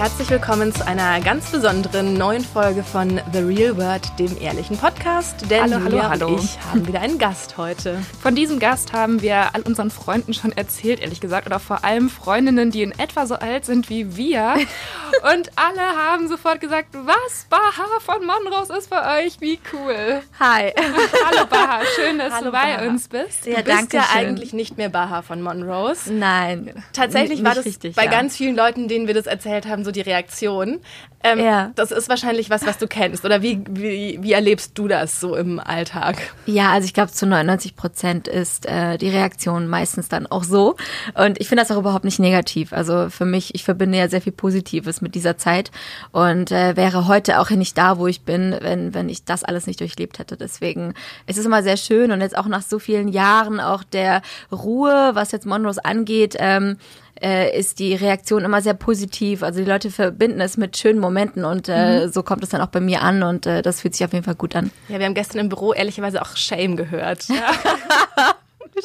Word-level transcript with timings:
herzlich 0.00 0.30
willkommen 0.30 0.74
zu 0.74 0.86
einer 0.86 1.20
ganz 1.20 1.50
besonderen 1.50 2.14
neuen 2.14 2.42
Folge 2.42 2.82
von 2.82 3.20
The 3.34 3.40
Real 3.40 3.76
World, 3.76 4.10
dem 4.18 4.34
ehrlichen 4.40 4.78
Podcast. 4.78 5.50
Denn 5.50 5.60
hallo, 5.64 5.84
hallo, 5.84 6.02
hallo. 6.02 6.26
und 6.28 6.44
ich 6.44 6.58
haben 6.62 6.86
wieder 6.86 7.02
einen 7.02 7.18
Gast 7.18 7.58
heute. 7.58 7.98
Von 8.22 8.34
diesem 8.34 8.58
Gast 8.60 8.94
haben 8.94 9.20
wir 9.20 9.54
all 9.54 9.60
unseren 9.60 9.90
Freunden 9.90 10.32
schon 10.32 10.52
erzählt, 10.52 11.00
ehrlich 11.00 11.20
gesagt, 11.20 11.46
oder 11.46 11.60
vor 11.60 11.84
allem 11.84 12.08
Freundinnen, 12.08 12.70
die 12.70 12.82
in 12.82 12.98
etwa 12.98 13.26
so 13.26 13.34
alt 13.34 13.66
sind 13.66 13.90
wie 13.90 14.16
wir. 14.16 14.54
und 15.34 15.50
alle 15.56 15.82
haben 15.82 16.28
sofort 16.28 16.62
gesagt, 16.62 16.94
was, 16.94 17.46
Baha 17.50 18.00
von 18.00 18.24
Monrose 18.24 18.74
ist 18.78 18.88
bei 18.88 19.26
euch, 19.26 19.38
wie 19.42 19.60
cool. 19.74 20.22
Hi. 20.40 20.72
Hallo 21.26 21.44
Baha, 21.44 21.80
schön, 21.94 22.16
dass 22.16 22.32
Hallo, 22.32 22.46
du 22.46 22.52
bei 22.52 22.76
Baha. 22.76 22.88
uns 22.88 23.06
bist. 23.06 23.44
Du 23.44 23.50
Ja, 23.50 23.56
bist 23.60 23.68
danke 23.68 23.98
ja 23.98 24.04
eigentlich 24.14 24.54
nicht 24.54 24.78
mehr 24.78 24.88
Baha 24.88 25.20
von 25.20 25.42
Monrose. 25.42 26.10
Nein. 26.10 26.82
Tatsächlich 26.94 27.44
war 27.44 27.54
das 27.54 27.66
richtig, 27.66 27.96
bei 27.96 28.06
ja. 28.06 28.10
ganz 28.10 28.34
vielen 28.38 28.56
Leuten, 28.56 28.88
denen 28.88 29.06
wir 29.06 29.12
das 29.12 29.26
erzählt 29.26 29.66
haben, 29.66 29.84
so 29.84 29.89
die 29.90 30.00
Reaktion. 30.00 30.80
Ähm, 31.22 31.38
Ja. 31.38 31.72
Das 31.74 31.90
ist 31.90 32.08
wahrscheinlich 32.08 32.48
was, 32.48 32.66
was 32.66 32.78
du 32.78 32.86
kennst. 32.86 33.24
Oder 33.24 33.42
wie, 33.42 33.62
wie, 33.68 34.18
wie 34.20 34.32
erlebst 34.32 34.72
du 34.78 34.88
das 34.88 35.20
so 35.20 35.36
im 35.36 35.60
Alltag? 35.60 36.16
Ja, 36.46 36.72
also 36.72 36.86
ich 36.86 36.94
glaube, 36.94 37.12
zu 37.12 37.26
99 37.26 37.76
Prozent 37.76 38.26
ist 38.26 38.66
äh, 38.66 38.96
die 38.96 39.10
Reaktion 39.10 39.68
meistens 39.68 40.08
dann 40.08 40.26
auch 40.26 40.44
so. 40.44 40.76
Und 41.14 41.40
ich 41.40 41.48
finde 41.48 41.62
das 41.62 41.70
auch 41.70 41.78
überhaupt 41.78 42.04
nicht 42.04 42.18
negativ. 42.20 42.72
Also 42.72 43.10
für 43.10 43.26
mich, 43.26 43.54
ich 43.54 43.64
verbinde 43.64 43.98
ja 43.98 44.08
sehr 44.08 44.22
viel 44.22 44.32
Positives 44.32 45.02
mit 45.02 45.14
dieser 45.14 45.36
Zeit 45.36 45.70
und 46.12 46.52
äh, 46.52 46.76
wäre 46.76 47.06
heute 47.06 47.38
auch 47.38 47.50
nicht 47.50 47.76
da, 47.76 47.98
wo 47.98 48.06
ich 48.06 48.22
bin, 48.22 48.56
wenn, 48.60 48.94
wenn 48.94 49.08
ich 49.08 49.24
das 49.24 49.44
alles 49.44 49.66
nicht 49.66 49.80
durchlebt 49.80 50.18
hätte. 50.18 50.36
Deswegen 50.36 50.94
es 51.26 51.36
ist 51.36 51.44
immer 51.44 51.62
sehr 51.62 51.76
schön 51.76 52.12
und 52.12 52.20
jetzt 52.20 52.36
auch 52.36 52.46
nach 52.46 52.62
so 52.62 52.78
vielen 52.78 53.08
Jahren 53.08 53.60
auch 53.60 53.84
der 53.84 54.22
Ruhe, 54.50 55.10
was 55.14 55.32
jetzt 55.32 55.46
Monrose 55.46 55.84
angeht, 55.84 56.36
ähm, 56.38 56.78
äh, 57.22 57.58
ist 57.58 57.78
die 57.78 57.94
Reaktion 57.94 58.44
immer 58.44 58.62
sehr 58.62 58.74
positiv. 58.74 59.42
Also 59.42 59.60
die 59.60 59.68
Leute 59.70 59.90
verbinden 59.90 60.40
es 60.40 60.56
mit 60.56 60.76
schönen 60.76 60.98
Momenten 60.98 61.44
und 61.44 61.68
äh, 61.68 62.08
so 62.08 62.22
kommt 62.22 62.42
es 62.42 62.50
dann 62.50 62.60
auch 62.60 62.68
bei 62.68 62.80
mir 62.80 63.02
an 63.02 63.22
und 63.22 63.46
äh, 63.46 63.62
das 63.62 63.80
fühlt 63.82 63.94
sich 63.94 64.04
auf 64.04 64.12
jeden 64.12 64.24
Fall 64.24 64.34
gut 64.36 64.56
an. 64.56 64.70
Ja, 64.88 64.98
wir 64.98 65.06
haben 65.06 65.14
gestern 65.14 65.38
im 65.40 65.48
Büro 65.48 65.72
ehrlicherweise 65.72 66.22
auch 66.22 66.36
Shame 66.36 66.76
gehört. 66.76 67.24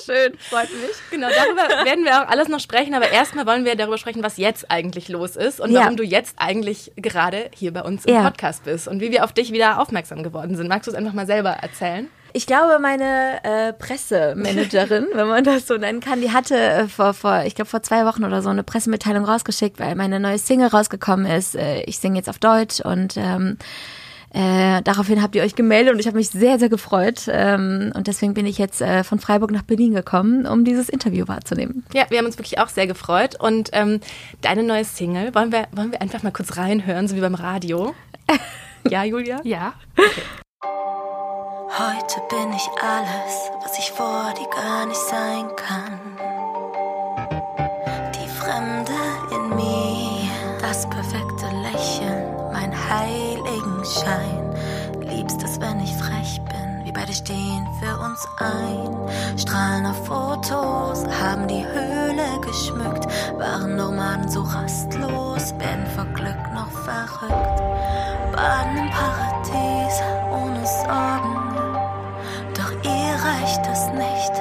Schön, 0.03 0.33
freut 0.39 0.69
mich. 0.71 0.91
Genau, 1.11 1.27
darüber 1.29 1.85
werden 1.85 2.03
wir 2.03 2.21
auch 2.23 2.27
alles 2.27 2.47
noch 2.49 2.59
sprechen, 2.59 2.93
aber 2.95 3.11
erstmal 3.11 3.45
wollen 3.45 3.63
wir 3.65 3.75
darüber 3.75 3.97
sprechen, 3.97 4.23
was 4.23 4.35
jetzt 4.37 4.69
eigentlich 4.69 5.07
los 5.09 5.35
ist 5.35 5.61
und 5.61 5.71
Ja. 5.71 5.81
warum 5.81 5.95
du 5.95 6.03
jetzt 6.03 6.35
eigentlich 6.37 6.91
gerade 6.97 7.49
hier 7.55 7.71
bei 7.71 7.81
uns 7.81 8.03
im 8.05 8.13
Ja. 8.15 8.23
Podcast 8.23 8.65
bist 8.65 8.87
und 8.87 8.99
wie 8.99 9.11
wir 9.11 9.23
auf 9.23 9.31
dich 9.31 9.53
wieder 9.53 9.79
aufmerksam 9.79 10.23
geworden 10.23 10.57
sind. 10.57 10.67
Magst 10.67 10.87
du 10.87 10.91
es 10.91 10.97
einfach 10.97 11.13
mal 11.13 11.27
selber 11.27 11.51
erzählen? 11.51 12.09
Ich 12.35 12.47
glaube, 12.47 12.79
meine 12.81 13.41
äh, 13.45 13.71
Pressemanagerin, 13.71 15.07
wenn 15.13 15.27
man 15.27 15.45
das 15.45 15.67
so 15.67 15.77
nennen 15.77 16.01
kann, 16.01 16.19
die 16.19 16.33
hatte 16.33 16.57
äh, 16.57 16.87
vor, 16.89 17.13
vor, 17.13 17.43
ich 17.45 17.55
glaube 17.55 17.69
vor 17.69 17.81
zwei 17.81 18.05
Wochen 18.05 18.25
oder 18.25 18.41
so 18.41 18.49
eine 18.49 18.61
Pressemitteilung 18.61 19.23
rausgeschickt, 19.23 19.79
weil 19.79 19.95
meine 19.95 20.19
neue 20.19 20.37
Single 20.37 20.67
rausgekommen 20.67 21.25
ist. 21.27 21.55
Äh, 21.55 21.83
ich 21.83 21.97
singe 21.97 22.17
jetzt 22.17 22.27
auf 22.27 22.37
Deutsch 22.37 22.81
und 22.81 23.15
ähm, 23.15 23.57
äh, 24.33 24.81
daraufhin 24.81 25.21
habt 25.21 25.37
ihr 25.37 25.43
euch 25.43 25.55
gemeldet 25.55 25.93
und 25.93 26.01
ich 26.01 26.07
habe 26.07 26.17
mich 26.17 26.29
sehr, 26.29 26.59
sehr 26.59 26.67
gefreut. 26.67 27.21
Ähm, 27.29 27.93
und 27.95 28.07
deswegen 28.07 28.33
bin 28.33 28.45
ich 28.45 28.57
jetzt 28.57 28.81
äh, 28.81 29.05
von 29.05 29.19
Freiburg 29.19 29.51
nach 29.51 29.63
Berlin 29.63 29.93
gekommen, 29.93 30.45
um 30.45 30.65
dieses 30.65 30.89
Interview 30.89 31.29
wahrzunehmen. 31.29 31.85
Ja, 31.93 32.03
wir 32.09 32.17
haben 32.17 32.25
uns 32.25 32.37
wirklich 32.37 32.59
auch 32.59 32.67
sehr 32.67 32.85
gefreut 32.85 33.39
und 33.39 33.69
ähm, 33.71 34.01
deine 34.41 34.63
neue 34.63 34.83
Single, 34.83 35.33
wollen 35.33 35.53
wir, 35.53 35.69
wollen 35.71 35.93
wir 35.93 36.01
einfach 36.01 36.21
mal 36.21 36.31
kurz 36.31 36.57
reinhören, 36.57 37.07
so 37.07 37.15
wie 37.15 37.21
beim 37.21 37.35
Radio? 37.35 37.95
Ja, 38.87 39.03
Julia? 39.03 39.39
Ja. 39.43 39.73
Heute 41.67 42.21
bin 42.29 42.53
ich 42.53 42.69
alles, 42.81 43.51
was 43.63 43.77
ich 43.79 43.91
vor 43.91 44.31
dir 44.37 44.47
gar 44.49 44.85
nicht 44.85 45.01
sein 45.09 45.47
kann. 45.55 45.99
Die 48.13 48.29
Fremde 48.29 48.93
in 49.31 49.55
mir, 49.55 50.29
das 50.61 50.87
perfekte 50.87 51.47
Lächeln, 51.63 52.35
mein 52.53 52.71
Heiligenschein. 52.71 54.55
Liebst 55.01 55.43
es, 55.43 55.59
wenn 55.59 55.79
ich 55.81 55.91
frech 55.95 56.39
bin, 56.45 56.85
wir 56.85 56.93
beide 56.93 57.13
stehen 57.13 57.67
für 57.81 57.99
uns 57.99 58.25
ein. 58.37 59.37
Strahlen 59.37 59.87
auf 59.87 60.05
Fotos, 60.05 61.03
haben 61.19 61.47
die 61.47 61.65
Höhle 61.65 62.39
geschmückt, 62.41 63.07
waren 63.39 63.75
Nomaden 63.75 64.29
so 64.29 64.43
rastlos, 64.43 65.53
werden 65.57 65.87
vor 65.95 66.05
Glück 66.13 66.53
noch 66.53 66.69
verrückt. 66.69 67.61
Baden 68.31 68.77
im 68.77 68.89
Paradies, 68.91 70.01
ohne 70.31 70.65
Sorgen. 70.65 71.44
Reicht 73.25 73.65
es 73.71 73.87
nicht. 73.93 74.33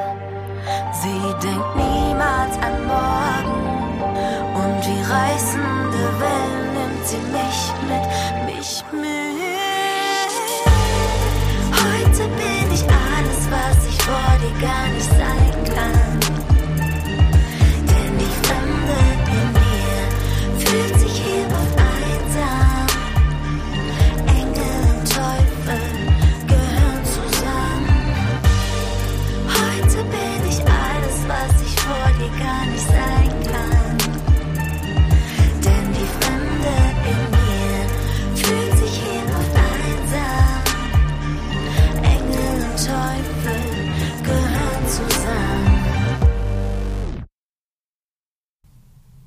Sie 0.93 1.21
denkt 1.47 1.71
niemals 1.75 2.55
an 2.59 2.87
morgen. 2.87 3.59
Und 4.61 4.79
wie 4.87 5.03
reißende 5.11 6.03
Wellen 6.21 6.67
nimmt 6.77 7.07
sie 7.07 7.23
mich 7.39 7.61
mit, 7.89 8.05
mich 8.47 8.85
mit. 8.93 10.33
Heute 11.81 12.25
bin 12.29 12.67
ich 12.73 12.85
alles, 12.85 13.41
was 13.51 13.87
ich 13.89 13.99
vor 14.03 14.33
dir 14.43 14.67
gar 14.67 14.87
nicht 14.89 15.11
sein 15.19 15.54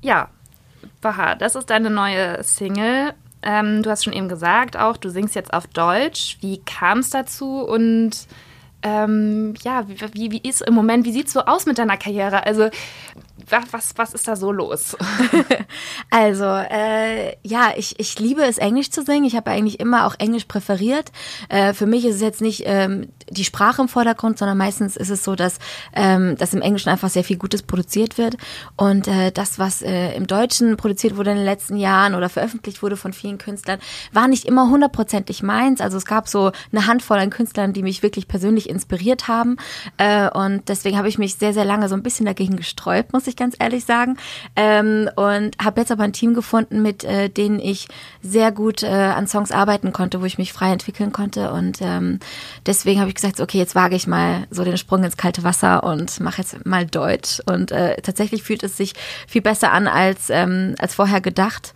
Ja, 0.00 0.28
Baha, 1.00 1.34
das 1.34 1.54
ist 1.54 1.70
deine 1.70 1.90
neue 1.90 2.42
Single. 2.42 3.14
Ähm, 3.42 3.82
du 3.82 3.90
hast 3.90 4.04
schon 4.04 4.12
eben 4.12 4.28
gesagt, 4.28 4.76
auch 4.76 4.96
du 4.96 5.10
singst 5.10 5.34
jetzt 5.34 5.52
auf 5.52 5.66
Deutsch. 5.66 6.38
Wie 6.40 6.58
kam 6.58 6.98
es 6.98 7.10
dazu 7.10 7.60
und 7.60 8.26
ähm, 8.82 9.54
ja, 9.62 9.84
wie, 9.88 10.30
wie, 10.30 10.48
ist 10.48 10.62
im 10.62 10.74
Moment, 10.74 11.04
wie 11.04 11.12
sieht's 11.12 11.32
so 11.32 11.40
aus 11.40 11.66
mit 11.66 11.78
deiner 11.78 11.96
Karriere? 11.96 12.46
Also 12.46 12.70
was, 13.50 13.94
was 13.96 14.14
ist 14.14 14.28
da 14.28 14.36
so 14.36 14.52
los? 14.52 14.96
Also, 16.10 16.44
äh, 16.44 17.36
ja, 17.42 17.72
ich, 17.76 17.98
ich 18.00 18.18
liebe 18.18 18.42
es, 18.42 18.58
Englisch 18.58 18.90
zu 18.90 19.02
singen. 19.02 19.24
Ich 19.24 19.36
habe 19.36 19.50
eigentlich 19.50 19.78
immer 19.78 20.06
auch 20.06 20.14
Englisch 20.18 20.46
präferiert. 20.46 21.12
Äh, 21.48 21.74
für 21.74 21.86
mich 21.86 22.04
ist 22.06 22.16
es 22.16 22.20
jetzt 22.22 22.40
nicht 22.40 22.62
ähm, 22.64 23.08
die 23.30 23.44
Sprache 23.44 23.82
im 23.82 23.88
Vordergrund, 23.88 24.38
sondern 24.38 24.56
meistens 24.56 24.96
ist 24.96 25.10
es 25.10 25.22
so, 25.22 25.34
dass, 25.34 25.58
ähm, 25.92 26.36
dass 26.36 26.54
im 26.54 26.62
Englischen 26.62 26.88
einfach 26.88 27.10
sehr 27.10 27.24
viel 27.24 27.36
Gutes 27.36 27.62
produziert 27.62 28.16
wird. 28.16 28.36
Und 28.76 29.06
äh, 29.06 29.30
das, 29.32 29.58
was 29.58 29.82
äh, 29.82 30.14
im 30.14 30.26
Deutschen 30.26 30.76
produziert 30.76 31.16
wurde 31.16 31.32
in 31.32 31.36
den 31.36 31.44
letzten 31.44 31.76
Jahren 31.76 32.14
oder 32.14 32.28
veröffentlicht 32.28 32.82
wurde 32.82 32.96
von 32.96 33.12
vielen 33.12 33.38
Künstlern, 33.38 33.78
war 34.12 34.28
nicht 34.28 34.46
immer 34.46 34.70
hundertprozentig 34.70 35.42
meins. 35.42 35.80
Also 35.80 35.98
es 35.98 36.06
gab 36.06 36.28
so 36.28 36.52
eine 36.72 36.86
Handvoll 36.86 37.18
an 37.18 37.30
Künstlern, 37.30 37.72
die 37.72 37.82
mich 37.82 38.02
wirklich 38.02 38.28
persönlich 38.28 38.68
inspiriert 38.68 39.28
haben. 39.28 39.56
Äh, 39.98 40.30
und 40.30 40.68
deswegen 40.68 40.96
habe 40.96 41.08
ich 41.08 41.18
mich 41.18 41.34
sehr, 41.34 41.52
sehr 41.52 41.64
lange 41.64 41.88
so 41.88 41.94
ein 41.94 42.02
bisschen 42.02 42.26
dagegen 42.26 42.56
gesträubt, 42.56 43.12
muss 43.12 43.26
ich 43.26 43.36
ganz 43.38 43.56
ehrlich 43.58 43.84
sagen. 43.84 44.18
Ähm, 44.56 45.08
und 45.16 45.56
habe 45.62 45.80
jetzt 45.80 45.90
aber 45.90 46.02
ein 46.02 46.12
Team 46.12 46.34
gefunden, 46.34 46.82
mit 46.82 47.04
äh, 47.04 47.30
denen 47.30 47.58
ich 47.58 47.88
sehr 48.22 48.52
gut 48.52 48.82
äh, 48.82 48.88
an 48.88 49.26
Songs 49.26 49.50
arbeiten 49.50 49.92
konnte, 49.92 50.20
wo 50.20 50.26
ich 50.26 50.36
mich 50.36 50.52
frei 50.52 50.72
entwickeln 50.72 51.12
konnte. 51.12 51.50
Und 51.52 51.80
ähm, 51.80 52.18
deswegen 52.66 53.00
habe 53.00 53.08
ich 53.08 53.14
gesagt, 53.14 53.40
okay, 53.40 53.58
jetzt 53.58 53.74
wage 53.74 53.96
ich 53.96 54.06
mal 54.06 54.46
so 54.50 54.64
den 54.64 54.76
Sprung 54.76 55.04
ins 55.04 55.16
kalte 55.16 55.44
Wasser 55.44 55.84
und 55.84 56.20
mache 56.20 56.42
jetzt 56.42 56.66
mal 56.66 56.84
Deutsch. 56.84 57.40
Und 57.46 57.72
äh, 57.72 57.96
tatsächlich 58.02 58.42
fühlt 58.42 58.62
es 58.62 58.76
sich 58.76 58.92
viel 59.26 59.42
besser 59.42 59.72
an 59.72 59.86
als, 59.86 60.28
ähm, 60.28 60.74
als 60.78 60.94
vorher 60.94 61.20
gedacht 61.20 61.72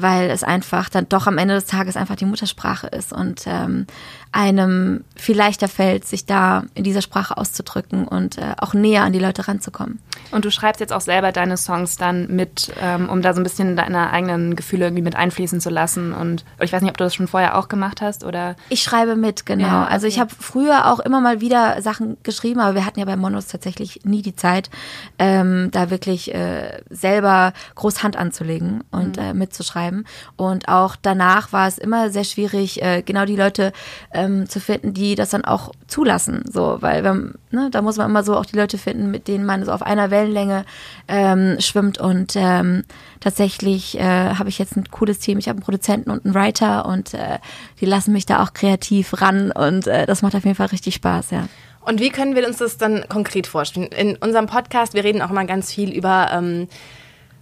weil 0.00 0.30
es 0.30 0.44
einfach 0.44 0.88
dann 0.88 1.08
doch 1.08 1.26
am 1.26 1.38
Ende 1.38 1.54
des 1.54 1.66
Tages 1.66 1.96
einfach 1.96 2.16
die 2.16 2.24
Muttersprache 2.24 2.86
ist 2.86 3.12
und 3.12 3.44
ähm, 3.46 3.86
einem 4.32 5.04
viel 5.16 5.36
leichter 5.36 5.68
fällt, 5.68 6.06
sich 6.06 6.26
da 6.26 6.64
in 6.74 6.84
dieser 6.84 7.02
Sprache 7.02 7.36
auszudrücken 7.36 8.06
und 8.06 8.38
äh, 8.38 8.54
auch 8.58 8.74
näher 8.74 9.02
an 9.04 9.12
die 9.12 9.18
Leute 9.18 9.48
ranzukommen. 9.48 9.98
Und 10.30 10.44
du 10.44 10.50
schreibst 10.50 10.80
jetzt 10.80 10.92
auch 10.92 11.00
selber 11.00 11.32
deine 11.32 11.56
Songs 11.56 11.96
dann 11.96 12.28
mit, 12.28 12.72
ähm, 12.80 13.08
um 13.08 13.22
da 13.22 13.32
so 13.32 13.40
ein 13.40 13.44
bisschen 13.44 13.76
deine 13.76 14.10
eigenen 14.10 14.56
Gefühle 14.56 14.86
irgendwie 14.86 15.02
mit 15.02 15.16
einfließen 15.16 15.60
zu 15.60 15.70
lassen. 15.70 16.12
Und 16.12 16.44
ich 16.60 16.72
weiß 16.72 16.82
nicht, 16.82 16.90
ob 16.90 16.98
du 16.98 17.04
das 17.04 17.14
schon 17.14 17.28
vorher 17.28 17.56
auch 17.56 17.68
gemacht 17.68 18.02
hast 18.02 18.24
oder. 18.24 18.56
Ich 18.68 18.82
schreibe 18.82 19.16
mit, 19.16 19.46
genau. 19.46 19.66
Ja, 19.66 19.84
Also 19.86 20.06
ich 20.06 20.20
habe 20.20 20.30
früher 20.38 20.92
auch 20.92 21.00
immer 21.00 21.20
mal 21.20 21.40
wieder 21.40 21.80
Sachen 21.80 22.18
geschrieben, 22.22 22.60
aber 22.60 22.74
wir 22.74 22.84
hatten 22.84 23.00
ja 23.00 23.06
bei 23.06 23.16
Monos 23.16 23.46
tatsächlich 23.46 24.00
nie 24.04 24.22
die 24.22 24.36
Zeit, 24.36 24.70
ähm, 25.18 25.70
da 25.72 25.90
wirklich 25.90 26.34
äh, 26.34 26.82
selber 26.90 27.52
groß 27.74 28.02
Hand 28.02 28.16
anzulegen 28.16 28.84
und 28.90 29.18
äh, 29.18 29.32
mitzuschreiben. 29.32 29.78
schreiben. 29.78 30.04
Und 30.36 30.68
auch 30.68 30.96
danach 31.00 31.52
war 31.52 31.68
es 31.68 31.78
immer 31.78 32.10
sehr 32.10 32.24
schwierig, 32.24 32.82
äh, 32.82 33.02
genau 33.02 33.24
die 33.24 33.36
Leute 33.36 33.72
ähm, 34.18 34.48
zu 34.48 34.60
finden, 34.60 34.94
die 34.94 35.14
das 35.14 35.30
dann 35.30 35.44
auch 35.44 35.72
zulassen. 35.86 36.44
So, 36.50 36.78
weil 36.80 37.04
wenn, 37.04 37.34
ne, 37.50 37.68
da 37.70 37.82
muss 37.82 37.96
man 37.96 38.10
immer 38.10 38.24
so 38.24 38.36
auch 38.36 38.46
die 38.46 38.56
Leute 38.56 38.78
finden, 38.78 39.10
mit 39.10 39.28
denen 39.28 39.46
man 39.46 39.64
so 39.64 39.72
auf 39.72 39.82
einer 39.82 40.10
Wellenlänge 40.10 40.64
ähm, 41.06 41.56
schwimmt. 41.60 41.98
Und 41.98 42.34
ähm, 42.36 42.84
tatsächlich 43.20 43.98
äh, 43.98 44.34
habe 44.34 44.48
ich 44.48 44.58
jetzt 44.58 44.76
ein 44.76 44.84
cooles 44.90 45.18
Team. 45.18 45.38
Ich 45.38 45.48
habe 45.48 45.56
einen 45.56 45.64
Produzenten 45.64 46.10
und 46.10 46.24
einen 46.24 46.34
Writer 46.34 46.86
und 46.86 47.14
äh, 47.14 47.38
die 47.80 47.86
lassen 47.86 48.12
mich 48.12 48.26
da 48.26 48.42
auch 48.42 48.52
kreativ 48.52 49.20
ran 49.20 49.50
und 49.52 49.86
äh, 49.86 50.06
das 50.06 50.22
macht 50.22 50.34
auf 50.34 50.44
jeden 50.44 50.56
Fall 50.56 50.66
richtig 50.66 50.94
Spaß, 50.94 51.30
ja. 51.30 51.48
Und 51.80 52.00
wie 52.00 52.10
können 52.10 52.34
wir 52.34 52.46
uns 52.46 52.58
das 52.58 52.76
dann 52.76 53.08
konkret 53.08 53.46
vorstellen? 53.46 53.86
In 53.86 54.16
unserem 54.16 54.46
Podcast, 54.46 54.92
wir 54.92 55.04
reden 55.04 55.22
auch 55.22 55.30
immer 55.30 55.46
ganz 55.46 55.72
viel 55.72 55.90
über 55.90 56.28
ähm, 56.32 56.68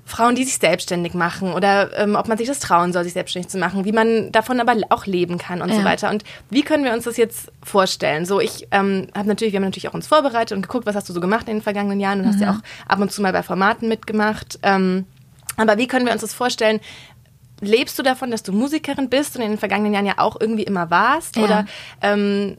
Frauen, 0.07 0.37
die 0.37 0.45
sich 0.45 0.59
selbstständig 0.59 1.15
machen 1.15 1.53
oder 1.53 1.91
ähm, 1.99 2.15
ob 2.15 2.29
man 2.29 2.39
sich 2.39 2.47
das 2.47 2.61
trauen 2.61 2.93
soll, 2.93 3.03
sich 3.03 3.13
selbstständig 3.13 3.51
zu 3.51 3.59
machen, 3.59 3.85
wie 3.85 3.91
man 3.91 4.31
davon 4.31 4.61
aber 4.61 4.77
auch 4.91 5.05
leben 5.05 5.37
kann 5.37 5.61
und 5.61 5.69
ja. 5.69 5.75
so 5.75 5.85
weiter. 5.85 6.11
Und 6.11 6.23
wie 6.49 6.63
können 6.63 6.85
wir 6.85 6.93
uns 6.93 7.05
das 7.05 7.17
jetzt 7.17 7.51
vorstellen? 7.65 8.25
So, 8.25 8.41
ich 8.41 8.69
ähm, 8.71 9.09
habe 9.17 9.27
natürlich, 9.27 9.53
wir 9.53 9.59
haben 9.59 9.65
natürlich 9.65 9.89
auch 9.89 9.95
uns 9.95 10.07
vorbereitet 10.07 10.57
und 10.57 10.63
geguckt, 10.63 10.87
was 10.87 10.95
hast 10.95 11.09
du 11.09 11.13
so 11.13 11.21
gemacht 11.21 11.49
in 11.49 11.57
den 11.57 11.63
vergangenen 11.63 11.99
Jahren 11.99 12.21
und 12.21 12.27
mhm. 12.27 12.31
hast 12.31 12.41
ja 12.41 12.51
auch 12.53 12.89
ab 12.89 13.01
und 13.01 13.11
zu 13.11 13.21
mal 13.21 13.33
bei 13.33 13.43
Formaten 13.43 13.89
mitgemacht. 13.89 14.61
Ähm, 14.63 15.07
aber 15.57 15.77
wie 15.77 15.89
können 15.89 16.07
wir 16.07 16.13
uns 16.13 16.23
das 16.23 16.33
vorstellen? 16.35 16.79
Lebst 17.61 17.99
du 17.99 18.05
davon, 18.05 18.31
dass 18.31 18.45
du 18.45 18.53
Musikerin 18.53 19.09
bist 19.09 19.35
und 19.35 19.43
in 19.43 19.51
den 19.51 19.59
vergangenen 19.59 19.93
Jahren 19.93 20.07
ja 20.07 20.15
auch 20.19 20.41
irgendwie 20.41 20.65
immer 20.65 20.89
warst? 20.89 21.37
Ja. 21.37 21.43
Oder 21.43 21.67
ähm, 22.01 22.59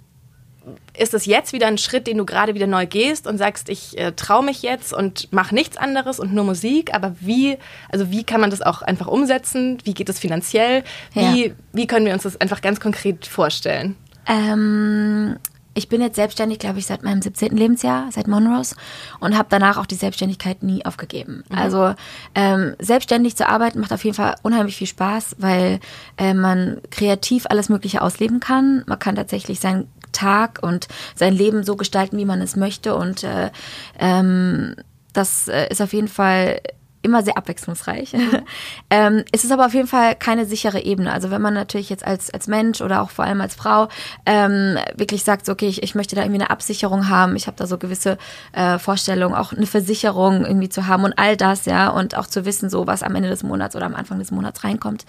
ist 0.98 1.14
es 1.14 1.26
jetzt 1.26 1.54
wieder 1.54 1.68
ein 1.68 1.78
Schritt, 1.78 2.08
den 2.08 2.18
du 2.18 2.26
gerade 2.26 2.56
wieder 2.56 2.68
neu 2.68 2.86
gehst 2.86 3.28
und 3.28 3.38
sagst, 3.38 3.70
ich 3.70 3.98
äh, 3.98 4.12
traue 4.14 4.44
mich 4.44 4.62
jetzt 4.62 4.94
und 4.94 5.32
mache 5.32 5.54
nichts 5.54 5.78
anderes 5.78 6.20
und 6.20 6.34
nur 6.34 6.44
Musik? 6.44 6.94
Aber 6.94 7.16
wie, 7.20 7.58
also 7.90 8.12
wie 8.12 8.24
kann 8.24 8.42
man 8.42 8.50
das 8.50 8.62
auch 8.62 8.82
einfach 8.82 9.08
umsetzen? 9.08 9.78
Wie 9.84 9.94
geht 9.94 10.10
es 10.10 10.20
finanziell? 10.20 10.84
Wie, 11.14 11.48
ja. 11.48 11.54
wie 11.74 11.88
können 11.88 12.06
wir 12.06 12.14
uns 12.14 12.24
das 12.24 12.40
einfach 12.42 12.62
ganz 12.62 12.80
konkret 12.80 13.26
vorstellen? 13.26 13.96
Ähm, 14.26 15.38
ich 15.78 15.90
bin 15.90 16.02
jetzt 16.02 16.16
selbstständig, 16.16 16.58
glaube 16.58 16.80
ich, 16.80 16.88
seit 16.88 17.04
meinem 17.04 17.22
17. 17.22 17.56
Lebensjahr, 17.56 18.08
seit 18.12 18.28
Monrose 18.28 18.76
und 19.20 19.38
habe 19.38 19.48
danach 19.52 19.78
auch 19.78 19.86
die 19.86 19.94
Selbstständigkeit 19.96 20.64
nie 20.64 20.84
aufgegeben. 20.84 21.44
Mhm. 21.50 21.56
Also 21.56 21.94
ähm, 22.34 22.76
selbstständig 22.80 23.36
zu 23.36 23.48
arbeiten 23.48 23.80
macht 23.80 23.94
auf 23.94 24.04
jeden 24.04 24.16
Fall 24.16 24.36
unheimlich 24.42 24.76
viel 24.76 24.88
Spaß, 24.88 25.36
weil 25.38 25.80
äh, 26.18 26.34
man 26.34 26.82
kreativ 26.90 27.46
alles 27.48 27.70
Mögliche 27.70 28.02
ausleben 28.02 28.40
kann. 28.40 28.84
Man 28.88 28.98
kann 28.98 29.16
tatsächlich 29.16 29.60
sein 29.60 29.88
Tag 30.12 30.60
und 30.62 30.88
sein 31.16 31.34
Leben 31.34 31.64
so 31.64 31.76
gestalten, 31.76 32.18
wie 32.18 32.26
man 32.26 32.42
es 32.42 32.56
möchte. 32.56 32.96
Und 32.96 33.24
äh, 33.24 33.52
ähm, 34.00 34.76
das 35.14 35.48
äh, 35.48 35.68
ist 35.70 35.82
auf 35.82 35.94
jeden 35.94 36.08
Fall 36.08 36.60
immer 37.08 37.24
sehr 37.24 37.38
abwechslungsreich. 37.38 38.14
Mhm. 38.14 38.42
ähm, 38.90 39.24
es 39.32 39.44
ist 39.44 39.52
aber 39.52 39.66
auf 39.66 39.74
jeden 39.74 39.88
Fall 39.88 40.16
keine 40.16 40.46
sichere 40.46 40.82
Ebene. 40.82 41.12
Also 41.12 41.32
wenn 41.32 41.42
man 41.42 41.54
natürlich 41.54 41.90
jetzt 41.90 42.06
als, 42.06 42.30
als 42.32 42.48
Mensch 42.48 42.82
oder 42.82 43.02
auch 43.02 43.10
vor 43.10 43.26
allem 43.26 43.42
als 43.42 43.56
Frau 43.56 43.88
ähm, 44.26 44.78
wirklich 44.96 45.24
sagt, 45.24 45.46
so, 45.46 45.54
okay, 45.54 45.68
ich, 45.68 45.84
ich 45.84 45.96
möchte 45.96 46.16
da 46.16 46.22
irgendwie 46.22 46.42
eine 46.42 46.50
Absicherung 46.50 47.10
haben, 47.10 47.36
ich 47.36 47.48
habe 47.48 47.58
da 47.58 47.66
so 47.66 47.78
gewisse 47.78 48.18
äh, 48.52 48.78
Vorstellungen, 48.78 49.36
auch 49.36 49.54
eine 49.54 49.68
Versicherung 49.68 50.46
irgendwie 50.46 50.70
zu 50.70 50.88
haben 50.88 51.04
und 51.04 51.18
all 51.18 51.38
das, 51.38 51.66
ja, 51.66 51.90
und 51.90 52.18
auch 52.18 52.28
zu 52.28 52.46
wissen, 52.46 52.70
so 52.70 52.88
was 52.88 53.04
am 53.04 53.16
Ende 53.16 53.30
des 53.30 53.44
Monats 53.44 53.76
oder 53.76 53.86
am 53.86 53.96
Anfang 53.96 54.20
des 54.20 54.32
Monats 54.32 54.64
reinkommt 54.64 55.06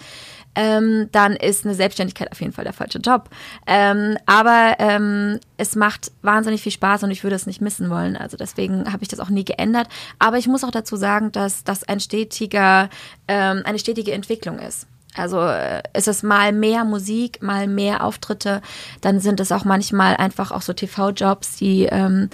ähm, 0.55 1.09
dann 1.11 1.35
ist 1.35 1.65
eine 1.65 1.75
Selbstständigkeit 1.75 2.31
auf 2.31 2.41
jeden 2.41 2.53
Fall 2.53 2.63
der 2.63 2.73
falsche 2.73 2.99
Job. 2.99 3.29
Ähm, 3.67 4.17
aber 4.25 4.75
ähm, 4.79 5.39
es 5.57 5.75
macht 5.75 6.11
wahnsinnig 6.21 6.61
viel 6.61 6.71
Spaß 6.71 7.03
und 7.03 7.11
ich 7.11 7.23
würde 7.23 7.35
es 7.35 7.45
nicht 7.45 7.61
missen 7.61 7.89
wollen. 7.89 8.17
Also 8.17 8.35
deswegen 8.35 8.91
habe 8.91 9.03
ich 9.03 9.07
das 9.07 9.19
auch 9.19 9.29
nie 9.29 9.45
geändert. 9.45 9.87
Aber 10.17 10.37
ich 10.37 10.47
muss 10.47 10.63
auch 10.63 10.71
dazu 10.71 10.95
sagen, 10.95 11.31
dass 11.31 11.63
das 11.63 11.83
ein 11.83 11.99
stetiger, 11.99 12.89
ähm, 13.27 13.61
eine 13.63 13.79
stetige 13.79 14.11
Entwicklung 14.11 14.59
ist. 14.59 14.87
Also 15.15 15.39
äh, 15.41 15.81
ist 15.93 16.07
es 16.07 16.23
mal 16.23 16.51
mehr 16.51 16.85
Musik, 16.85 17.41
mal 17.41 17.67
mehr 17.67 18.03
Auftritte, 18.03 18.61
dann 19.01 19.19
sind 19.19 19.39
es 19.39 19.51
auch 19.51 19.65
manchmal 19.65 20.15
einfach 20.15 20.51
auch 20.51 20.61
so 20.61 20.73
TV-Jobs, 20.73 21.57
die, 21.57 21.85
ähm, 21.85 22.29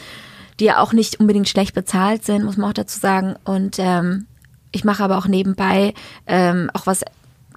die 0.59 0.65
ja 0.65 0.79
auch 0.79 0.94
nicht 0.94 1.19
unbedingt 1.19 1.50
schlecht 1.50 1.73
bezahlt 1.73 2.25
sind, 2.25 2.44
muss 2.44 2.57
man 2.57 2.69
auch 2.69 2.73
dazu 2.73 3.00
sagen. 3.00 3.35
Und 3.44 3.77
ähm, 3.79 4.27
ich 4.71 4.83
mache 4.83 5.03
aber 5.03 5.18
auch 5.18 5.27
nebenbei 5.27 5.94
ähm, 6.27 6.69
auch 6.73 6.85
was 6.85 7.06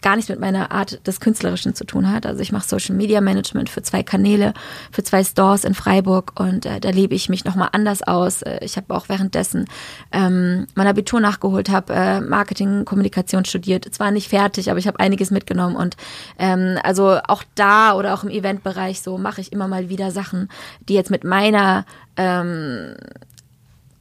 gar 0.00 0.16
nichts 0.16 0.28
mit 0.28 0.40
meiner 0.40 0.70
Art 0.70 1.06
des 1.06 1.20
Künstlerischen 1.20 1.74
zu 1.74 1.84
tun 1.84 2.10
hat. 2.10 2.26
Also 2.26 2.40
ich 2.40 2.52
mache 2.52 2.68
Social 2.68 2.94
Media 2.94 3.20
Management 3.20 3.68
für 3.70 3.82
zwei 3.82 4.02
Kanäle, 4.02 4.54
für 4.92 5.02
zwei 5.02 5.24
Stores 5.24 5.64
in 5.64 5.74
Freiburg 5.74 6.38
und 6.38 6.66
äh, 6.66 6.80
da 6.80 6.90
lebe 6.90 7.14
ich 7.14 7.28
mich 7.28 7.44
nochmal 7.44 7.70
anders 7.72 8.02
aus. 8.02 8.42
Äh, 8.42 8.58
ich 8.62 8.76
habe 8.76 8.94
auch 8.94 9.08
währenddessen 9.08 9.66
ähm, 10.12 10.66
mein 10.74 10.86
Abitur 10.86 11.20
nachgeholt, 11.20 11.70
habe 11.70 11.92
äh, 11.92 12.20
Marketing, 12.20 12.84
Kommunikation 12.84 13.44
studiert. 13.44 13.92
Zwar 13.92 14.10
nicht 14.10 14.28
fertig, 14.28 14.70
aber 14.70 14.78
ich 14.78 14.86
habe 14.86 15.00
einiges 15.00 15.30
mitgenommen 15.30 15.76
und 15.76 15.96
ähm, 16.38 16.78
also 16.82 17.18
auch 17.26 17.42
da 17.54 17.94
oder 17.94 18.14
auch 18.14 18.24
im 18.24 18.30
Eventbereich 18.30 19.02
so 19.02 19.18
mache 19.18 19.40
ich 19.40 19.52
immer 19.52 19.68
mal 19.68 19.88
wieder 19.88 20.10
Sachen, 20.10 20.48
die 20.80 20.94
jetzt 20.94 21.10
mit 21.10 21.24
meiner 21.24 21.84
ähm, 22.16 22.94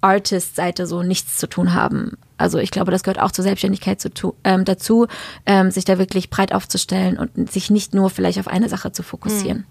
Artist-Seite 0.02 0.86
so 0.86 1.04
nichts 1.04 1.38
zu 1.38 1.48
tun 1.48 1.74
haben. 1.74 2.18
Also 2.38 2.60
ich 2.60 2.72
glaube, 2.72 2.92
das 2.92 3.04
gehört 3.04 3.19
auch 3.19 3.31
zur 3.31 3.44
Selbstständigkeit 3.44 4.00
zu, 4.00 4.36
ähm, 4.44 4.66
dazu, 4.66 5.07
ähm, 5.45 5.72
sich 5.72 5.86
da 5.86 5.98
wirklich 5.98 6.30
breit 6.30 6.54
aufzustellen 6.54 7.18
und 7.18 7.51
sich 7.51 7.69
nicht 7.69 7.94
nur 7.94 8.10
vielleicht 8.10 8.39
auf 8.39 8.48
eine 8.48 8.69
Sache 8.69 8.92
zu 8.92 9.04
fokussieren. 9.04 9.60
Hm. 9.60 9.66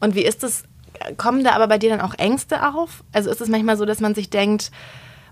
Und 0.00 0.14
wie 0.14 0.24
ist 0.24 0.44
es, 0.44 0.64
kommen 1.16 1.44
da 1.44 1.52
aber 1.52 1.68
bei 1.68 1.78
dir 1.78 1.90
dann 1.90 2.00
auch 2.00 2.14
Ängste 2.14 2.68
auf? 2.74 3.04
Also 3.12 3.30
ist 3.30 3.40
es 3.40 3.48
manchmal 3.48 3.76
so, 3.76 3.84
dass 3.84 4.00
man 4.00 4.14
sich 4.14 4.30
denkt, 4.30 4.70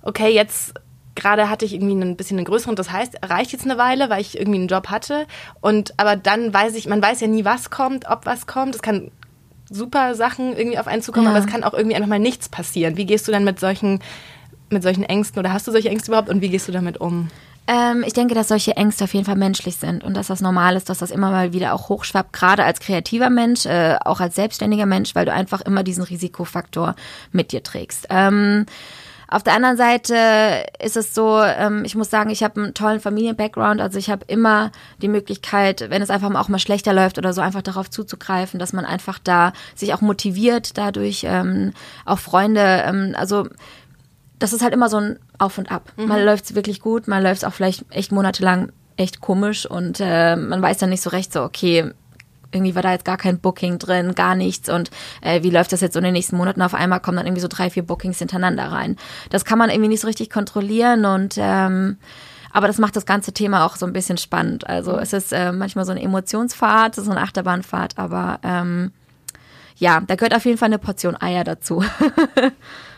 okay, 0.03 0.29
jetzt 0.29 0.75
gerade 1.15 1.51
hatte 1.51 1.65
ich 1.65 1.75
irgendwie 1.75 1.95
ein 1.95 2.17
bisschen 2.17 2.39
einen 2.39 2.47
größeren, 2.47 2.77
das 2.77 2.91
heißt, 2.91 3.19
reicht 3.25 3.53
jetzt 3.53 3.65
eine 3.65 3.79
Weile, 3.79 4.11
weil 4.11 4.21
ich 4.21 4.39
irgendwie 4.39 4.59
einen 4.61 4.69
Job 4.69 4.89
hatte. 4.89 5.27
Und 5.61 5.93
aber 5.99 6.17
dann 6.17 6.53
weiß 6.55 6.75
ich, 6.75 6.87
man 6.87 7.03
weiß 7.03 7.21
ja 7.21 7.27
nie, 7.27 7.45
was 7.45 7.71
kommt, 7.71 8.09
ob 8.09 8.27
was 8.27 8.47
kommt. 8.47 8.75
Es 8.75 8.83
kann 8.83 9.11
super 9.69 10.15
Sachen 10.15 10.57
irgendwie 10.57 10.79
auf 10.79 10.87
einen 10.87 11.03
zukommen, 11.03 11.27
ja. 11.27 11.31
aber 11.33 11.41
es 11.41 11.47
kann 11.47 11.63
auch 11.63 11.75
irgendwie 11.75 11.97
einfach 11.97 12.09
mal 12.09 12.19
nichts 12.19 12.49
passieren. 12.49 12.97
Wie 12.97 13.07
gehst 13.07 13.29
du 13.29 13.33
dann 13.33 13.45
mit 13.45 13.61
solchen 13.61 14.01
mit 14.71 14.83
solchen 14.83 15.05
Ängsten 15.05 15.39
oder 15.39 15.53
hast 15.53 15.67
du 15.67 15.73
solche 15.73 15.89
Ängste 15.89 16.11
überhaupt 16.11 16.29
und 16.29 16.41
wie 16.41 16.49
gehst 16.49 16.69
du 16.69 16.73
damit 16.73 16.99
um? 16.99 17.29
Ähm, 17.67 18.03
ich 18.07 18.15
denke, 18.15 18.35
dass 18.35 18.49
solche 18.49 18.77
Ängste 18.77 19.05
auf 19.05 19.15
jeden 19.15 19.27
Fall 19.27 19.37
menschlich 19.37 19.77
sind 19.77 20.03
und 20.03 20.15
dass 20.15 20.27
das 20.27 20.41
normal 20.41 20.77
ist, 20.77 20.89
dass 20.89 20.99
das 20.99 21.11
immer 21.11 21.31
mal 21.31 21.53
wieder 21.53 21.73
auch 21.75 21.89
hochschwappt, 21.89 22.33
gerade 22.33 22.65
als 22.65 22.81
kreativer 22.81 23.31
Mensch, 23.31 23.67
äh, 23.67 23.97
auch 24.05 24.21
als 24.21 24.35
selbstständiger 24.35 24.87
Mensch, 24.87 25.15
weil 25.15 25.27
du 25.27 25.33
einfach 25.33 25.61
immer 25.61 25.83
diesen 25.83 26.03
Risikofaktor 26.03 26.97
mit 27.33 27.53
dir 27.53 27.63
trägst. 27.63 28.07
Ähm, 28.11 28.67
auf 29.33 29.45
der 29.45 29.55
anderen 29.55 29.77
Seite 29.77 30.67
ist 30.83 30.97
es 30.97 31.15
so, 31.15 31.41
ähm, 31.41 31.85
ich 31.85 31.95
muss 31.95 32.11
sagen, 32.11 32.31
ich 32.31 32.43
habe 32.43 32.61
einen 32.61 32.75
tollen 32.75 32.99
Familien-Background. 32.99 33.81
Also 33.81 33.97
ich 33.97 34.11
habe 34.11 34.25
immer 34.27 34.73
die 35.01 35.09
Möglichkeit, 35.09 35.87
wenn 35.89 36.03
es 36.03 36.11
einfach 36.11 36.35
auch 36.35 36.49
mal 36.49 36.59
schlechter 36.59 36.93
läuft 36.93 37.17
oder 37.17 37.33
so, 37.33 37.41
einfach 37.41 37.63
darauf 37.63 37.89
zuzugreifen, 37.89 38.59
dass 38.59 38.73
man 38.73 38.85
einfach 38.85 39.21
da 39.23 39.53
sich 39.77 39.95
auch 39.95 40.01
motiviert 40.01 40.77
dadurch, 40.77 41.25
ähm, 41.29 41.75
auch 42.05 42.19
Freunde, 42.19 42.83
ähm, 42.85 43.15
also 43.17 43.47
das 44.41 44.53
ist 44.53 44.63
halt 44.63 44.75
immer 44.75 44.89
so 44.89 44.97
ein 44.97 45.19
Auf 45.39 45.59
und 45.59 45.71
Ab. 45.71 45.93
Mhm. 45.97 46.07
Mal 46.07 46.25
läuft 46.25 46.47
es 46.47 46.55
wirklich 46.57 46.81
gut, 46.81 47.07
mal 47.07 47.23
läuft 47.23 47.43
es 47.43 47.45
auch 47.45 47.53
vielleicht 47.53 47.85
echt 47.91 48.11
monatelang 48.11 48.73
echt 48.97 49.21
komisch 49.21 49.65
und 49.67 49.99
äh, 50.01 50.35
man 50.37 50.61
weiß 50.61 50.79
dann 50.79 50.91
nicht 50.91 51.03
so 51.03 51.11
recht 51.11 51.33
so, 51.33 51.43
okay, 51.43 51.93
irgendwie 52.53 52.75
war 52.75 52.83
da 52.83 52.93
jetzt 52.93 53.05
gar 53.05 53.17
kein 53.17 53.39
Booking 53.39 53.79
drin, 53.79 54.15
gar 54.15 54.35
nichts 54.35 54.69
und 54.69 54.91
äh, 55.21 55.43
wie 55.43 55.51
läuft 55.51 55.73
das 55.73 55.81
jetzt 55.81 55.93
so 55.93 56.01
in 56.01 56.05
den 56.05 56.15
nächsten 56.15 56.37
Monaten? 56.37 56.63
Auf 56.63 56.75
einmal 56.75 57.01
kommen 57.01 57.17
dann 57.17 57.27
irgendwie 57.27 57.43
so 57.43 57.49
drei, 57.49 57.71
vier 57.71 57.85
Bookings 57.85 58.19
hintereinander 58.19 58.65
rein. 58.65 58.97
Das 59.31 59.45
kann 59.45 59.59
man 59.59 59.71
irgendwie 59.71 59.89
nicht 59.89 60.01
so 60.01 60.09
richtig 60.09 60.31
kontrollieren 60.31 61.05
und 61.05 61.37
ähm, 61.39 61.99
aber 62.53 62.67
das 62.67 62.79
macht 62.79 62.97
das 62.97 63.07
ganze 63.07 63.33
Thema 63.33 63.65
auch 63.65 63.77
so 63.77 63.87
ein 63.87 63.93
bisschen 63.93 64.19
spannend. 64.19 64.69
Also 64.69 64.99
es 64.99 65.13
ist 65.13 65.33
äh, 65.33 65.53
manchmal 65.53 65.85
so 65.85 65.93
eine 65.93 66.03
Emotionsfahrt, 66.03 66.97
so 66.97 67.11
eine 67.11 67.21
Achterbahnfahrt, 67.21 67.97
aber 67.97 68.41
ähm, 68.43 68.91
ja, 69.77 70.01
da 70.01 70.17
gehört 70.17 70.35
auf 70.35 70.45
jeden 70.45 70.59
Fall 70.59 70.67
eine 70.67 70.79
Portion 70.79 71.17
Eier 71.21 71.45
dazu. 71.45 71.85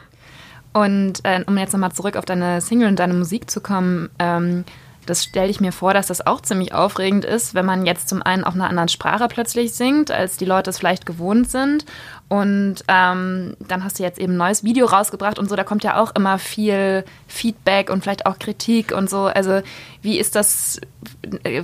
Und 0.72 1.24
äh, 1.24 1.44
um 1.46 1.58
jetzt 1.58 1.72
nochmal 1.72 1.92
zurück 1.92 2.16
auf 2.16 2.24
deine 2.24 2.60
Single 2.60 2.88
und 2.88 2.98
deine 2.98 3.14
Musik 3.14 3.50
zu 3.50 3.60
kommen, 3.60 4.10
ähm, 4.18 4.64
das 5.06 5.24
stelle 5.24 5.50
ich 5.50 5.60
mir 5.60 5.72
vor, 5.72 5.94
dass 5.94 6.06
das 6.06 6.26
auch 6.26 6.40
ziemlich 6.40 6.74
aufregend 6.74 7.24
ist, 7.24 7.54
wenn 7.54 7.66
man 7.66 7.86
jetzt 7.86 8.08
zum 8.08 8.22
einen 8.22 8.44
auf 8.44 8.54
einer 8.54 8.68
anderen 8.68 8.88
Sprache 8.88 9.26
plötzlich 9.28 9.74
singt, 9.74 10.10
als 10.12 10.36
die 10.36 10.44
Leute 10.44 10.70
es 10.70 10.78
vielleicht 10.78 11.06
gewohnt 11.06 11.50
sind. 11.50 11.84
Und 12.32 12.76
ähm, 12.88 13.58
dann 13.68 13.84
hast 13.84 13.98
du 13.98 14.02
jetzt 14.02 14.18
eben 14.18 14.32
ein 14.32 14.38
neues 14.38 14.64
Video 14.64 14.86
rausgebracht 14.86 15.38
und 15.38 15.50
so, 15.50 15.54
da 15.54 15.64
kommt 15.64 15.84
ja 15.84 16.00
auch 16.00 16.14
immer 16.14 16.38
viel 16.38 17.04
Feedback 17.26 17.90
und 17.90 18.02
vielleicht 18.02 18.24
auch 18.24 18.38
Kritik 18.38 18.92
und 18.96 19.10
so. 19.10 19.24
Also 19.24 19.60
wie 20.00 20.18
ist 20.18 20.34
das, 20.34 20.80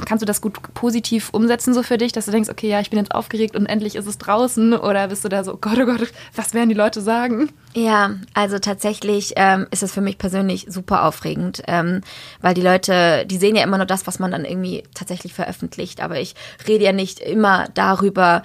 kannst 0.05 0.21
du 0.21 0.27
das 0.27 0.43
gut 0.43 0.59
positiv 0.75 1.31
umsetzen 1.31 1.73
so 1.73 1.83
für 1.83 1.97
dich, 1.97 2.13
dass 2.13 2.27
du 2.27 2.33
denkst, 2.33 2.51
okay, 2.51 2.69
ja, 2.69 2.81
ich 2.81 2.91
bin 2.91 2.99
jetzt 2.99 3.15
aufgeregt 3.15 3.57
und 3.57 3.65
endlich 3.65 3.97
ist 3.97 4.07
es 4.07 4.19
draußen? 4.19 4.75
Oder 4.75 5.09
bist 5.09 5.25
du 5.25 5.31
da 5.31 5.43
so, 5.43 5.55
oh 5.55 5.59
Gott, 5.59 5.79
oh 5.81 5.87
Gott, 5.87 6.07
was 6.37 6.53
werden 6.53 6.69
die 6.69 6.75
Leute 6.75 7.01
sagen? 7.01 7.49
Ja, 7.73 8.17
also 8.35 8.59
tatsächlich 8.59 9.33
ähm, 9.37 9.67
ist 9.71 9.83
es 9.83 9.95
für 9.95 10.03
mich 10.03 10.19
persönlich 10.19 10.67
super 10.69 11.05
aufregend, 11.05 11.63
ähm, 11.67 12.03
weil 12.43 12.53
die 12.53 12.61
Leute, 12.61 13.25
die 13.25 13.39
sehen 13.39 13.57
ja 13.57 13.63
immer 13.63 13.79
nur 13.79 13.87
das, 13.87 14.07
was 14.07 14.19
man 14.19 14.33
dann 14.33 14.45
irgendwie 14.45 14.83
tatsächlich 14.93 15.33
veröffentlicht. 15.33 16.03
Aber 16.03 16.21
ich 16.21 16.35
rede 16.67 16.85
ja 16.85 16.93
nicht 16.93 17.21
immer 17.21 17.69
darüber, 17.73 18.43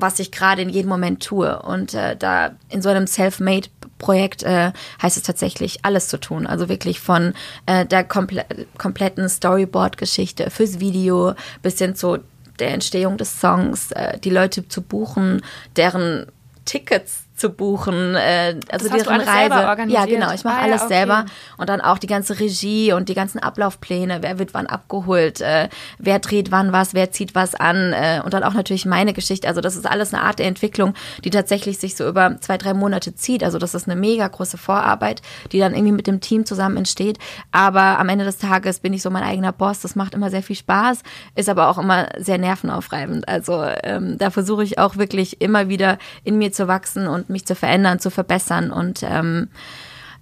was 0.00 0.18
ich 0.18 0.32
gerade 0.32 0.62
in 0.62 0.68
jedem 0.68 0.88
Moment 0.88 1.22
tue. 1.22 1.60
Und 1.62 1.94
äh, 1.94 2.16
da 2.16 2.52
in 2.68 2.82
so 2.82 2.88
einem 2.88 3.06
Self-Made 3.06 3.68
Projekt 3.98 4.44
äh, 4.44 4.72
heißt 5.02 5.16
es 5.16 5.22
tatsächlich, 5.24 5.84
alles 5.84 6.08
zu 6.08 6.18
tun. 6.18 6.46
Also 6.46 6.68
wirklich 6.68 7.00
von 7.00 7.34
äh, 7.66 7.84
der 7.84 8.04
komple 8.04 8.44
kompletten 8.78 9.28
Storyboard-Geschichte 9.28 10.50
fürs 10.50 10.80
Video 10.80 11.34
bis 11.62 11.78
hin 11.78 11.94
zu 11.94 12.18
der 12.58 12.72
Entstehung 12.72 13.18
des 13.18 13.40
Songs, 13.40 13.92
äh, 13.92 14.18
die 14.18 14.30
Leute 14.30 14.66
zu 14.68 14.82
buchen, 14.82 15.42
deren 15.76 16.26
Tickets 16.64 17.24
zu 17.38 17.50
buchen, 17.50 18.14
äh, 18.14 18.58
also 18.70 18.88
Das 18.88 18.98
hast 18.98 19.06
du 19.06 19.10
alles 19.10 19.26
selber 19.26 19.54
Reise. 19.56 19.68
organisiert? 19.68 20.08
Ja, 20.08 20.14
genau, 20.18 20.32
ich 20.32 20.44
mache 20.44 20.56
Ah, 20.56 20.60
ja, 20.60 20.64
alles 20.72 20.82
okay. 20.82 20.94
selber 20.94 21.24
und 21.56 21.68
dann 21.68 21.80
auch 21.80 21.98
die 21.98 22.06
ganze 22.06 22.38
Regie 22.38 22.92
und 22.92 23.08
die 23.08 23.14
ganzen 23.14 23.38
Ablaufpläne, 23.38 24.18
wer 24.22 24.38
wird 24.38 24.54
wann 24.54 24.66
abgeholt, 24.66 25.40
äh, 25.40 25.68
wer 25.98 26.18
dreht 26.18 26.50
wann 26.50 26.72
was, 26.72 26.94
wer 26.94 27.10
zieht 27.10 27.34
was 27.34 27.54
an 27.54 27.92
äh, 27.92 28.20
und 28.24 28.34
dann 28.34 28.42
auch 28.42 28.54
natürlich 28.54 28.86
meine 28.86 29.12
Geschichte. 29.12 29.46
Also 29.48 29.60
das 29.60 29.76
ist 29.76 29.86
alles 29.86 30.12
eine 30.12 30.22
Art 30.22 30.38
der 30.38 30.46
Entwicklung, 30.46 30.94
die 31.24 31.30
tatsächlich 31.30 31.78
sich 31.78 31.96
so 31.96 32.08
über 32.08 32.40
zwei, 32.40 32.58
drei 32.58 32.74
Monate 32.74 33.14
zieht. 33.14 33.44
Also 33.44 33.58
das 33.58 33.74
ist 33.74 33.88
eine 33.88 33.98
mega 33.98 34.26
große 34.26 34.58
Vorarbeit, 34.58 35.22
die 35.52 35.58
dann 35.58 35.74
irgendwie 35.74 35.92
mit 35.92 36.06
dem 36.06 36.20
Team 36.20 36.44
zusammen 36.46 36.76
entsteht. 36.76 37.18
Aber 37.52 37.98
am 37.98 38.08
Ende 38.08 38.24
des 38.24 38.38
Tages 38.38 38.80
bin 38.80 38.92
ich 38.92 39.02
so 39.02 39.10
mein 39.10 39.22
eigener 39.22 39.52
Boss. 39.52 39.80
Das 39.80 39.94
macht 39.96 40.14
immer 40.14 40.30
sehr 40.30 40.42
viel 40.42 40.56
Spaß, 40.56 41.02
ist 41.34 41.48
aber 41.48 41.68
auch 41.68 41.78
immer 41.78 42.08
sehr 42.18 42.38
nervenaufreibend. 42.38 43.28
Also 43.28 43.64
ähm, 43.84 44.18
da 44.18 44.30
versuche 44.30 44.64
ich 44.64 44.78
auch 44.78 44.96
wirklich 44.96 45.40
immer 45.40 45.68
wieder 45.68 45.98
in 46.24 46.38
mir 46.38 46.52
zu 46.52 46.66
wachsen 46.68 47.06
und 47.06 47.27
mich 47.28 47.46
zu 47.46 47.54
verändern, 47.54 47.98
zu 48.00 48.10
verbessern 48.10 48.70
und 48.70 49.02
ähm, 49.02 49.48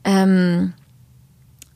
ähm, 0.05 0.73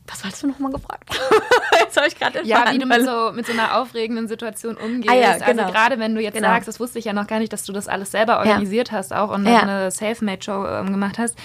was 0.06 0.24
wolltest 0.24 0.42
du 0.42 0.48
nochmal 0.48 0.72
gefragt? 0.72 1.08
Jetzt 1.80 1.96
habe 1.96 2.08
ich 2.08 2.18
gerade 2.18 2.40
Ja, 2.44 2.64
wie 2.72 2.78
du 2.78 2.86
mit 2.86 3.04
so, 3.04 3.30
mit 3.32 3.46
so 3.46 3.52
einer 3.52 3.76
aufregenden 3.78 4.26
Situation 4.26 4.76
umgehst. 4.76 5.08
Ah 5.12 5.16
ja, 5.16 5.38
genau. 5.38 5.62
Also 5.62 5.72
gerade 5.72 5.98
wenn 6.00 6.14
du 6.16 6.20
jetzt 6.20 6.34
Genau. 6.34 6.48
sagst, 6.48 6.66
das 6.66 6.80
wusste 6.80 6.98
ich 6.98 7.04
ja 7.04 7.12
noch 7.12 7.28
gar 7.28 7.38
nicht, 7.38 7.52
dass 7.52 7.62
du 7.64 7.72
das 7.72 7.86
alles 7.86 8.10
selber 8.10 8.38
organisiert 8.38 8.90
hast 8.90 9.12
auch 9.12 9.30
und 9.30 9.46
Ja. 9.46 9.60
eine 9.60 9.90
Selfmade-Show 9.92 10.66
ähm, 10.66 10.90
gemacht 10.90 11.18
hast. 11.18 11.36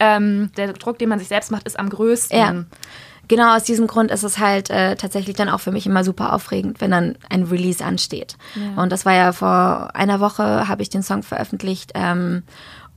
Ähm, 0.00 0.50
der 0.56 0.72
Druck, 0.72 0.98
den 0.98 1.10
man 1.10 1.18
sich 1.18 1.28
selbst 1.28 1.50
macht, 1.50 1.66
ist 1.66 1.78
am 1.78 1.90
größten. 1.90 2.38
Ja. 2.38 2.54
Genau 3.28 3.54
aus 3.56 3.64
diesem 3.64 3.86
Grund 3.86 4.10
ist 4.10 4.22
es 4.22 4.38
halt 4.38 4.70
äh, 4.70 4.94
tatsächlich 4.96 5.36
dann 5.36 5.48
auch 5.50 5.60
für 5.60 5.72
mich 5.72 5.84
immer 5.84 6.02
super 6.04 6.32
aufregend, 6.32 6.80
wenn 6.80 6.92
dann 6.92 7.18
ein 7.28 7.42
Release 7.42 7.84
ansteht. 7.84 8.36
Und 8.76 8.92
das 8.92 9.04
war 9.04 9.14
ja 9.14 9.32
vor 9.32 9.90
einer 9.94 10.20
Woche, 10.20 10.68
habe 10.68 10.80
ich 10.82 10.90
den 10.90 11.02
Song 11.02 11.22
veröffentlicht 11.24 11.90
ähm, 11.96 12.44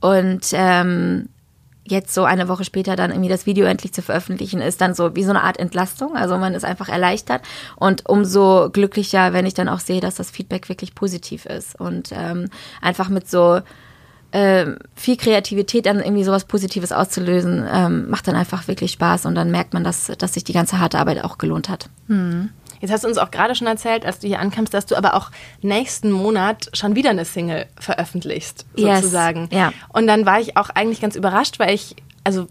und 0.00 0.46
ähm, 0.52 1.28
jetzt 1.84 2.14
so 2.14 2.24
eine 2.24 2.48
Woche 2.48 2.64
später 2.64 2.96
dann 2.96 3.10
irgendwie 3.10 3.28
das 3.28 3.46
Video 3.46 3.66
endlich 3.66 3.92
zu 3.92 4.02
veröffentlichen, 4.02 4.60
ist 4.60 4.80
dann 4.80 4.94
so 4.94 5.16
wie 5.16 5.24
so 5.24 5.30
eine 5.30 5.42
Art 5.42 5.58
Entlastung. 5.58 6.16
Also 6.16 6.38
man 6.38 6.54
ist 6.54 6.64
einfach 6.64 6.88
erleichtert 6.88 7.42
und 7.76 8.08
umso 8.08 8.70
glücklicher, 8.70 9.32
wenn 9.32 9.46
ich 9.46 9.54
dann 9.54 9.68
auch 9.68 9.80
sehe, 9.80 10.00
dass 10.00 10.14
das 10.14 10.30
Feedback 10.30 10.68
wirklich 10.68 10.94
positiv 10.94 11.46
ist 11.46 11.78
und 11.78 12.10
ähm, 12.12 12.48
einfach 12.80 13.08
mit 13.08 13.28
so 13.28 13.60
ähm, 14.32 14.78
viel 14.94 15.16
Kreativität 15.16 15.86
dann 15.86 15.98
irgendwie 15.98 16.22
sowas 16.22 16.44
Positives 16.44 16.92
auszulösen, 16.92 17.66
ähm, 17.68 18.08
macht 18.08 18.28
dann 18.28 18.36
einfach 18.36 18.68
wirklich 18.68 18.92
Spaß 18.92 19.26
und 19.26 19.34
dann 19.34 19.50
merkt 19.50 19.74
man, 19.74 19.82
dass, 19.82 20.06
dass 20.18 20.34
sich 20.34 20.44
die 20.44 20.52
ganze 20.52 20.78
harte 20.78 20.98
Arbeit 20.98 21.24
auch 21.24 21.36
gelohnt 21.36 21.68
hat. 21.68 21.90
Jetzt 22.80 22.90
hast 22.90 23.04
du 23.04 23.08
uns 23.08 23.18
auch 23.18 23.30
gerade 23.30 23.54
schon 23.54 23.66
erzählt, 23.66 24.04
als 24.06 24.18
du 24.20 24.26
hier 24.26 24.40
ankamst, 24.40 24.72
dass 24.74 24.86
du 24.86 24.96
aber 24.96 25.14
auch 25.14 25.30
nächsten 25.62 26.10
Monat 26.10 26.70
schon 26.72 26.94
wieder 26.96 27.10
eine 27.10 27.24
Single 27.24 27.66
veröffentlichst, 27.78 28.66
Yes, 28.76 29.00
sozusagen. 29.00 29.48
ja. 29.52 29.72
Und 29.90 30.06
dann 30.06 30.26
war 30.26 30.40
ich 30.40 30.56
auch 30.56 30.70
eigentlich 30.70 31.00
ganz 31.00 31.14
überrascht, 31.16 31.58
weil 31.58 31.74
ich, 31.74 31.96
also 32.24 32.46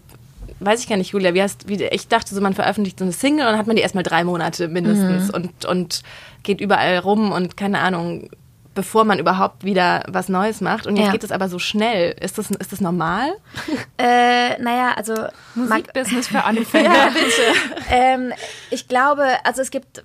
weiß 0.60 0.80
ich 0.80 0.88
gar 0.88 0.96
nicht, 0.96 1.10
Julia, 1.12 1.32
wie 1.34 1.42
hast, 1.42 1.68
wie, 1.68 1.82
ich 1.84 2.08
dachte 2.08 2.34
so, 2.34 2.40
man 2.40 2.54
veröffentlicht 2.54 2.98
so 2.98 3.04
eine 3.04 3.12
Single 3.12 3.46
und 3.46 3.52
dann 3.52 3.58
hat 3.58 3.66
man 3.66 3.76
die 3.76 3.82
erstmal 3.82 4.04
drei 4.04 4.24
Monate 4.24 4.68
mindestens 4.68 5.28
Mhm. 5.28 5.34
und, 5.34 5.64
und 5.64 6.02
geht 6.42 6.60
überall 6.60 6.98
rum 6.98 7.32
und 7.32 7.56
keine 7.56 7.78
Ahnung, 7.80 8.28
bevor 8.74 9.04
man 9.04 9.18
überhaupt 9.18 9.64
wieder 9.64 10.04
was 10.08 10.28
Neues 10.28 10.60
macht. 10.60 10.86
Und 10.86 10.96
jetzt 10.96 11.06
Ja. 11.06 11.12
geht 11.12 11.24
es 11.24 11.32
aber 11.32 11.48
so 11.48 11.58
schnell. 11.58 12.14
Ist 12.20 12.38
das, 12.38 12.50
ist 12.50 12.70
das 12.72 12.80
normal? 12.80 13.32
Äh, 13.98 14.60
naja, 14.62 14.92
also 14.96 15.14
Musikbusiness 15.54 16.28
für 16.28 16.42
Anfänger. 16.44 17.08
Ähm, 17.90 18.32
ich 18.70 18.86
glaube, 18.88 19.24
also 19.44 19.60
es 19.62 19.70
gibt 19.70 20.04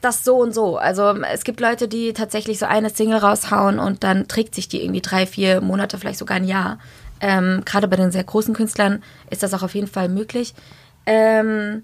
das 0.00 0.24
so 0.24 0.36
und 0.36 0.54
so. 0.54 0.76
Also 0.76 1.14
es 1.32 1.44
gibt 1.44 1.60
Leute, 1.60 1.88
die 1.88 2.12
tatsächlich 2.12 2.58
so 2.58 2.66
eine 2.66 2.90
Single 2.90 3.18
raushauen 3.18 3.78
und 3.78 4.04
dann 4.04 4.28
trägt 4.28 4.54
sich 4.54 4.68
die 4.68 4.82
irgendwie 4.82 5.02
drei, 5.02 5.26
vier 5.26 5.60
Monate, 5.60 5.98
vielleicht 5.98 6.18
sogar 6.18 6.36
ein 6.36 6.44
Jahr. 6.44 6.78
Ähm, 7.20 7.62
Gerade 7.64 7.88
bei 7.88 7.96
den 7.96 8.10
sehr 8.10 8.24
großen 8.24 8.54
Künstlern 8.54 9.02
ist 9.30 9.42
das 9.42 9.54
auch 9.54 9.62
auf 9.62 9.74
jeden 9.74 9.86
Fall 9.86 10.08
möglich. 10.08 10.54
Ähm, 11.06 11.82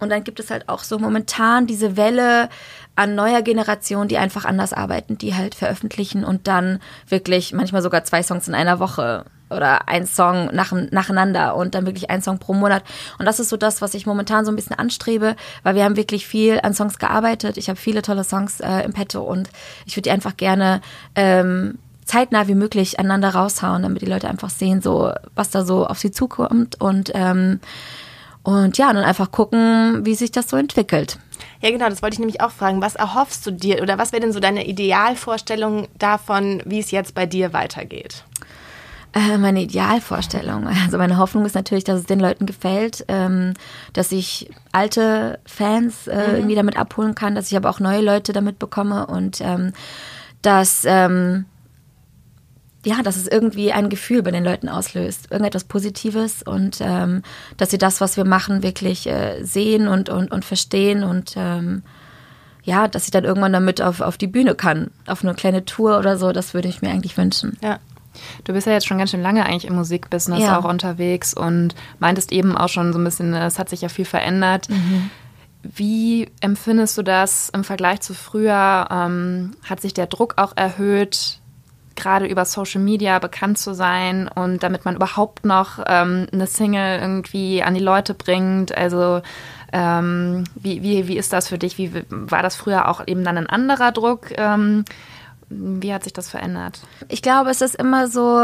und 0.00 0.10
dann 0.10 0.24
gibt 0.24 0.40
es 0.40 0.50
halt 0.50 0.68
auch 0.68 0.82
so 0.82 0.98
momentan 0.98 1.66
diese 1.66 1.96
Welle 1.96 2.48
an 2.96 3.14
neuer 3.14 3.42
Generation, 3.42 4.08
die 4.08 4.18
einfach 4.18 4.44
anders 4.44 4.72
arbeiten, 4.72 5.18
die 5.18 5.34
halt 5.34 5.54
veröffentlichen 5.54 6.24
und 6.24 6.46
dann 6.46 6.80
wirklich 7.08 7.52
manchmal 7.52 7.82
sogar 7.82 8.04
zwei 8.04 8.22
Songs 8.22 8.46
in 8.46 8.54
einer 8.54 8.78
Woche 8.78 9.24
oder 9.54 9.88
ein 9.88 10.06
Song 10.06 10.50
nach, 10.52 10.72
nacheinander 10.72 11.56
und 11.56 11.74
dann 11.74 11.86
wirklich 11.86 12.10
ein 12.10 12.22
Song 12.22 12.38
pro 12.38 12.52
Monat. 12.54 12.84
Und 13.18 13.26
das 13.26 13.40
ist 13.40 13.48
so 13.48 13.56
das, 13.56 13.80
was 13.80 13.94
ich 13.94 14.06
momentan 14.06 14.44
so 14.44 14.52
ein 14.52 14.56
bisschen 14.56 14.78
anstrebe, 14.78 15.36
weil 15.62 15.74
wir 15.74 15.84
haben 15.84 15.96
wirklich 15.96 16.26
viel 16.26 16.60
an 16.62 16.74
Songs 16.74 16.98
gearbeitet. 16.98 17.56
Ich 17.56 17.68
habe 17.68 17.78
viele 17.78 18.02
tolle 18.02 18.24
Songs 18.24 18.60
äh, 18.60 18.80
im 18.80 18.92
Petto 18.92 19.22
und 19.22 19.50
ich 19.86 19.96
würde 19.96 20.02
die 20.02 20.10
einfach 20.10 20.36
gerne 20.36 20.80
ähm, 21.14 21.78
zeitnah 22.04 22.48
wie 22.48 22.54
möglich 22.54 22.98
aneinander 22.98 23.34
raushauen, 23.34 23.82
damit 23.82 24.02
die 24.02 24.06
Leute 24.06 24.28
einfach 24.28 24.50
sehen, 24.50 24.82
so 24.82 25.12
was 25.34 25.50
da 25.50 25.64
so 25.64 25.86
auf 25.86 25.98
sie 25.98 26.10
zukommt 26.10 26.80
und 26.80 27.10
ähm, 27.14 27.60
und 28.44 28.76
ja, 28.76 28.92
dann 28.92 29.04
einfach 29.04 29.32
gucken, 29.32 30.04
wie 30.04 30.14
sich 30.14 30.30
das 30.30 30.50
so 30.50 30.58
entwickelt. 30.58 31.18
Ja, 31.62 31.70
genau, 31.70 31.88
das 31.88 32.02
wollte 32.02 32.14
ich 32.14 32.18
nämlich 32.20 32.42
auch 32.42 32.50
fragen. 32.50 32.82
Was 32.82 32.94
erhoffst 32.94 33.46
du 33.46 33.50
dir 33.50 33.80
oder 33.80 33.96
was 33.96 34.12
wäre 34.12 34.20
denn 34.20 34.34
so 34.34 34.40
deine 34.40 34.66
Idealvorstellung 34.66 35.88
davon, 35.98 36.62
wie 36.66 36.78
es 36.78 36.90
jetzt 36.90 37.14
bei 37.14 37.24
dir 37.24 37.54
weitergeht? 37.54 38.22
Äh, 39.14 39.38
meine 39.38 39.62
Idealvorstellung. 39.62 40.66
Also 40.66 40.98
meine 40.98 41.18
Hoffnung 41.18 41.46
ist 41.46 41.54
natürlich, 41.54 41.84
dass 41.84 42.00
es 42.00 42.06
den 42.06 42.18
Leuten 42.18 42.46
gefällt, 42.46 43.04
ähm, 43.06 43.54
dass 43.92 44.10
ich 44.10 44.50
alte 44.72 45.38
Fans 45.46 46.08
äh, 46.08 46.36
irgendwie 46.36 46.56
damit 46.56 46.76
abholen 46.76 47.14
kann, 47.14 47.36
dass 47.36 47.50
ich 47.50 47.56
aber 47.56 47.70
auch 47.70 47.78
neue 47.78 48.00
Leute 48.00 48.32
damit 48.32 48.58
bekomme 48.58 49.06
und 49.06 49.40
ähm, 49.40 49.72
dass 50.42 50.84
ähm, 50.84 51.44
ja, 52.84 53.02
dass 53.02 53.16
es 53.16 53.28
irgendwie 53.28 53.72
ein 53.72 53.88
Gefühl 53.88 54.22
bei 54.22 54.30
den 54.30 54.44
Leuten 54.44 54.68
auslöst, 54.68 55.30
irgendetwas 55.30 55.64
Positives 55.64 56.42
und 56.42 56.78
ähm, 56.80 57.22
dass 57.56 57.70
sie 57.70 57.78
das, 57.78 58.00
was 58.00 58.16
wir 58.16 58.24
machen, 58.24 58.62
wirklich 58.62 59.06
äh, 59.06 59.42
sehen 59.42 59.88
und, 59.88 60.10
und, 60.10 60.30
und 60.32 60.44
verstehen 60.44 61.02
und 61.02 61.34
ähm, 61.36 61.82
ja, 62.62 62.88
dass 62.88 63.04
ich 63.04 63.10
dann 63.10 63.24
irgendwann 63.24 63.52
damit 63.52 63.80
auf, 63.80 64.00
auf 64.00 64.18
die 64.18 64.26
Bühne 64.26 64.54
kann, 64.54 64.90
auf 65.06 65.22
eine 65.22 65.34
kleine 65.34 65.64
Tour 65.64 65.98
oder 65.98 66.18
so, 66.18 66.32
das 66.32 66.52
würde 66.52 66.68
ich 66.68 66.82
mir 66.82 66.90
eigentlich 66.90 67.16
wünschen. 67.16 67.56
Ja. 67.62 67.78
Du 68.44 68.52
bist 68.52 68.66
ja 68.66 68.72
jetzt 68.72 68.86
schon 68.86 68.98
ganz 68.98 69.10
schön 69.10 69.22
lange 69.22 69.44
eigentlich 69.46 69.66
im 69.66 69.74
Musikbusiness 69.74 70.40
Ja. 70.40 70.58
auch 70.58 70.64
unterwegs 70.64 71.34
und 71.34 71.74
meintest 71.98 72.32
eben 72.32 72.56
auch 72.56 72.68
schon 72.68 72.92
so 72.92 72.98
ein 72.98 73.04
bisschen, 73.04 73.34
es 73.34 73.58
hat 73.58 73.68
sich 73.68 73.80
ja 73.80 73.88
viel 73.88 74.04
verändert. 74.04 74.68
Wie 75.62 76.28
empfindest 76.40 76.98
du 76.98 77.02
das 77.02 77.48
im 77.48 77.64
Vergleich 77.64 78.00
zu 78.02 78.12
früher? 78.14 78.86
Ähm, 78.90 79.52
hat 79.68 79.80
sich 79.80 79.94
der 79.94 80.06
Druck 80.06 80.34
auch 80.36 80.52
erhöht, 80.56 81.38
gerade 81.96 82.26
über 82.26 82.44
Social 82.44 82.82
Media 82.82 83.18
bekannt 83.18 83.56
zu 83.56 83.72
sein 83.74 84.28
und 84.28 84.62
damit 84.62 84.84
man 84.84 84.96
überhaupt 84.96 85.44
noch 85.46 85.78
ähm, 85.86 86.26
eine 86.32 86.46
Single 86.46 86.98
irgendwie 87.00 87.62
an 87.62 87.74
die 87.74 87.80
Leute 87.80 88.12
bringt? 88.14 88.76
Also 88.76 89.22
ähm, 89.72 90.44
wie, 90.54 90.82
wie, 90.82 91.08
wie 91.08 91.16
ist 91.16 91.32
das 91.32 91.48
für 91.48 91.58
dich? 91.58 91.78
Wie 91.78 91.90
war 92.10 92.42
das 92.42 92.56
früher 92.56 92.88
auch 92.88 93.06
eben 93.06 93.24
dann 93.24 93.38
ein 93.38 93.48
anderer 93.48 93.90
Druck? 93.92 94.36
Wie 95.48 95.92
hat 95.92 96.04
sich 96.04 96.12
das 96.12 96.28
verändert? 96.28 96.80
Ich 97.08 97.22
glaube, 97.22 97.50
es 97.50 97.60
ist 97.60 97.74
immer 97.74 98.08
so, 98.08 98.36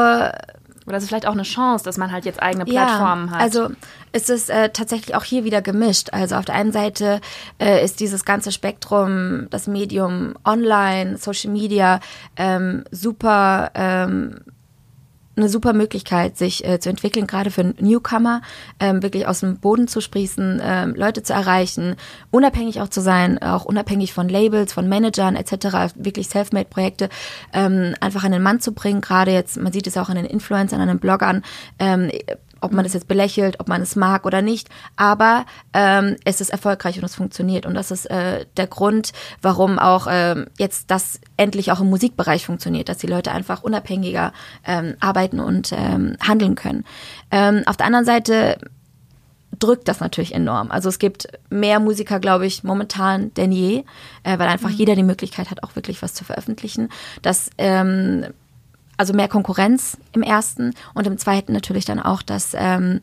Oder 0.87 0.97
ist 0.97 1.05
es 1.05 1.09
vielleicht 1.09 1.27
auch 1.27 1.33
eine 1.33 1.43
Chance, 1.43 1.85
dass 1.85 1.97
man 1.99 2.11
halt 2.11 2.25
jetzt 2.25 2.43
eigene 2.43 2.65
Plattformen 2.65 3.31
hat? 3.31 3.41
Also 3.41 3.69
es 4.13 4.29
ist 4.29 4.51
äh, 4.51 4.71
tatsächlich 4.71 5.15
auch 5.15 5.25
hier 5.25 5.45
wieder 5.45 5.63
gemischt. 5.63 6.09
Also 6.13 6.35
auf 6.37 6.45
der 6.45 6.57
einen 6.57 6.73
Seite 6.73 7.21
äh, 7.61 7.85
ist 7.85 8.01
dieses 8.01 8.25
ganze 8.25 8.51
Spektrum, 8.51 9.47
das 9.51 9.67
Medium 9.67 10.35
Online, 10.45 11.17
Social 11.17 11.51
Media, 11.53 12.01
ähm, 12.37 12.85
super. 12.91 13.71
Ähm, 13.75 14.41
eine 15.37 15.49
super 15.49 15.73
Möglichkeit, 15.73 16.37
sich 16.37 16.67
äh, 16.67 16.81
zu 16.81 16.91
entwickeln, 16.91 17.27
gerade 17.27 17.51
für 17.51 17.75
Newcomer, 17.79 18.43
ähm, 18.79 19.03
wirklich 19.03 19.27
aus 19.27 19.41
dem 19.41 19.59
Boden 19.59 19.89
zu 19.89 20.01
sprießen, 20.01 20.61
ähm, 20.63 20.95
Leute 20.95 21.23
zu 21.23 21.33
erreichen, 21.33 21.97
unabhängig 22.31 22.81
auch 22.81 22.89
zu 22.89 23.01
sein, 23.01 23.41
auch 23.43 23.65
unabhängig 23.65 24.13
von 24.13 24.29
Labels, 24.29 24.73
von 24.73 24.89
Managern 24.89 25.37
etc., 25.37 25.95
wirklich 25.95 26.29
Selfmade-Projekte 26.29 27.09
ähm, 27.53 27.95
einfach 28.01 28.25
an 28.25 28.33
den 28.33 28.43
Mann 28.43 28.61
zu 28.61 28.73
bringen. 28.73 29.01
Gerade 29.01 29.33
jetzt, 29.33 29.57
man 29.57 29.73
sieht 29.73 29.87
es 29.87 29.97
auch 29.97 30.09
an 30.09 30.17
den 30.17 30.27
Influencern, 30.27 30.81
an 30.81 30.89
den 30.89 30.99
Bloggern, 30.99 31.43
ähm, 31.79 32.11
ob 32.61 32.73
man 32.73 32.85
das 32.85 32.95
jetzt 32.95 33.09
belächelt, 33.09 33.61
ob 33.61 33.69
man 33.69 33.83
es 33.83 33.97
mag 33.97 34.27
oder 34.27 34.43
nicht, 34.43 34.69
aber 34.97 35.47
ähm, 35.73 36.17
es 36.25 36.41
ist 36.41 36.51
erfolgreich 36.51 36.99
und 36.99 37.05
es 37.05 37.15
funktioniert 37.15 37.67
und 37.67 37.75
das 37.75 37.91
ist 37.91 38.07
äh, 38.07 38.47
der 38.57 38.67
Grund, 38.67 39.13
warum 39.43 39.79
auch 39.79 40.07
ähm, 40.11 40.47
jetzt 40.59 40.91
das 40.91 41.21
endlich 41.37 41.73
auch 41.73 41.81
im 41.81 41.91
Musikbereich 41.91 42.45
funktioniert, 42.47 42.89
dass 42.89 42.99
die 42.99 43.07
Leute 43.07 43.33
einfach 43.33 43.63
unabhängiger 43.63 44.33
ähm, 44.67 44.97
arbeiten 45.01 45.41
und 45.41 45.73
ähm, 45.73 46.17
handeln 46.21 46.55
können. 46.55 46.85
Ähm, 47.31 47.63
auf 47.67 47.77
der 47.77 47.87
anderen 47.87 48.05
Seite 48.05 48.59
drückt 49.59 49.89
das 49.89 50.01
natürlich 50.01 50.35
enorm. 50.35 50.71
Also 50.71 50.89
es 50.89 50.99
gibt 50.99 51.29
mehr 51.51 51.81
Musiker, 51.81 52.19
glaube 52.19 52.47
ich, 52.47 52.65
momentan 52.65 53.33
denn 53.35 53.53
je, 53.53 53.85
äh, 54.23 54.39
weil 54.39 54.49
einfach 54.49 54.71
jeder 54.71 54.97
die 54.97 55.03
Möglichkeit 55.03 55.51
hat, 55.51 55.63
auch 55.63 55.77
wirklich 55.77 56.03
was 56.03 56.15
zu 56.15 56.25
veröffentlichen. 56.25 56.89
Das 57.23 57.51
ähm, 57.59 58.25
also 59.01 59.15
mehr 59.15 59.29
Konkurrenz 59.29 59.97
im 60.13 60.23
ersten 60.23 60.75
und 60.93 61.07
im 61.07 61.17
zweiten 61.17 61.55
natürlich 61.55 61.87
dann 61.87 62.01
auch, 62.01 62.21
dass, 62.21 62.53
ähm, 62.55 63.01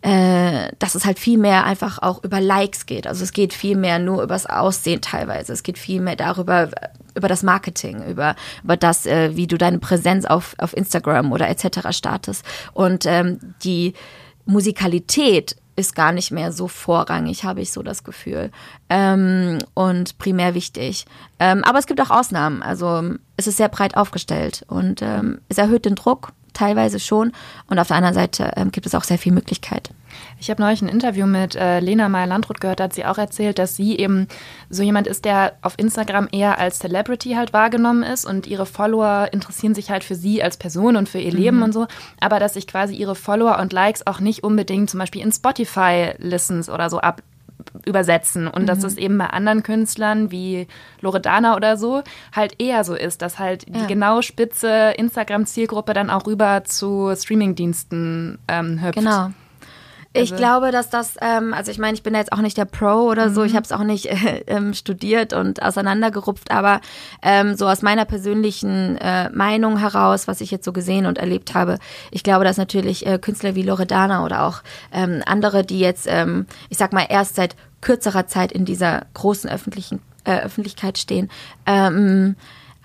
äh, 0.00 0.70
dass 0.78 0.94
es 0.94 1.04
halt 1.04 1.18
viel 1.18 1.38
mehr 1.38 1.64
einfach 1.64 1.98
auch 2.00 2.22
über 2.22 2.40
Likes 2.40 2.86
geht. 2.86 3.08
Also 3.08 3.24
es 3.24 3.32
geht 3.32 3.52
viel 3.52 3.76
mehr 3.76 3.98
nur 3.98 4.22
übers 4.22 4.46
Aussehen 4.46 5.00
teilweise. 5.00 5.52
Es 5.52 5.64
geht 5.64 5.76
viel 5.76 6.00
mehr 6.00 6.14
darüber, 6.14 6.70
über 7.16 7.26
das 7.26 7.42
Marketing, 7.42 8.00
über, 8.04 8.36
über 8.62 8.76
das, 8.76 9.06
äh, 9.06 9.34
wie 9.34 9.48
du 9.48 9.58
deine 9.58 9.80
Präsenz 9.80 10.24
auf, 10.24 10.54
auf 10.58 10.76
Instagram 10.76 11.32
oder 11.32 11.48
etc. 11.48 11.88
startest. 11.90 12.44
Und 12.72 13.04
ähm, 13.06 13.40
die 13.64 13.94
Musikalität 14.44 15.56
ist 15.76 15.94
gar 15.94 16.12
nicht 16.12 16.30
mehr 16.30 16.52
so 16.52 16.68
vorrangig, 16.68 17.44
habe 17.44 17.60
ich 17.60 17.72
so 17.72 17.82
das 17.82 18.04
Gefühl. 18.04 18.50
Ähm, 18.88 19.58
und 19.74 20.18
primär 20.18 20.54
wichtig. 20.54 21.06
Ähm, 21.38 21.64
aber 21.64 21.78
es 21.78 21.86
gibt 21.86 22.00
auch 22.00 22.10
Ausnahmen. 22.10 22.62
Also 22.62 23.02
es 23.36 23.46
ist 23.46 23.56
sehr 23.56 23.68
breit 23.68 23.96
aufgestellt 23.96 24.64
und 24.68 25.02
ähm, 25.02 25.40
es 25.48 25.58
erhöht 25.58 25.84
den 25.84 25.94
Druck, 25.94 26.32
teilweise 26.52 27.00
schon. 27.00 27.32
Und 27.68 27.78
auf 27.78 27.88
der 27.88 27.96
anderen 27.96 28.14
Seite 28.14 28.52
ähm, 28.56 28.70
gibt 28.72 28.86
es 28.86 28.94
auch 28.94 29.04
sehr 29.04 29.18
viel 29.18 29.32
Möglichkeit. 29.32 29.90
Ich 30.38 30.50
habe 30.50 30.62
neulich 30.62 30.82
ein 30.82 30.88
Interview 30.88 31.26
mit 31.26 31.54
äh, 31.56 31.80
Lena 31.80 32.08
Meyer-Landrut 32.08 32.60
gehört, 32.60 32.80
da 32.80 32.84
hat 32.84 32.94
sie 32.94 33.04
auch 33.04 33.18
erzählt, 33.18 33.58
dass 33.58 33.76
sie 33.76 33.98
eben 33.98 34.28
so 34.68 34.82
jemand 34.82 35.06
ist, 35.06 35.24
der 35.24 35.54
auf 35.62 35.74
Instagram 35.78 36.28
eher 36.32 36.58
als 36.58 36.78
Celebrity 36.78 37.32
halt 37.32 37.52
wahrgenommen 37.52 38.02
ist 38.02 38.24
und 38.24 38.46
ihre 38.46 38.66
Follower 38.66 39.28
interessieren 39.32 39.74
sich 39.74 39.90
halt 39.90 40.04
für 40.04 40.14
sie 40.14 40.42
als 40.42 40.56
Person 40.56 40.96
und 40.96 41.08
für 41.08 41.18
ihr 41.18 41.32
Leben 41.32 41.58
mhm. 41.58 41.62
und 41.64 41.72
so, 41.72 41.86
aber 42.20 42.38
dass 42.38 42.54
sich 42.54 42.66
quasi 42.66 42.94
ihre 42.94 43.14
Follower 43.14 43.58
und 43.58 43.72
Likes 43.72 44.06
auch 44.06 44.20
nicht 44.20 44.44
unbedingt 44.44 44.90
zum 44.90 44.98
Beispiel 44.98 45.22
in 45.22 45.32
Spotify-Listens 45.32 46.68
oder 46.68 46.90
so 46.90 47.00
ab 47.00 47.22
übersetzen 47.84 48.46
und 48.48 48.62
mhm. 48.62 48.66
dass 48.66 48.84
es 48.84 48.96
eben 48.96 49.18
bei 49.18 49.26
anderen 49.26 49.62
Künstlern 49.62 50.30
wie 50.30 50.66
Loredana 51.00 51.56
oder 51.56 51.76
so 51.76 52.02
halt 52.32 52.60
eher 52.60 52.84
so 52.84 52.94
ist, 52.94 53.22
dass 53.22 53.38
halt 53.38 53.66
ja. 53.68 53.80
die 53.80 53.86
genau 53.86 54.22
spitze 54.22 54.94
Instagram-Zielgruppe 54.96 55.94
dann 55.94 56.10
auch 56.10 56.26
rüber 56.26 56.64
zu 56.64 57.12
Streamingdiensten 57.14 58.38
ähm, 58.48 58.82
hüpft. 58.82 58.98
Genau. 58.98 59.30
Ich 60.12 60.32
also. 60.32 60.36
glaube, 60.36 60.72
dass 60.72 60.90
das, 60.90 61.14
ähm, 61.20 61.54
also 61.54 61.70
ich 61.70 61.78
meine, 61.78 61.94
ich 61.94 62.02
bin 62.02 62.14
jetzt 62.14 62.32
auch 62.32 62.40
nicht 62.40 62.56
der 62.56 62.64
Pro 62.64 63.08
oder 63.08 63.28
mhm. 63.28 63.34
so, 63.34 63.44
ich 63.44 63.52
mhm. 63.52 63.56
habe 63.56 63.64
es 63.64 63.72
auch 63.72 63.84
nicht 63.84 64.06
äh, 64.06 64.42
ähm, 64.48 64.74
studiert 64.74 65.32
und 65.32 65.62
auseinandergerupft, 65.62 66.50
aber 66.50 66.80
ähm, 67.22 67.56
so 67.56 67.68
aus 67.68 67.82
meiner 67.82 68.04
persönlichen 68.04 68.96
äh, 68.96 69.30
Meinung 69.30 69.78
heraus, 69.78 70.26
was 70.26 70.40
ich 70.40 70.50
jetzt 70.50 70.64
so 70.64 70.72
gesehen 70.72 71.06
und 71.06 71.18
erlebt 71.18 71.54
habe, 71.54 71.78
ich 72.10 72.24
glaube, 72.24 72.44
dass 72.44 72.56
natürlich 72.56 73.06
äh, 73.06 73.18
Künstler 73.18 73.54
wie 73.54 73.62
Loredana 73.62 74.24
oder 74.24 74.42
auch 74.42 74.62
ähm, 74.92 75.22
andere, 75.26 75.64
die 75.64 75.78
jetzt, 75.78 76.06
ähm, 76.08 76.46
ich 76.70 76.78
sag 76.78 76.92
mal, 76.92 77.06
erst 77.08 77.36
seit 77.36 77.54
kürzerer 77.80 78.26
Zeit 78.26 78.50
in 78.50 78.64
dieser 78.64 79.06
großen 79.14 79.48
öffentlichen 79.48 80.02
äh, 80.24 80.40
Öffentlichkeit 80.40 80.98
stehen, 80.98 81.30
ähm, 81.66 82.36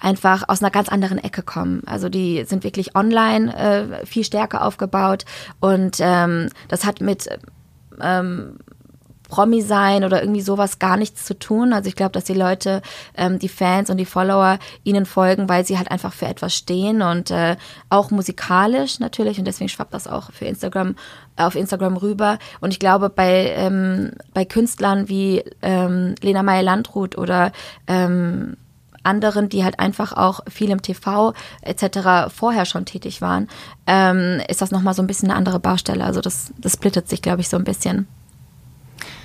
einfach 0.05 0.47
aus 0.47 0.61
einer 0.61 0.69
ganz 0.69 0.87
anderen 0.87 1.17
Ecke 1.17 1.41
kommen. 1.41 1.81
Also 1.87 2.09
die 2.09 2.45
sind 2.45 2.63
wirklich 2.63 2.95
online 2.95 3.55
äh, 3.55 4.05
viel 4.05 4.23
stärker 4.23 4.63
aufgebaut 4.63 5.25
und 5.59 5.97
ähm, 5.99 6.49
das 6.67 6.85
hat 6.85 7.01
mit 7.01 7.27
ähm, 7.99 8.57
Promi 9.27 9.63
sein 9.63 10.03
oder 10.03 10.21
irgendwie 10.21 10.41
sowas 10.41 10.77
gar 10.77 10.95
nichts 10.95 11.25
zu 11.25 11.37
tun. 11.37 11.73
Also 11.73 11.87
ich 11.87 11.95
glaube, 11.95 12.11
dass 12.11 12.25
die 12.25 12.35
Leute, 12.35 12.83
ähm, 13.17 13.39
die 13.39 13.49
Fans 13.49 13.89
und 13.89 13.97
die 13.97 14.05
Follower 14.05 14.59
ihnen 14.83 15.07
folgen, 15.07 15.49
weil 15.49 15.65
sie 15.65 15.79
halt 15.79 15.89
einfach 15.89 16.13
für 16.13 16.27
etwas 16.27 16.53
stehen 16.53 17.01
und 17.01 17.31
äh, 17.31 17.55
auch 17.89 18.11
musikalisch 18.11 18.99
natürlich 18.99 19.39
und 19.39 19.45
deswegen 19.45 19.69
schwappt 19.69 19.95
das 19.95 20.07
auch 20.07 20.31
für 20.31 20.45
Instagram 20.45 20.95
auf 21.35 21.55
Instagram 21.55 21.97
rüber. 21.97 22.37
Und 22.61 22.71
ich 22.71 22.79
glaube, 22.79 23.09
bei, 23.09 23.53
ähm, 23.57 24.11
bei 24.35 24.45
Künstlern 24.45 25.09
wie 25.09 25.43
ähm, 25.63 26.13
Lena 26.21 26.43
Meyer-Landrut 26.43 27.17
oder 27.17 27.51
ähm, 27.87 28.55
anderen, 29.05 29.49
die 29.49 29.63
halt 29.63 29.79
einfach 29.79 30.13
auch 30.13 30.41
viel 30.49 30.69
im 30.69 30.81
TV 30.81 31.33
etc. 31.61 32.33
vorher 32.33 32.65
schon 32.65 32.85
tätig 32.85 33.21
waren, 33.21 33.47
ähm, 33.87 34.41
ist 34.47 34.61
das 34.61 34.71
nochmal 34.71 34.93
so 34.93 35.01
ein 35.01 35.07
bisschen 35.07 35.29
eine 35.29 35.37
andere 35.37 35.59
Baustelle. 35.59 36.03
Also 36.03 36.21
das, 36.21 36.51
das 36.57 36.73
splittet 36.73 37.09
sich, 37.09 37.21
glaube 37.21 37.41
ich, 37.41 37.49
so 37.49 37.57
ein 37.57 37.63
bisschen. 37.63 38.07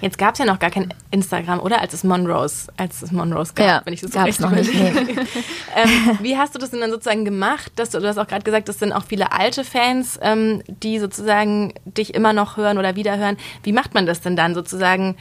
Jetzt 0.01 0.19
gab 0.19 0.35
es 0.35 0.39
ja 0.39 0.47
noch 0.47 0.59
gar 0.59 0.71
kein 0.71 0.95
Instagram, 1.11 1.61
oder? 1.61 1.81
Als 1.81 1.93
es 1.93 2.05
Monrose, 2.05 2.73
als 2.77 3.03
es 3.03 3.13
Monrose 3.13 3.53
gab, 3.55 3.67
ja, 3.67 3.83
wenn 3.85 3.93
ich 3.93 4.01
das 4.01 4.13
so 4.13 4.21
recht 4.21 4.41
noch 4.41 4.51
nicht. 4.51 4.73
Nee. 4.73 4.89
ähm, 5.77 6.19
wie 6.21 6.37
hast 6.37 6.55
du 6.55 6.59
das 6.59 6.71
denn 6.71 6.81
dann 6.81 6.91
sozusagen 6.91 7.25
gemacht? 7.25 7.73
Dass 7.77 7.91
du, 7.91 8.01
du 8.01 8.09
hast 8.09 8.19
auch 8.19 8.27
gerade 8.27 8.43
gesagt, 8.43 8.69
das 8.69 8.79
sind 8.79 8.93
auch 8.93 9.05
viele 9.05 9.33
alte 9.33 9.63
Fans, 9.63 10.19
ähm, 10.23 10.63
die 10.67 10.99
sozusagen 10.99 11.75
dich 11.85 12.15
immer 12.15 12.33
noch 12.33 12.57
hören 12.57 12.79
oder 12.79 12.97
wiederhören. 12.97 13.37
Wie 13.63 13.73
macht 13.73 13.93
man 13.93 14.07
das 14.07 14.21
denn 14.21 14.37
dann 14.37 14.55
sozusagen? 14.55 15.17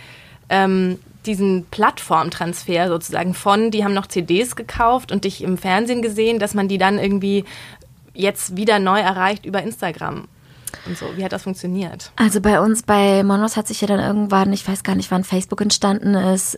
Ähm, 0.49 0.97
diesen 1.29 1.65
Plattformtransfer 1.65 2.87
sozusagen 2.87 3.35
von, 3.35 3.69
die 3.69 3.83
haben 3.83 3.93
noch 3.93 4.07
CDs 4.07 4.55
gekauft 4.55 5.11
und 5.11 5.25
dich 5.25 5.43
im 5.43 5.59
Fernsehen 5.59 6.01
gesehen, 6.01 6.39
dass 6.39 6.55
man 6.55 6.67
die 6.67 6.79
dann 6.79 6.97
irgendwie 6.97 7.45
jetzt 8.15 8.57
wieder 8.57 8.79
neu 8.79 8.99
erreicht 8.99 9.45
über 9.45 9.61
Instagram 9.61 10.27
und 10.87 10.97
so. 10.97 11.05
Wie 11.15 11.23
hat 11.23 11.31
das 11.31 11.43
funktioniert? 11.43 12.11
Also 12.15 12.41
bei 12.41 12.59
uns 12.59 12.81
bei 12.81 13.23
Monos 13.23 13.57
hat 13.57 13.67
sich 13.67 13.81
ja 13.81 13.87
dann 13.87 13.99
irgendwann, 13.99 14.51
ich 14.53 14.67
weiß 14.67 14.83
gar 14.83 14.95
nicht, 14.95 15.11
wann 15.11 15.23
Facebook 15.23 15.61
entstanden 15.61 16.15
ist, 16.15 16.55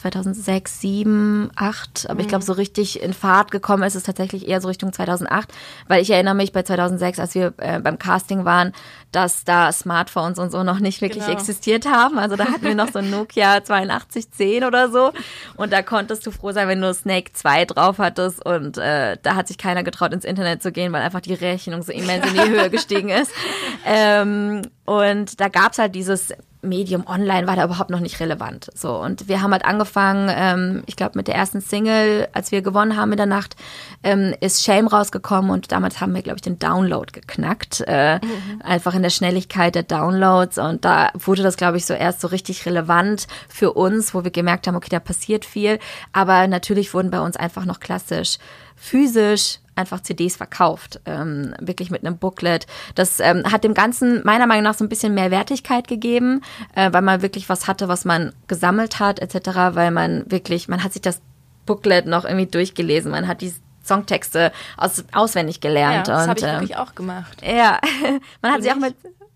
2006, 0.00 0.80
7, 0.80 1.50
8, 1.54 2.06
aber 2.06 2.14
mhm. 2.14 2.20
ich 2.20 2.28
glaube, 2.28 2.44
so 2.44 2.52
richtig 2.52 3.02
in 3.02 3.12
Fahrt 3.12 3.50
gekommen 3.50 3.82
ist 3.82 3.94
es 3.94 4.02
tatsächlich 4.02 4.48
eher 4.48 4.60
so 4.60 4.68
Richtung 4.68 4.92
2008, 4.92 5.52
weil 5.88 6.02
ich 6.02 6.10
erinnere 6.10 6.34
mich 6.34 6.52
bei 6.52 6.62
2006, 6.62 7.18
als 7.18 7.34
wir 7.34 7.52
äh, 7.58 7.80
beim 7.80 7.98
Casting 7.98 8.44
waren, 8.44 8.72
dass 9.12 9.44
da 9.44 9.70
Smartphones 9.72 10.38
und 10.38 10.52
so 10.52 10.62
noch 10.62 10.78
nicht 10.80 11.00
wirklich 11.02 11.24
genau. 11.24 11.36
existiert 11.36 11.86
haben. 11.86 12.18
Also 12.18 12.36
da 12.36 12.46
hatten 12.46 12.62
wir 12.62 12.74
noch 12.74 12.90
so 12.90 13.00
ein 13.00 13.10
Nokia 13.10 13.54
8210 13.56 14.64
oder 14.64 14.90
so 14.90 15.12
und 15.56 15.72
da 15.72 15.82
konntest 15.82 16.26
du 16.26 16.30
froh 16.30 16.52
sein, 16.52 16.68
wenn 16.68 16.80
du 16.80 16.92
Snake 16.94 17.32
2 17.32 17.66
drauf 17.66 17.98
hattest 17.98 18.44
und 18.44 18.78
äh, 18.78 19.18
da 19.22 19.34
hat 19.34 19.48
sich 19.48 19.58
keiner 19.58 19.82
getraut, 19.82 20.12
ins 20.12 20.24
Internet 20.24 20.62
zu 20.62 20.72
gehen, 20.72 20.92
weil 20.92 21.02
einfach 21.02 21.20
die 21.20 21.34
Rechnung 21.34 21.82
so 21.82 21.92
immens 21.92 22.26
in 22.26 22.34
die 22.34 22.48
Höhe 22.48 22.70
gestiegen 22.70 23.08
ist. 23.08 23.32
Ähm, 23.86 24.62
und 24.84 25.40
da 25.40 25.48
gab's 25.48 25.78
halt 25.78 25.94
dieses 25.94 26.34
Medium 26.62 27.06
online 27.06 27.46
war 27.46 27.56
da 27.56 27.64
überhaupt 27.64 27.90
noch 27.90 28.00
nicht 28.00 28.20
relevant. 28.20 28.70
So 28.74 28.96
und 28.96 29.28
wir 29.28 29.42
haben 29.42 29.52
halt 29.52 29.64
angefangen, 29.64 30.30
ähm, 30.34 30.82
ich 30.86 30.96
glaube 30.96 31.12
mit 31.16 31.28
der 31.28 31.34
ersten 31.34 31.60
Single, 31.60 32.28
als 32.32 32.52
wir 32.52 32.62
gewonnen 32.62 32.96
haben 32.96 33.12
in 33.12 33.16
der 33.16 33.26
Nacht, 33.26 33.56
ähm, 34.02 34.34
ist 34.40 34.64
Shame 34.64 34.86
rausgekommen 34.86 35.50
und 35.50 35.72
damals 35.72 36.00
haben 36.00 36.14
wir 36.14 36.22
glaube 36.22 36.36
ich 36.36 36.42
den 36.42 36.58
Download 36.58 37.10
geknackt, 37.12 37.82
äh, 37.86 38.16
mhm. 38.16 38.62
einfach 38.62 38.94
in 38.94 39.02
der 39.02 39.10
Schnelligkeit 39.10 39.74
der 39.74 39.84
Downloads 39.84 40.58
und 40.58 40.84
da 40.84 41.10
wurde 41.14 41.42
das 41.42 41.56
glaube 41.56 41.76
ich 41.76 41.86
so 41.86 41.94
erst 41.94 42.20
so 42.20 42.28
richtig 42.28 42.66
relevant 42.66 43.26
für 43.48 43.72
uns, 43.72 44.14
wo 44.14 44.24
wir 44.24 44.30
gemerkt 44.30 44.66
haben, 44.66 44.76
okay, 44.76 44.90
da 44.90 45.00
passiert 45.00 45.44
viel, 45.44 45.78
aber 46.12 46.46
natürlich 46.46 46.94
wurden 46.94 47.10
bei 47.10 47.20
uns 47.20 47.36
einfach 47.36 47.64
noch 47.64 47.80
klassisch 47.80 48.38
physisch 48.80 49.58
einfach 49.80 50.00
CDs 50.00 50.36
verkauft, 50.36 51.00
ähm, 51.06 51.54
wirklich 51.60 51.90
mit 51.90 52.04
einem 52.04 52.18
Booklet. 52.18 52.66
Das 52.94 53.20
ähm, 53.20 53.50
hat 53.50 53.64
dem 53.64 53.74
Ganzen 53.74 54.22
meiner 54.24 54.46
Meinung 54.46 54.64
nach 54.64 54.74
so 54.74 54.84
ein 54.84 54.88
bisschen 54.88 55.14
mehr 55.14 55.30
Wertigkeit 55.30 55.88
gegeben, 55.88 56.42
äh, 56.74 56.92
weil 56.92 57.02
man 57.02 57.22
wirklich 57.22 57.48
was 57.48 57.66
hatte, 57.66 57.88
was 57.88 58.04
man 58.04 58.32
gesammelt 58.46 59.00
hat 59.00 59.18
etc., 59.20 59.74
weil 59.74 59.90
man 59.90 60.30
wirklich, 60.30 60.68
man 60.68 60.84
hat 60.84 60.92
sich 60.92 61.02
das 61.02 61.20
Booklet 61.66 62.06
noch 62.06 62.24
irgendwie 62.24 62.46
durchgelesen, 62.46 63.10
man 63.10 63.26
hat 63.26 63.40
die 63.40 63.52
Songtexte 63.84 64.52
aus, 64.76 65.04
auswendig 65.12 65.60
gelernt. 65.60 66.08
Ja, 66.08 66.14
das 66.14 66.28
habe 66.28 66.38
ich 66.38 66.44
ähm, 66.44 66.52
wirklich 66.60 66.76
auch 66.76 66.94
gemacht. 66.94 67.42
Ja, 67.42 67.78
man 68.42 68.52
hat 68.52 68.62
sie 68.62 68.70
auch 68.70 68.76
mit 68.76 68.94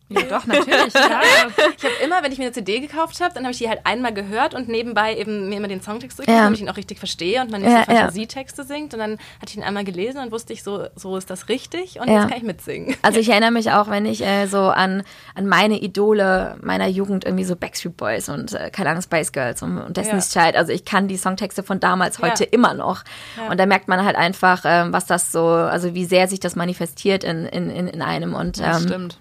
ja, 0.09 0.23
doch, 0.23 0.47
natürlich. 0.47 0.95
ja. 0.95 1.21
Ich 1.77 1.85
habe 1.85 1.95
immer, 2.05 2.23
wenn 2.23 2.33
ich 2.33 2.39
mir 2.39 2.45
eine 2.45 2.53
CD 2.53 2.81
gekauft 2.81 3.21
habe, 3.21 3.35
dann 3.35 3.45
habe 3.45 3.53
ich 3.53 3.59
die 3.59 3.69
halt 3.69 3.81
einmal 3.85 4.13
gehört 4.13 4.55
und 4.55 4.69
nebenbei 4.69 5.17
eben 5.17 5.49
mir 5.49 5.57
immer 5.57 5.69
den 5.69 5.81
Songtext 5.81 6.19
durchgelesen, 6.19 6.39
ja. 6.39 6.45
damit 6.45 6.59
ich 6.59 6.63
ihn 6.63 6.69
auch 6.69 6.77
richtig 6.77 6.99
verstehe 6.99 7.41
und 7.41 7.51
man 7.51 7.63
nicht 7.63 7.71
ja, 7.71 7.85
Fantasietexte 7.85 8.65
singt. 8.65 8.93
Und 8.93 9.01
dann 9.01 9.13
hatte 9.13 9.49
ich 9.49 9.57
ihn 9.57 9.63
einmal 9.63 9.85
gelesen 9.85 10.19
und 10.19 10.31
wusste 10.31 10.53
ich, 10.53 10.63
so, 10.63 10.87
so 10.95 11.17
ist 11.17 11.31
das 11.31 11.49
richtig 11.49 12.01
und 12.01 12.09
jetzt 12.09 12.29
kann 12.29 12.39
ich 12.39 12.43
mitsingen. 12.43 12.97
Also 13.05 13.21
ich 13.21 13.29
erinnere 13.29 13.51
mich 13.51 13.71
auch, 13.71 13.91
wenn 13.91 14.07
ich 14.07 14.25
äh, 14.25 14.47
so 14.47 14.61
an, 14.61 15.03
an 15.35 15.47
meine 15.47 15.79
Idole 15.79 16.57
meiner 16.63 16.87
Jugend, 16.87 17.25
irgendwie 17.25 17.45
so 17.45 17.55
Backstreet 17.55 17.97
Boys 17.97 18.29
und, 18.29 18.53
äh, 18.55 18.71
keine 18.71 18.91
Ahnung, 18.91 19.03
Spice 19.03 19.33
Girls 19.33 19.63
und, 19.63 19.79
und 19.79 19.97
Destiny's 19.97 20.31
Child. 20.31 20.57
Also 20.57 20.73
ich 20.73 20.85
kann 20.85 21.07
die 21.07 21.17
Songtexte 21.17 21.63
von 21.63 21.81
damals 21.81 22.19
heute 22.21 22.45
immer 22.45 22.75
noch. 22.75 23.05
Und 23.51 23.61
da 23.61 23.67
merkt 23.67 23.89
man 23.89 24.05
halt 24.05 24.17
einfach, 24.17 24.65
äh, 24.65 24.91
was 24.93 25.07
das 25.07 25.33
so, 25.33 25.47
also 25.47 25.95
wie 25.95 26.05
sehr 26.05 26.29
sich 26.29 26.41
das 26.41 26.57
manifestiert 26.57 27.25
in, 27.25 27.47
in, 27.47 27.71
in, 27.71 27.89
in 27.89 28.03
einem. 28.03 28.35
Und, 28.35 28.59
ähm, 28.59 28.65
das 28.65 28.83
stimmt 28.83 29.19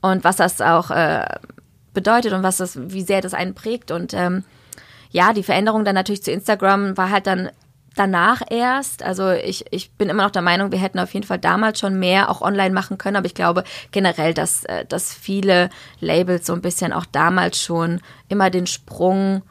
und 0.00 0.24
was 0.24 0.36
das 0.36 0.60
auch 0.60 0.90
äh, 0.90 1.26
bedeutet 1.92 2.32
und 2.32 2.42
was 2.42 2.58
das, 2.58 2.78
wie 2.90 3.02
sehr 3.02 3.20
das 3.20 3.34
einen 3.34 3.54
prägt. 3.54 3.90
Und 3.90 4.14
ähm, 4.14 4.44
ja, 5.10 5.32
die 5.32 5.42
Veränderung 5.42 5.84
dann 5.84 5.94
natürlich 5.94 6.22
zu 6.22 6.30
Instagram 6.30 6.96
war 6.96 7.10
halt 7.10 7.26
dann 7.26 7.50
danach 7.98 8.42
erst. 8.48 9.02
Also 9.02 9.30
ich, 9.30 9.64
ich 9.72 9.90
bin 9.92 10.08
immer 10.08 10.22
noch 10.22 10.30
der 10.30 10.42
Meinung, 10.42 10.70
wir 10.70 10.78
hätten 10.78 10.98
auf 10.98 11.12
jeden 11.14 11.26
Fall 11.26 11.38
damals 11.38 11.80
schon 11.80 11.98
mehr 11.98 12.30
auch 12.30 12.42
online 12.42 12.72
machen 12.72 12.98
können, 12.98 13.16
aber 13.16 13.26
ich 13.26 13.34
glaube 13.34 13.64
generell, 13.90 14.34
dass, 14.34 14.64
äh, 14.64 14.84
dass 14.84 15.12
viele 15.12 15.70
Labels 16.00 16.46
so 16.46 16.52
ein 16.52 16.62
bisschen 16.62 16.92
auch 16.92 17.06
damals 17.06 17.60
schon 17.60 18.00
immer 18.28 18.50
den 18.50 18.66
Sprung 18.66 19.42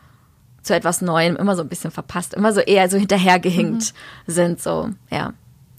zu 0.61 0.75
etwas 0.75 1.01
Neuem 1.01 1.35
immer 1.35 1.55
so 1.55 1.63
ein 1.63 1.69
bisschen 1.69 1.91
verpasst, 1.91 2.33
immer 2.33 2.53
so 2.53 2.61
eher 2.61 2.89
so 2.89 2.97
hinterhergehinkt 2.97 3.93
mhm. 4.27 4.31
sind, 4.31 4.61
so, 4.61 4.89
ja. 5.09 5.33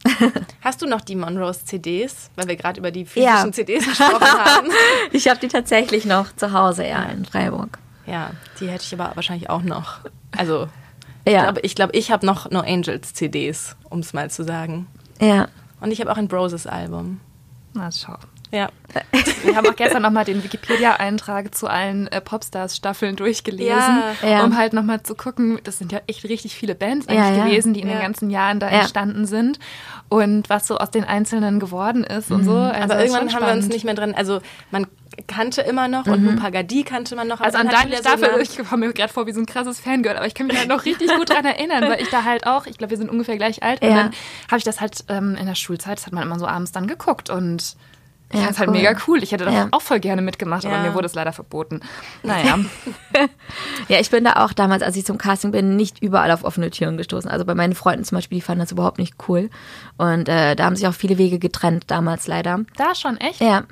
Hast 0.60 0.82
du 0.82 0.86
noch 0.86 1.00
die 1.00 1.16
Monrose 1.16 1.64
CDs, 1.64 2.30
weil 2.36 2.48
wir 2.48 2.56
gerade 2.56 2.78
über 2.78 2.90
die 2.90 3.04
physischen 3.04 3.46
ja. 3.46 3.52
CDs 3.52 3.84
gesprochen 3.84 4.20
haben? 4.22 4.68
ich 5.12 5.28
habe 5.28 5.40
die 5.40 5.48
tatsächlich 5.48 6.04
noch 6.04 6.34
zu 6.34 6.52
Hause, 6.52 6.86
ja, 6.86 7.02
in 7.04 7.24
Freiburg. 7.24 7.78
Ja, 8.06 8.30
die 8.60 8.68
hätte 8.68 8.84
ich 8.84 8.98
aber 8.98 9.14
wahrscheinlich 9.14 9.50
auch 9.50 9.62
noch. 9.62 9.98
Also, 10.36 10.68
ja. 11.26 11.32
ich 11.32 11.42
glaube, 11.42 11.60
ich, 11.60 11.74
glaub, 11.74 11.94
ich 11.94 12.10
habe 12.10 12.24
noch 12.24 12.50
No 12.50 12.60
Angels 12.60 13.12
CDs, 13.12 13.76
um 13.90 14.00
es 14.00 14.12
mal 14.12 14.30
zu 14.30 14.44
sagen. 14.44 14.86
Ja. 15.20 15.48
Und 15.80 15.90
ich 15.90 16.00
habe 16.00 16.10
auch 16.10 16.16
ein 16.16 16.28
Broses-Album. 16.28 17.20
Na, 17.74 17.90
schau. 17.92 18.16
Ja. 18.50 18.68
Wir 19.44 19.56
haben 19.56 19.66
auch 19.66 19.76
gestern 19.76 20.02
nochmal 20.02 20.24
den 20.24 20.42
Wikipedia-Eintrag 20.42 21.54
zu 21.54 21.66
allen 21.68 22.08
äh, 22.08 22.20
Popstars-Staffeln 22.20 23.16
durchgelesen, 23.16 23.68
Ja. 24.22 24.28
Ja. 24.28 24.44
um 24.44 24.56
halt 24.56 24.72
nochmal 24.72 25.02
zu 25.02 25.14
gucken, 25.14 25.58
das 25.64 25.78
sind 25.78 25.92
ja 25.92 26.00
echt 26.06 26.24
richtig 26.24 26.54
viele 26.54 26.74
Bands 26.74 27.06
eigentlich 27.08 27.20
Ja, 27.20 27.32
ja. 27.36 27.44
gewesen, 27.44 27.74
die 27.74 27.80
in 27.80 27.88
Ja. 27.88 27.96
den 27.96 28.02
ganzen 28.02 28.30
Jahren 28.30 28.58
da 28.60 28.70
Ja. 28.70 28.80
entstanden 28.80 29.26
sind 29.26 29.58
und 30.08 30.48
was 30.48 30.66
so 30.66 30.78
aus 30.78 30.90
den 30.90 31.04
Einzelnen 31.04 31.60
geworden 31.60 32.04
ist 32.04 32.30
und 32.30 32.44
so. 32.44 32.52
Also 32.56 32.74
Mhm. 32.86 32.90
Aber 32.90 33.04
ist 33.04 33.12
irgendwann 33.14 33.34
haben 33.34 33.46
wir 33.46 33.52
uns 33.52 33.68
nicht 33.68 33.84
mehr 33.84 33.94
drin. 33.94 34.14
Also 34.14 34.40
man 34.70 34.86
kannte 35.26 35.62
immer 35.62 35.88
noch 35.88 36.06
und 36.06 36.24
Lupa 36.24 36.48
Gadi 36.50 36.84
kannte 36.84 37.16
man 37.16 37.26
noch. 37.28 37.36
aber 37.40 37.46
Also 37.46 37.58
an 37.58 37.68
deine 37.68 37.96
so 37.96 38.02
Staffel, 38.02 38.30
eine- 38.30 38.42
ich 38.42 38.56
komme 38.56 38.86
mir 38.86 38.92
gerade 38.92 39.12
vor 39.12 39.26
wie 39.26 39.32
so 39.32 39.40
ein 39.40 39.46
krasses 39.46 39.80
Fangirl, 39.80 40.16
aber 40.16 40.26
ich 40.26 40.34
kann 40.34 40.46
mich 40.46 40.56
halt 40.56 40.68
noch 40.68 40.84
richtig 40.84 41.08
gut 41.14 41.28
dran 41.28 41.44
erinnern, 41.44 41.82
weil 41.90 42.00
ich 42.00 42.08
da 42.08 42.22
halt 42.24 42.46
auch, 42.46 42.66
ich 42.66 42.78
glaube, 42.78 42.92
wir 42.92 42.98
sind 42.98 43.10
ungefähr 43.10 43.36
gleich 43.36 43.62
alt 43.62 43.82
und 43.82 43.88
dann 43.90 44.10
habe 44.48 44.58
ich 44.58 44.64
das 44.64 44.80
halt 44.80 45.04
ähm, 45.08 45.36
in 45.38 45.46
der 45.46 45.56
Schulzeit, 45.56 45.98
das 45.98 46.06
hat 46.06 46.12
man 46.12 46.22
immer 46.22 46.38
so 46.38 46.46
abends 46.46 46.70
dann 46.72 46.86
geguckt 46.86 47.30
und 47.30 47.74
ich 48.30 48.36
Ja, 48.38 48.42
fand 48.42 48.52
es 48.52 48.58
halt 48.58 48.68
cool. 48.70 48.76
mega 48.76 48.96
cool. 49.06 49.22
Ich 49.22 49.32
hätte 49.32 49.44
das 49.46 49.54
Ja. 49.54 49.68
auch 49.70 49.80
voll 49.82 50.00
gerne 50.00 50.20
mitgemacht, 50.22 50.64
aber 50.66 50.76
Ja. 50.76 50.82
mir 50.82 50.94
wurde 50.94 51.06
es 51.06 51.14
leider 51.14 51.32
verboten. 51.32 51.80
Naja. 52.22 52.58
Ja, 53.88 53.98
ich 54.00 54.10
bin 54.10 54.24
da 54.24 54.44
auch 54.44 54.52
damals, 54.52 54.82
als 54.82 54.96
ich 54.96 55.04
zum 55.06 55.18
Casting 55.18 55.50
bin, 55.50 55.74
nicht 55.76 56.02
überall 56.02 56.30
auf 56.30 56.44
offene 56.44 56.70
Türen 56.70 56.96
gestoßen. 56.98 57.30
Also 57.30 57.44
bei 57.44 57.54
meinen 57.54 57.74
Freunden 57.74 58.04
zum 58.04 58.16
Beispiel, 58.16 58.36
die 58.36 58.42
fanden 58.42 58.60
das 58.60 58.70
überhaupt 58.72 58.98
nicht 58.98 59.14
cool. 59.28 59.48
Und 59.96 60.28
äh, 60.28 60.54
da 60.56 60.64
haben 60.64 60.76
sich 60.76 60.86
auch 60.86 60.92
viele 60.94 61.16
Wege 61.18 61.38
getrennt 61.38 61.84
damals 61.88 62.26
leider. 62.26 62.60
Da 62.76 62.94
schon 62.94 63.16
echt? 63.16 63.40
Ja, 63.40 63.64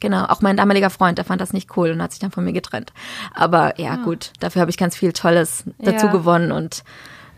genau. 0.00 0.24
Auch 0.26 0.40
mein 0.40 0.56
damaliger 0.56 0.90
Freund, 0.90 1.18
der 1.18 1.24
fand 1.24 1.40
das 1.40 1.52
nicht 1.52 1.76
cool 1.76 1.90
und 1.92 2.02
hat 2.02 2.10
sich 2.10 2.20
dann 2.20 2.32
von 2.32 2.44
mir 2.44 2.52
getrennt. 2.52 2.92
Aber 3.32 3.78
ja, 3.80 3.96
gut, 3.96 4.32
dafür 4.40 4.60
habe 4.60 4.70
ich 4.70 4.76
ganz 4.76 4.96
viel 4.96 5.12
Tolles 5.12 5.64
dazu 5.78 6.06
Ja. 6.06 6.12
gewonnen 6.12 6.50
und 6.52 6.82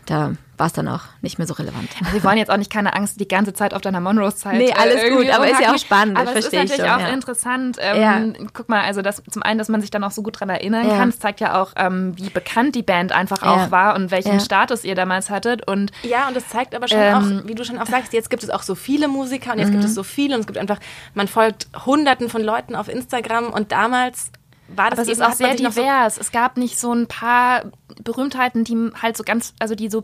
da 0.07 0.33
war 0.57 0.67
es 0.67 0.73
dann 0.73 0.87
auch 0.87 1.01
nicht 1.21 1.39
mehr 1.39 1.47
so 1.47 1.53
relevant. 1.55 1.89
Wir 2.11 2.23
wollen 2.23 2.37
jetzt 2.37 2.51
auch 2.51 2.57
nicht 2.57 2.71
keine 2.71 2.93
Angst 2.93 3.19
die 3.19 3.27
ganze 3.27 3.53
Zeit 3.53 3.73
auf 3.73 3.81
deiner 3.81 3.99
Monroe-Zeit. 3.99 4.55
Nee, 4.57 4.71
alles 4.73 4.95
äh, 4.97 5.07
irgendwie 5.07 5.25
gut, 5.25 5.33
aber 5.33 5.49
ist 5.49 5.59
ja 5.59 5.73
auch 5.73 5.77
spannend, 5.79 6.17
Aber 6.17 6.29
es 6.35 6.45
ist 6.45 6.53
natürlich 6.53 6.75
schon, 6.75 6.85
auch 6.89 6.99
ja. 6.99 7.07
interessant. 7.09 7.77
Ähm, 7.79 7.99
Ja. 8.01 8.21
Guck 8.53 8.69
mal, 8.69 8.81
also 8.83 9.01
das, 9.01 9.23
zum 9.31 9.41
einen, 9.41 9.57
dass 9.57 9.67
man 9.69 9.81
sich 9.81 9.89
dann 9.89 10.03
auch 10.03 10.11
so 10.11 10.21
gut 10.21 10.39
dran 10.39 10.49
erinnern 10.49 10.87
Ja. 10.87 10.97
kann. 10.97 11.09
Es 11.09 11.19
zeigt 11.19 11.39
ja 11.39 11.59
auch, 11.61 11.71
ähm, 11.75 12.13
wie 12.17 12.29
bekannt 12.29 12.75
die 12.75 12.83
Band 12.83 13.11
einfach 13.11 13.41
Ja. 13.41 13.65
auch 13.65 13.71
war 13.71 13.95
und 13.95 14.11
welchen 14.11 14.33
Ja. 14.33 14.39
Status 14.39 14.83
ihr 14.83 14.95
damals 14.95 15.29
hattet. 15.31 15.67
Und 15.67 15.91
Ja, 16.03 16.27
und 16.27 16.35
das 16.35 16.47
zeigt 16.49 16.75
aber 16.75 16.87
schon 16.87 16.99
Ähm, 16.99 17.41
auch, 17.43 17.47
wie 17.47 17.55
du 17.55 17.65
schon 17.65 17.79
auch 17.79 17.87
sagst, 17.87 18.13
jetzt 18.13 18.29
gibt 18.29 18.43
es 18.43 18.49
auch 18.49 18.61
so 18.63 18.75
viele 18.75 19.07
Musiker 19.07 19.53
und 19.53 19.59
jetzt 19.59 19.71
gibt 19.71 19.83
es 19.83 19.95
so 19.95 20.03
viele 20.03 20.35
und 20.35 20.41
es 20.41 20.47
gibt 20.47 20.59
einfach, 20.59 20.77
man 21.15 21.27
folgt 21.27 21.67
hunderten 21.85 22.29
von 22.29 22.43
Leuten 22.43 22.75
auf 22.75 22.87
Instagram 22.89 23.47
und 23.51 23.71
damals 23.71 24.31
war 24.75 24.89
das 24.89 24.99
aber 24.99 25.11
es 25.11 25.17
ist 25.17 25.21
auch 25.23 25.33
sehr 25.33 25.49
noch 25.61 25.71
so- 25.71 25.81
divers. 25.81 26.17
Es 26.17 26.31
gab 26.31 26.57
nicht 26.57 26.79
so 26.79 26.93
ein 26.93 27.07
paar 27.07 27.63
Berühmtheiten, 28.03 28.63
die 28.63 28.91
halt 29.01 29.15
so 29.17 29.23
ganz, 29.23 29.53
also 29.59 29.75
die 29.75 29.89
so 29.89 30.03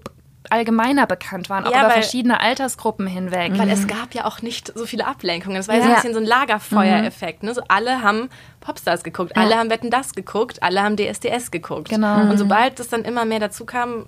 allgemeiner 0.51 1.05
bekannt 1.07 1.49
waren, 1.49 1.65
auch 1.65 1.71
Ja, 1.71 1.79
über 1.79 1.87
weil- 1.89 2.01
verschiedene 2.01 2.39
Altersgruppen 2.39 3.07
hinweg. 3.07 3.57
Weil 3.57 3.69
es 3.69 3.87
gab 3.87 4.13
ja 4.13 4.25
auch 4.25 4.41
nicht 4.41 4.71
so 4.75 4.85
viele 4.85 5.05
Ablenkungen. 5.07 5.57
Es 5.57 5.67
war 5.67 5.75
ja 5.75 5.81
so 5.83 5.89
ein 5.89 5.95
bisschen 5.95 6.13
so 6.13 6.19
ein 6.19 6.25
Lagerfeuereffekt. 6.25 7.43
Ne? 7.43 7.53
So 7.53 7.61
alle 7.67 8.01
haben 8.01 8.29
Popstars 8.61 9.03
geguckt, 9.03 9.37
alle 9.37 9.55
haben 9.55 9.69
Wetten 9.69 9.89
das 9.89 10.13
geguckt, 10.13 10.61
alle 10.63 10.81
haben 10.83 10.95
DSDS 10.97 11.51
geguckt. 11.51 11.89
Genau. 11.89 12.21
Und 12.21 12.37
sobald 12.37 12.79
es 12.79 12.87
dann 12.89 13.03
immer 13.03 13.25
mehr 13.25 13.39
dazu 13.39 13.65
kam, 13.65 14.05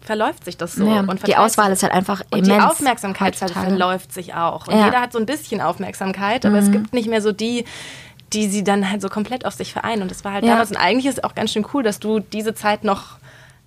verläuft 0.00 0.44
sich 0.44 0.56
das 0.56 0.74
so. 0.74 0.86
Ja, 0.86 1.00
und 1.00 1.26
die 1.26 1.36
Auswahl 1.36 1.72
ist 1.72 1.82
halt 1.82 1.92
einfach 1.92 2.20
Und 2.30 2.46
immens. 2.46 2.48
die 2.48 2.60
Aufmerksamkeit 2.70 3.34
heutzutage. 3.40 3.66
verläuft 3.66 4.12
sich 4.12 4.34
auch. 4.34 4.68
Und 4.68 4.74
Ja. 4.74 4.80
Mhm. 4.80 4.84
jeder 4.86 5.00
hat 5.00 5.12
so 5.12 5.18
ein 5.18 5.26
bisschen 5.26 5.60
Aufmerksamkeit, 5.60 6.46
aber 6.46 6.58
es 6.58 6.70
gibt 6.70 6.92
nicht 6.94 7.08
mehr 7.08 7.20
so 7.20 7.32
die, 7.32 7.64
die 8.32 8.48
sie 8.48 8.62
dann 8.62 8.88
halt 8.90 9.02
so 9.02 9.08
komplett 9.08 9.44
auf 9.44 9.54
sich 9.54 9.72
vereinen. 9.72 10.02
Und 10.02 10.10
das 10.10 10.24
war 10.24 10.32
halt 10.32 10.44
Ja. 10.44 10.52
damals. 10.52 10.70
Und 10.70 10.76
eigentlich 10.76 11.06
ist 11.06 11.18
es 11.18 11.24
auch 11.24 11.34
ganz 11.34 11.52
schön 11.52 11.66
cool, 11.74 11.82
dass 11.82 11.98
du 11.98 12.20
diese 12.20 12.54
Zeit 12.54 12.84
noch, 12.84 13.18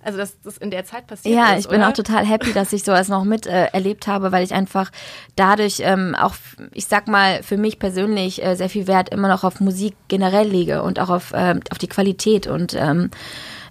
also 0.02 0.18
dass 0.18 0.40
das 0.40 0.56
in 0.58 0.70
der 0.70 0.84
Zeit 0.84 1.06
passiert 1.06 1.34
Ja, 1.34 1.52
ist. 1.52 1.60
ich 1.64 1.68
bin 1.68 1.80
oder? 1.80 1.88
auch 1.88 1.92
total 1.92 2.24
happy, 2.24 2.52
dass 2.52 2.72
ich 2.72 2.84
sowas 2.84 3.08
noch 3.08 3.24
mit 3.24 3.46
äh, 3.46 3.66
erlebt 3.66 4.06
habe, 4.06 4.32
weil 4.32 4.44
ich 4.44 4.54
einfach 4.54 4.90
dadurch 5.36 5.80
ähm, 5.80 6.14
auch, 6.14 6.34
ich 6.72 6.86
sag 6.86 7.08
mal, 7.08 7.42
für 7.42 7.56
mich 7.56 7.78
persönlich 7.78 8.44
äh, 8.44 8.54
sehr 8.56 8.70
viel 8.70 8.86
Wert 8.86 9.10
immer 9.10 9.28
noch 9.28 9.44
auf 9.44 9.60
Musik 9.60 9.94
generell 10.08 10.48
lege 10.48 10.82
und 10.82 10.98
auch 10.98 11.10
auf, 11.10 11.32
ähm, 11.34 11.60
auf 11.70 11.78
die 11.78 11.88
Qualität 11.88 12.46
und 12.46 12.74
ähm, 12.74 13.10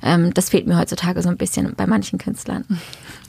ähm, 0.02 0.34
das 0.34 0.50
fehlt 0.50 0.66
mir 0.66 0.78
heutzutage 0.78 1.22
so 1.22 1.30
ein 1.30 1.38
bisschen 1.38 1.74
bei 1.76 1.86
manchen 1.88 2.20
Künstlern. 2.20 2.66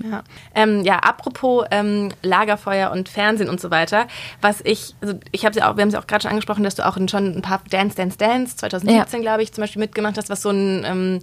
Ja, 0.03 0.23
ähm, 0.55 0.81
ja 0.83 1.01
apropos 1.01 1.67
ähm, 1.71 2.09
Lagerfeuer 2.23 2.91
und 2.91 3.11
Fernsehen 3.11 3.51
und 3.51 3.61
so 3.61 3.71
weiter, 3.71 4.07
was 4.41 4.63
ich, 4.65 4.95
also 5.03 5.13
ich 5.31 5.45
habe 5.45 5.59
ja 5.59 5.71
auch, 5.71 5.77
wir 5.77 5.83
haben 5.83 5.91
ja 5.91 6.01
auch 6.01 6.07
gerade 6.07 6.23
schon 6.23 6.31
angesprochen, 6.31 6.65
dass 6.65 6.75
du 6.75 6.87
auch 6.87 6.97
in 6.97 7.07
schon 7.07 7.37
ein 7.37 7.43
paar 7.43 7.61
Dance, 7.69 7.97
Dance, 7.97 8.17
Dance 8.17 8.57
2017, 8.57 9.21
glaube 9.21 9.43
ich, 9.43 9.53
zum 9.53 9.61
Beispiel 9.61 9.81
mitgemacht 9.81 10.17
hast, 10.17 10.31
was 10.31 10.41
so 10.41 10.49
ein 10.49 10.85
ähm, 10.87 11.19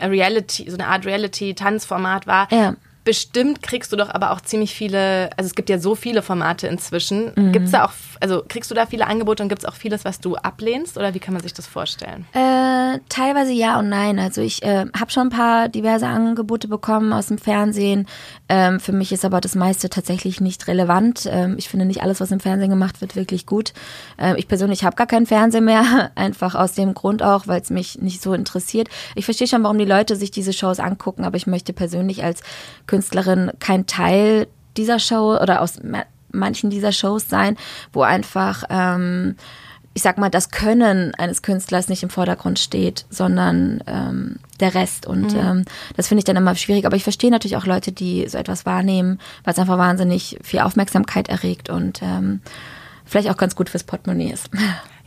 Reality, 0.00 0.70
so 0.70 0.76
eine 0.76 0.86
Art 0.86 1.06
Reality-Tanzformat 1.06 2.26
war. 2.26 2.48
Ja. 2.52 2.74
Bestimmt 3.04 3.62
kriegst 3.62 3.92
du 3.92 3.96
doch 3.96 4.10
aber 4.10 4.32
auch 4.32 4.40
ziemlich 4.40 4.74
viele, 4.74 5.30
also 5.36 5.48
es 5.48 5.54
gibt 5.54 5.70
ja 5.70 5.78
so 5.78 5.94
viele 5.94 6.22
Formate 6.22 6.66
inzwischen. 6.66 7.32
Mhm. 7.34 7.52
Gibt's 7.52 7.70
da 7.70 7.86
auch, 7.86 7.92
also 8.20 8.42
kriegst 8.46 8.70
du 8.70 8.74
da 8.74 8.86
viele 8.86 9.06
Angebote 9.06 9.42
und 9.42 9.48
gibt 9.48 9.62
es 9.62 9.68
auch 9.68 9.74
vieles, 9.74 10.04
was 10.04 10.20
du 10.20 10.36
ablehnst 10.36 10.98
oder 10.98 11.14
wie 11.14 11.18
kann 11.18 11.32
man 11.32 11.42
sich 11.42 11.54
das 11.54 11.66
vorstellen? 11.66 12.26
Äh, 12.34 12.98
teilweise 13.08 13.52
ja 13.52 13.78
und 13.78 13.88
nein. 13.88 14.18
Also 14.18 14.42
ich 14.42 14.62
äh, 14.62 14.86
habe 14.98 15.10
schon 15.10 15.28
ein 15.28 15.30
paar 15.30 15.68
diverse 15.68 16.06
Angebote 16.06 16.68
bekommen 16.68 17.12
aus 17.12 17.28
dem 17.28 17.38
Fernsehen. 17.38 18.06
Ähm, 18.48 18.80
für 18.80 18.92
mich 18.92 19.12
ist 19.12 19.24
aber 19.24 19.40
das 19.40 19.54
meiste 19.54 19.88
tatsächlich 19.88 20.40
nicht 20.40 20.66
relevant. 20.68 21.28
Ähm, 21.30 21.54
ich 21.58 21.68
finde 21.68 21.86
nicht 21.86 22.02
alles, 22.02 22.20
was 22.20 22.30
im 22.30 22.40
Fernsehen 22.40 22.70
gemacht 22.70 23.00
wird, 23.00 23.16
wirklich 23.16 23.46
gut. 23.46 23.72
Ähm, 24.18 24.36
ich 24.36 24.48
persönlich 24.48 24.84
habe 24.84 24.96
gar 24.96 25.06
keinen 25.06 25.26
Fernseher 25.26 25.60
mehr, 25.60 26.10
einfach 26.14 26.54
aus 26.54 26.72
dem 26.72 26.94
Grund 26.94 27.22
auch, 27.22 27.46
weil 27.46 27.60
es 27.60 27.70
mich 27.70 28.00
nicht 28.00 28.22
so 28.22 28.34
interessiert. 28.34 28.88
Ich 29.14 29.24
verstehe 29.24 29.46
schon, 29.46 29.62
warum 29.62 29.78
die 29.78 29.84
Leute 29.84 30.16
sich 30.16 30.30
diese 30.30 30.52
Shows 30.52 30.80
angucken, 30.80 31.24
aber 31.24 31.36
ich 31.36 31.46
möchte 31.46 31.72
persönlich 31.72 32.24
als 32.24 32.42
Künstlerin 32.98 33.52
kein 33.60 33.86
Teil 33.86 34.48
dieser 34.76 34.98
Show 34.98 35.36
oder 35.40 35.60
aus 35.62 35.82
ma- 35.82 36.04
manchen 36.32 36.68
dieser 36.70 36.90
Shows 36.92 37.28
sein, 37.28 37.56
wo 37.92 38.02
einfach 38.02 38.64
ähm, 38.70 39.36
ich 39.94 40.02
sag 40.02 40.16
mal, 40.18 40.28
das 40.30 40.50
Können 40.50 41.12
eines 41.16 41.42
Künstlers 41.42 41.88
nicht 41.88 42.04
im 42.04 42.10
Vordergrund 42.10 42.58
steht, 42.60 43.04
sondern 43.10 43.82
ähm, 43.88 44.36
der 44.60 44.74
Rest. 44.74 45.06
Und 45.06 45.34
ähm, 45.34 45.64
das 45.96 46.06
finde 46.06 46.20
ich 46.20 46.24
dann 46.24 46.36
immer 46.36 46.54
schwierig. 46.54 46.86
Aber 46.86 46.94
ich 46.94 47.02
verstehe 47.02 47.30
natürlich 47.32 47.56
auch 47.56 47.66
Leute, 47.66 47.90
die 47.90 48.28
so 48.28 48.38
etwas 48.38 48.64
wahrnehmen, 48.64 49.18
weil 49.42 49.54
es 49.54 49.58
einfach 49.58 49.78
wahnsinnig 49.78 50.38
viel 50.42 50.60
Aufmerksamkeit 50.60 51.28
erregt 51.28 51.68
und 51.68 52.00
ähm, 52.02 52.42
vielleicht 53.04 53.28
auch 53.28 53.36
ganz 53.36 53.56
gut 53.56 53.70
fürs 53.70 53.84
Portemonnaie 53.84 54.32
ist. 54.32 54.50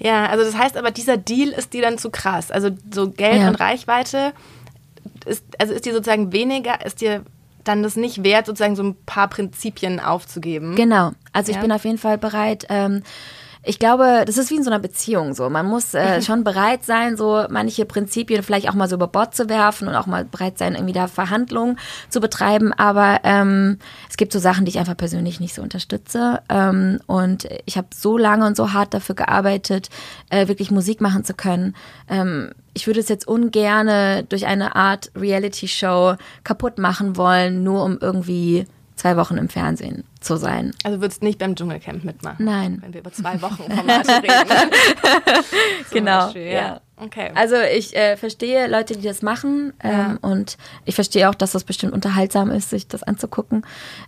Ja, 0.03 0.25
also 0.25 0.43
das 0.43 0.57
heißt 0.57 0.77
aber, 0.77 0.89
dieser 0.89 1.15
Deal 1.15 1.49
ist 1.49 1.73
dir 1.73 1.83
dann 1.83 1.99
zu 1.99 2.09
krass. 2.09 2.49
Also 2.49 2.71
so 2.91 3.11
Geld 3.11 3.39
Ja. 3.39 3.49
und 3.49 3.55
Reichweite 3.59 4.33
ist, 5.27 5.43
also 5.59 5.73
ist 5.75 5.85
dir 5.85 5.93
sozusagen 5.93 6.33
weniger, 6.33 6.83
ist 6.83 7.01
dir 7.01 7.23
dann 7.63 7.83
das 7.83 7.95
nicht 7.95 8.23
wert, 8.23 8.45
sozusagen 8.45 8.75
so 8.75 8.83
ein 8.83 8.95
paar 9.05 9.27
Prinzipien 9.27 9.99
aufzugeben. 9.99 10.75
Genau. 10.75 11.11
Also 11.33 11.51
ich 11.51 11.55
Ja. 11.57 11.61
bin 11.61 11.71
auf 11.71 11.85
jeden 11.85 11.97
Fall 11.97 12.17
bereit. 12.17 12.65
Ähm, 12.69 13.03
ich 13.63 13.77
glaube, 13.77 14.23
das 14.25 14.37
ist 14.37 14.49
wie 14.49 14.55
in 14.55 14.63
so 14.63 14.71
einer 14.71 14.79
Beziehung 14.79 15.35
so. 15.35 15.47
Man 15.49 15.67
muss 15.67 15.93
äh, 15.93 16.21
schon 16.23 16.43
bereit 16.43 16.83
sein, 16.83 17.15
so 17.15 17.45
manche 17.49 17.85
Prinzipien 17.85 18.41
vielleicht 18.41 18.67
auch 18.67 18.73
mal 18.73 18.89
so 18.89 18.95
über 18.95 19.07
Bord 19.07 19.35
zu 19.35 19.49
werfen 19.49 19.87
und 19.87 19.95
auch 19.95 20.07
mal 20.07 20.25
bereit 20.25 20.57
sein, 20.57 20.73
irgendwie 20.73 20.93
da 20.93 21.07
Verhandlungen 21.07 21.77
zu 22.09 22.21
betreiben. 22.21 22.73
Aber 22.73 23.19
ähm, 23.23 23.77
es 24.09 24.17
gibt 24.17 24.33
so 24.33 24.39
Sachen, 24.39 24.65
die 24.65 24.69
ich 24.69 24.79
einfach 24.79 24.97
persönlich 24.97 25.39
nicht 25.39 25.53
so 25.53 25.61
unterstütze. 25.61 26.41
Ähm, 26.49 26.99
und 27.05 27.47
ich 27.65 27.77
habe 27.77 27.87
so 27.93 28.17
lange 28.17 28.47
und 28.47 28.57
so 28.57 28.73
hart 28.73 28.95
dafür 28.95 29.13
gearbeitet, 29.13 29.89
äh, 30.31 30.47
wirklich 30.47 30.71
Musik 30.71 30.99
machen 30.99 31.23
zu 31.23 31.35
können. 31.35 31.75
Ähm, 32.09 32.53
ich 32.73 32.87
würde 32.87 32.99
es 32.99 33.09
jetzt 33.09 33.27
ungerne 33.27 34.23
durch 34.23 34.47
eine 34.47 34.75
Art 34.75 35.11
Reality-Show 35.15 36.15
kaputt 36.43 36.79
machen 36.79 37.15
wollen, 37.15 37.63
nur 37.63 37.83
um 37.83 37.99
irgendwie 38.01 38.65
zwei 39.01 39.17
Wochen 39.17 39.37
im 39.37 39.49
Fernsehen 39.49 40.03
zu 40.19 40.37
sein. 40.37 40.75
Also 40.83 41.01
würdest 41.01 41.23
nicht 41.23 41.39
beim 41.39 41.55
Dschungelcamp 41.55 42.03
mitmachen. 42.03 42.45
Nein. 42.45 42.77
Wenn 42.83 42.93
wir 42.93 42.99
über 43.01 43.11
zwei 43.11 43.41
Wochen 43.41 43.63
Formate 43.63 44.09
reden. 44.21 44.71
Genau, 45.91 46.25
Beispiel, 46.25 46.45
ja. 46.45 46.51
ja. 46.51 46.81
Okay. 46.97 47.31
Also 47.33 47.55
ich 47.55 47.95
äh, 47.95 48.15
verstehe 48.15 48.67
Leute, 48.67 48.95
die 48.95 49.07
das 49.07 49.23
machen 49.23 49.73
ähm, 49.83 50.19
und 50.21 50.57
ich 50.85 50.93
verstehe 50.93 51.29
auch, 51.29 51.35
dass 51.35 51.51
das 51.51 51.63
bestimmt 51.63 51.93
unterhaltsam 51.93 52.51
ist, 52.51 52.69
sich 52.69 52.87
das 52.87 53.01
anzugucken. 53.01 53.65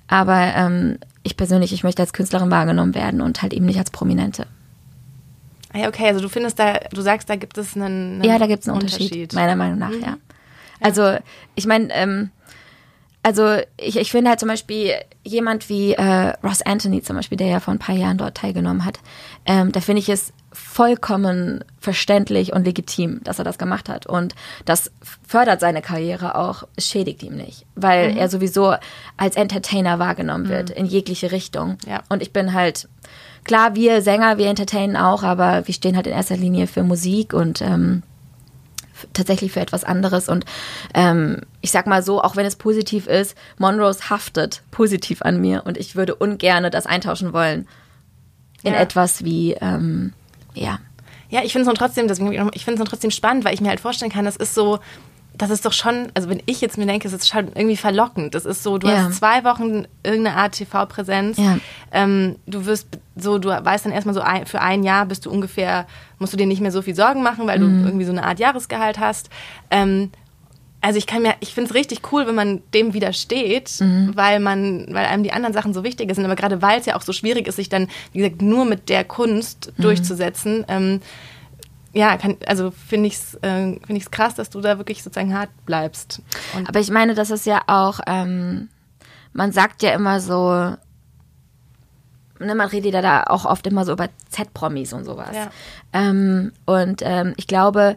Aber 0.08 0.54
ähm, 0.56 1.00
ich 1.24 1.36
persönlich, 1.36 1.74
ich 1.74 1.84
möchte 1.84 2.04
als 2.04 2.14
Künstlerin 2.14 2.52
wahrgenommen 2.52 2.94
werden 2.94 3.22
und 3.22 3.42
halt 3.42 3.52
eben 3.54 3.66
nicht 3.66 3.80
als 3.80 3.90
Prominente. 3.90 4.46
Ah 5.74 5.80
ja, 5.80 5.88
okay, 5.88 6.08
also 6.08 6.22
du 6.22 6.30
findest 6.30 6.60
da, 6.60 6.78
du 6.92 7.02
sagst, 7.02 7.30
da 7.32 7.36
gibt 7.36 7.58
es 7.58 7.76
einen, 7.76 8.22
einen 8.22 8.24
Ja, 8.24 8.38
da 8.38 8.46
gibt 8.46 8.62
es 8.62 8.70
einen 8.70 8.78
Unterschied, 8.80 9.34
meiner 9.34 9.56
Meinung 9.56 9.80
nach, 9.80 9.94
ja. 9.94 10.18
Also 10.80 11.18
ich 11.56 11.66
meine, 11.66 11.92
ähm, 11.94 12.30
also 13.24 13.58
ich, 13.78 13.98
ich 13.98 14.12
finde 14.12 14.30
halt 14.30 14.40
zum 14.40 14.50
Beispiel 14.50 14.92
jemand 15.24 15.70
wie 15.70 15.94
äh, 15.94 16.34
Ross 16.44 16.62
Anthony 16.62 17.02
zum 17.02 17.16
Beispiel, 17.16 17.38
der 17.38 17.48
ja 17.48 17.60
vor 17.62 17.74
ein 17.74 17.80
paar 17.80 17.96
Jahren 17.96 18.18
dort 18.18 18.36
teilgenommen 18.36 18.84
hat, 18.84 19.00
ähm, 19.46 19.72
da 19.72 19.80
finde 19.80 20.02
ich 20.02 20.10
es 20.10 20.34
vollkommen 20.52 21.64
verständlich 21.80 22.54
und 22.54 22.66
legitim, 22.66 23.22
dass 23.24 23.40
er 23.40 23.46
das 23.46 23.58
gemacht 23.58 23.88
hat. 23.90 24.06
Und 24.06 24.36
das 24.66 24.92
fördert 25.26 25.62
seine 25.62 25.82
Karriere 25.82 26.36
auch, 26.36 26.64
es 26.76 26.88
schädigt 26.88 27.24
ihm 27.24 27.36
nicht, 27.36 27.66
weil 27.76 28.16
er 28.18 28.30
sowieso 28.30 28.76
als 29.18 29.36
Entertainer 29.38 30.00
wahrgenommen 30.00 30.50
wird 30.50 30.70
in 30.70 30.86
jegliche 30.86 31.32
Richtung. 31.32 31.78
Ja. 31.88 32.04
Und 32.10 32.22
ich 32.22 32.34
bin 32.34 32.54
halt, 32.54 32.90
klar, 33.46 33.74
wir 33.76 34.02
Sänger, 34.02 34.38
wir 34.38 34.48
entertainen 34.48 34.98
auch, 34.98 35.24
aber 35.24 35.66
wir 35.66 35.74
stehen 35.74 35.96
halt 35.96 36.08
in 36.08 36.14
erster 36.14 36.38
Linie 36.38 36.68
für 36.68 36.84
Musik 36.84 37.34
und 37.34 37.62
ähm, 37.62 38.04
tatsächlich 39.14 39.52
für 39.52 39.60
etwas 39.60 39.84
anderes. 39.84 40.30
Und 40.30 40.46
ähm, 40.94 41.42
ich 41.62 41.72
sag 41.72 41.88
mal 41.88 42.04
so, 42.04 42.22
auch 42.22 42.36
wenn 42.36 42.46
es 42.46 42.56
positiv 42.56 43.08
ist, 43.08 43.36
Monrose 43.58 44.10
haftet 44.10 44.62
positiv 44.72 45.22
an 45.22 45.42
mir 45.42 45.64
und 45.66 45.78
ich 45.78 45.96
würde 45.96 46.16
ungern 46.16 46.70
das 46.72 46.86
eintauschen 46.86 47.34
wollen 47.34 47.68
in 48.64 48.74
Ja. 48.74 48.80
etwas 48.80 49.24
wie, 49.26 49.54
ähm, 49.54 50.14
ja. 50.54 50.80
Ja, 51.30 51.42
ich 51.44 51.52
finde 51.52 51.70
es 51.70 51.78
trotzdem, 51.78 52.08
deswegen, 52.08 52.50
ich 52.54 52.64
finde 52.64 52.82
es 52.84 52.90
trotzdem 52.90 53.12
spannend, 53.12 53.44
weil 53.44 53.54
ich 53.54 53.62
mir 53.62 53.70
halt 53.70 53.80
vorstellen 53.80 54.12
kann, 54.12 54.24
das 54.26 54.36
ist 54.36 54.54
so, 54.54 54.80
das 55.36 55.50
ist 55.50 55.66
doch 55.66 55.74
schon, 55.74 56.10
also 56.14 56.30
wenn 56.30 56.42
ich 56.46 56.62
jetzt 56.62 56.78
mir 56.78 56.86
denke, 56.86 57.08
es 57.08 57.14
ist 57.14 57.28
schon 57.28 57.48
irgendwie 57.56 57.76
verlockend. 57.78 58.36
Das 58.36 58.46
ist 58.46 58.62
so, 58.62 58.78
du 58.78 58.88
Ja. 58.88 59.06
hast 59.08 59.16
zwei 59.18 59.44
Wochen 59.44 59.86
irgendeine 60.04 60.38
Art 60.38 60.54
TV-Präsenz. 60.54 61.38
Ja. 61.38 61.58
Ähm, 61.92 62.36
du 62.46 62.66
wirst 62.66 62.88
so, 63.16 63.40
du 63.40 63.50
weißt 63.50 63.86
dann 63.86 63.94
erstmal 63.94 64.14
so 64.14 64.22
ein, 64.22 64.46
für 64.46 64.62
ein 64.62 64.84
Jahr 64.84 65.06
bist 65.08 65.26
du 65.26 65.32
ungefähr, 65.32 65.88
musst 66.20 66.34
du 66.34 66.38
dir 66.38 66.46
nicht 66.46 66.62
mehr 66.62 66.72
so 66.72 66.82
viel 66.84 66.96
Sorgen 66.96 67.24
machen, 67.24 67.48
weil 67.48 67.60
Mhm. 67.60 67.80
du 67.80 67.86
irgendwie 67.86 68.06
so 68.06 68.12
eine 68.12 68.24
Art 68.26 68.38
Jahresgehalt 68.40 69.00
hast. 69.00 69.30
Ähm, 69.72 70.12
also 70.82 70.98
ich 70.98 71.08
kann 71.08 71.22
mir, 71.24 71.34
ich 71.40 71.54
finde 71.54 71.70
es 71.70 71.76
richtig 71.76 72.02
cool, 72.12 72.28
wenn 72.28 72.36
man 72.36 72.62
dem 72.74 72.94
widersteht, 72.94 73.72
Mhm. 73.80 74.12
weil 74.16 74.40
man, 74.40 74.86
weil 74.92 75.06
einem 75.06 75.24
die 75.24 75.32
anderen 75.32 75.54
Sachen 75.54 75.74
so 75.74 75.84
wichtig 75.84 76.14
sind. 76.14 76.26
Aber 76.26 76.36
gerade 76.36 76.62
weil 76.62 76.80
es 76.80 76.86
ja 76.86 76.96
auch 76.96 77.02
so 77.02 77.14
schwierig 77.14 77.48
ist, 77.48 77.56
sich 77.56 77.70
dann, 77.70 77.88
wie 78.12 78.20
gesagt, 78.20 78.42
nur 78.42 78.66
mit 78.66 78.90
der 78.90 79.04
Kunst 79.04 79.72
Mhm. 79.78 79.82
durchzusetzen, 79.82 80.66
ähm, 80.68 81.02
ja, 81.94 82.18
kann, 82.18 82.38
also 82.48 82.72
finde 82.72 83.08
ich 83.08 83.16
es 83.16 83.36
äh, 83.36 83.80
find 83.86 83.98
ich's 83.98 84.12
krass, 84.12 84.36
dass 84.36 84.50
du 84.50 84.62
da 84.62 84.78
wirklich 84.78 85.04
sozusagen 85.04 85.34
hart 85.38 85.50
bleibst. 85.66 86.22
Und 86.56 86.68
Aber 86.68 86.80
ich 86.80 86.90
meine, 86.90 87.14
das 87.14 87.30
ist 87.30 87.46
ja 87.46 87.62
auch, 87.68 88.00
ähm, 88.08 88.70
man 89.32 89.52
sagt 89.52 89.84
ja 89.84 89.94
immer 89.94 90.20
so, 90.20 90.76
ne, 92.40 92.56
man 92.56 92.68
redet 92.68 92.94
ja 92.94 93.02
da 93.02 93.24
auch 93.24 93.46
oft 93.46 93.68
immer 93.68 93.86
so 93.86 93.94
über 93.94 94.10
Z-Promis 94.30 94.94
und 94.94 95.06
sowas. 95.06 95.36
Ja. 95.36 95.52
Ähm, 95.94 96.52
und 96.66 97.02
ähm, 97.04 97.34
ich 97.38 97.48
glaube, 97.48 97.96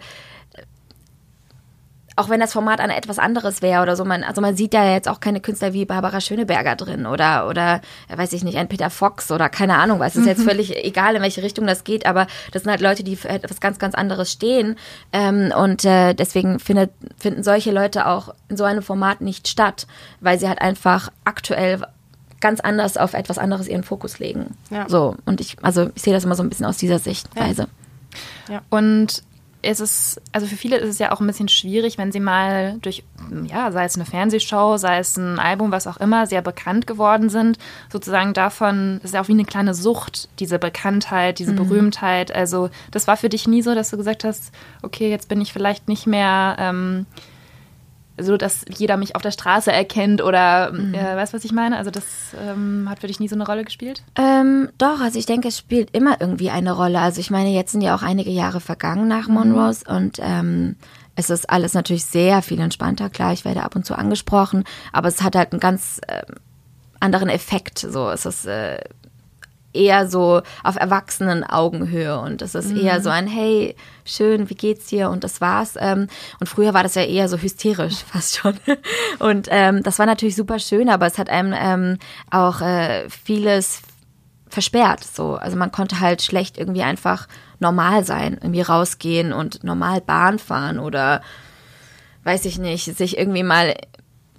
auch 2.17 2.31
wenn 2.31 2.41
das 2.41 2.55
Format 2.55 2.81
ein 2.81 2.89
etwas 2.89 3.19
anderes 3.19 3.61
wäre 3.61 3.83
oder 3.83 3.95
so, 3.95 4.05
man, 4.05 4.25
also 4.25 4.41
man 4.41 4.57
sieht 4.57 4.73
da 4.73 4.91
jetzt 4.91 5.07
auch 5.09 5.21
keine 5.21 5.41
Künstler 5.41 5.75
wie 5.75 5.85
Barbara 5.85 6.23
Schöneberger 6.23 6.75
drin 6.75 7.05
oder, 7.05 7.47
oder, 7.47 7.83
weiß 8.09 8.33
ich 8.33 8.43
nicht, 8.43 8.57
ein 8.57 8.69
Peter 8.69 8.89
Fox 8.89 9.31
oder 9.31 9.51
keine 9.51 9.77
Ahnung 9.77 10.01
was. 10.01 10.15
Es 10.15 10.23
ist 10.23 10.27
jetzt 10.27 10.43
völlig 10.43 10.75
egal, 10.85 11.15
in 11.15 11.23
welche 11.23 11.43
Richtung 11.43 11.67
das 11.67 11.85
geht, 11.85 12.07
aber 12.07 12.27
das 12.53 12.63
sind 12.63 12.71
halt 12.71 12.81
Leute, 12.81 13.05
die 13.05 13.17
für 13.17 13.29
etwas 13.29 13.61
ganz, 13.61 13.79
ganz 13.79 13.95
anderes 13.95 14.33
stehen. 14.33 14.77
Ähm, 15.13 15.53
und 15.57 15.85
äh, 15.85 16.15
deswegen 16.15 16.59
findet, 16.59 16.91
finden 17.19 17.43
solche 17.43 17.71
Leute 17.71 18.07
auch 18.07 18.35
in 18.49 18.57
so 18.57 18.65
einem 18.65 18.83
Format 18.83 19.21
nicht 19.21 19.47
statt, 19.47 19.87
weil 20.21 20.39
sie 20.39 20.49
halt 20.49 20.63
einfach 20.63 21.13
aktuell 21.25 21.83
ganz 22.41 22.61
anders 22.61 22.97
auf 22.97 23.13
etwas 23.13 23.37
anderes 23.37 23.69
ihren 23.69 23.83
Fokus 23.83 24.19
legen. 24.19 24.57
Ja. 24.71 24.89
So, 24.89 25.17
und 25.27 25.41
ich, 25.41 25.57
also 25.63 25.91
ich 25.95 26.03
sehe 26.03 26.15
das 26.15 26.25
immer 26.25 26.35
so 26.35 26.43
ein 26.43 26.49
bisschen 26.49 26.67
aus 26.67 26.79
dieser 26.79 26.99
Sichtweise. 26.99 27.69
Und 28.71 29.23
es 29.63 29.81
ist, 29.81 30.21
also 30.33 30.47
für 30.47 30.57
viele 30.57 30.77
ist 30.77 30.89
es 30.89 30.99
ja 30.99 31.13
auch 31.13 31.21
ein 31.21 31.27
bisschen 31.27 31.49
schwierig, 31.49 31.99
wenn 31.99 32.13
sie 32.13 32.21
mal 32.21 32.77
durch, 32.83 33.05
ja, 33.47 33.73
sei 33.73 33.85
es 33.85 33.97
eine 33.97 34.05
Fernsehshow, 34.05 34.77
sei 34.77 34.99
es 34.99 35.17
ein 35.17 35.39
Album, 35.39 35.73
was 35.73 35.87
auch 35.87 35.97
immer, 35.97 36.27
sehr 36.27 36.43
bekannt 36.43 36.87
geworden 36.87 37.29
sind, 37.29 37.59
sozusagen 37.91 38.33
davon, 38.33 38.99
das 39.03 39.11
ist 39.11 39.15
ja 39.15 39.23
auch 39.23 39.29
wie 39.29 39.33
eine 39.33 39.45
kleine 39.45 39.75
Sucht, 39.75 40.29
diese 40.39 40.59
Bekanntheit, 40.59 41.39
diese 41.39 41.53
Berühmtheit. 41.53 42.33
Also 42.35 42.71
das 42.91 43.07
war 43.07 43.17
für 43.17 43.29
dich 43.29 43.49
nie 43.49 43.63
so, 43.63 43.75
dass 43.75 43.91
du 43.91 43.97
gesagt 43.97 44.25
hast, 44.25 44.53
okay, 44.83 45.11
jetzt 45.11 45.29
bin 45.29 45.41
ich 45.41 45.53
vielleicht 45.53 45.89
nicht 45.89 46.07
mehr 46.07 46.57
ähm, 46.59 47.07
so, 48.19 48.37
dass 48.37 48.65
jeder 48.75 48.97
mich 48.97 49.15
auf 49.15 49.23
der 49.23 49.31
Straße 49.31 49.71
erkennt 49.71 50.23
oder 50.23 50.73
äh, 50.73 51.17
weißt 51.17 51.33
du, 51.33 51.37
was 51.37 51.45
ich 51.45 51.53
meine? 51.53 51.77
Also 51.77 51.91
das 51.91 52.05
ähm, 52.41 52.87
hat 52.89 53.01
für 53.01 53.07
dich 53.07 53.21
nie 53.21 53.29
so 53.29 53.35
eine 53.35 53.47
Rolle 53.47 53.65
gespielt? 53.65 54.03
Ähm, 54.17 54.71
doch, 54.79 55.01
also 55.01 55.19
ich 55.19 55.27
denke, 55.27 55.49
es 55.49 55.59
spielt 55.59 55.95
immer 55.95 56.21
irgendwie 56.21 56.51
eine 56.51 56.73
Rolle. 56.73 57.01
Also 57.01 57.21
ich 57.21 57.31
meine, 57.31 57.51
jetzt 57.51 57.73
sind 57.73 57.83
ja 57.83 57.95
auch 57.95 58.03
einige 58.03 58.31
Jahre 58.31 58.61
vergangen 58.61 59.09
nach 59.09 59.29
Monrose 59.29 59.85
und 59.89 60.19
ähm, 60.21 60.77
es 61.15 61.31
ist 61.31 61.49
alles 61.49 61.75
natürlich 61.75 62.05
sehr 62.05 62.43
viel 62.43 62.61
entspannter. 62.61 63.11
Klar, 63.11 63.33
ich 63.33 63.45
werde 63.45 63.63
ab 63.63 63.75
und 63.75 63.85
zu 63.85 63.97
angesprochen, 63.97 64.65
aber 64.93 65.09
es 65.09 65.23
hat 65.23 65.35
halt 65.35 65.53
einen 65.53 65.61
ganz 65.61 66.01
ähm, 66.09 66.37
anderen 67.01 67.29
Effekt. 67.29 67.79
So, 67.79 68.11
es 68.11 68.27
ist 68.27 68.47
äh, 68.47 68.79
eher 69.77 70.09
so 70.09 70.43
auf 70.65 70.77
erwachsenen 70.77 71.45
Augenhöhe 71.45 72.19
und 72.19 72.43
es 72.43 72.55
ist 72.55 72.73
eher 72.73 73.01
so 73.01 73.11
ein 73.11 73.27
Hey, 73.27 73.77
schön, 74.05 74.49
wie 74.51 74.55
geht's 74.55 74.87
dir 74.87 75.11
und 75.11 75.25
das 75.25 75.41
war's. 75.41 75.75
Ähm, 75.79 76.09
und 76.41 76.49
früher 76.49 76.75
war 76.75 76.83
das 76.83 76.95
ja 76.95 77.03
eher 77.03 77.29
so 77.29 77.37
hysterisch 77.37 77.97
fast 78.13 78.37
schon 78.37 78.55
und 79.19 79.49
ähm, 79.51 79.83
das 79.83 79.99
war 79.99 80.07
natürlich 80.07 80.37
super 80.37 80.59
schön, 80.59 80.89
aber 80.89 81.07
es 81.07 81.19
hat 81.19 81.29
einem 81.29 81.55
ähm, 81.57 81.99
auch 82.31 82.61
äh, 82.61 83.09
vieles 83.09 83.83
versperrt. 84.49 85.05
So, 85.05 85.35
also 85.35 85.57
man 85.57 85.73
konnte 85.73 86.01
halt 86.01 86.23
schlecht 86.23 86.59
irgendwie 86.59 86.83
einfach 86.83 87.29
normal 87.59 88.05
sein, 88.05 88.39
irgendwie 88.41 88.63
rausgehen 88.63 89.33
und 89.33 89.65
normal 89.65 90.01
Bahn 90.01 90.39
fahren 90.39 90.79
oder 90.79 91.23
weiß 92.25 92.45
ich 92.45 92.59
nicht, 92.59 92.97
sich 92.97 93.19
irgendwie 93.19 93.43
mal 93.43 93.75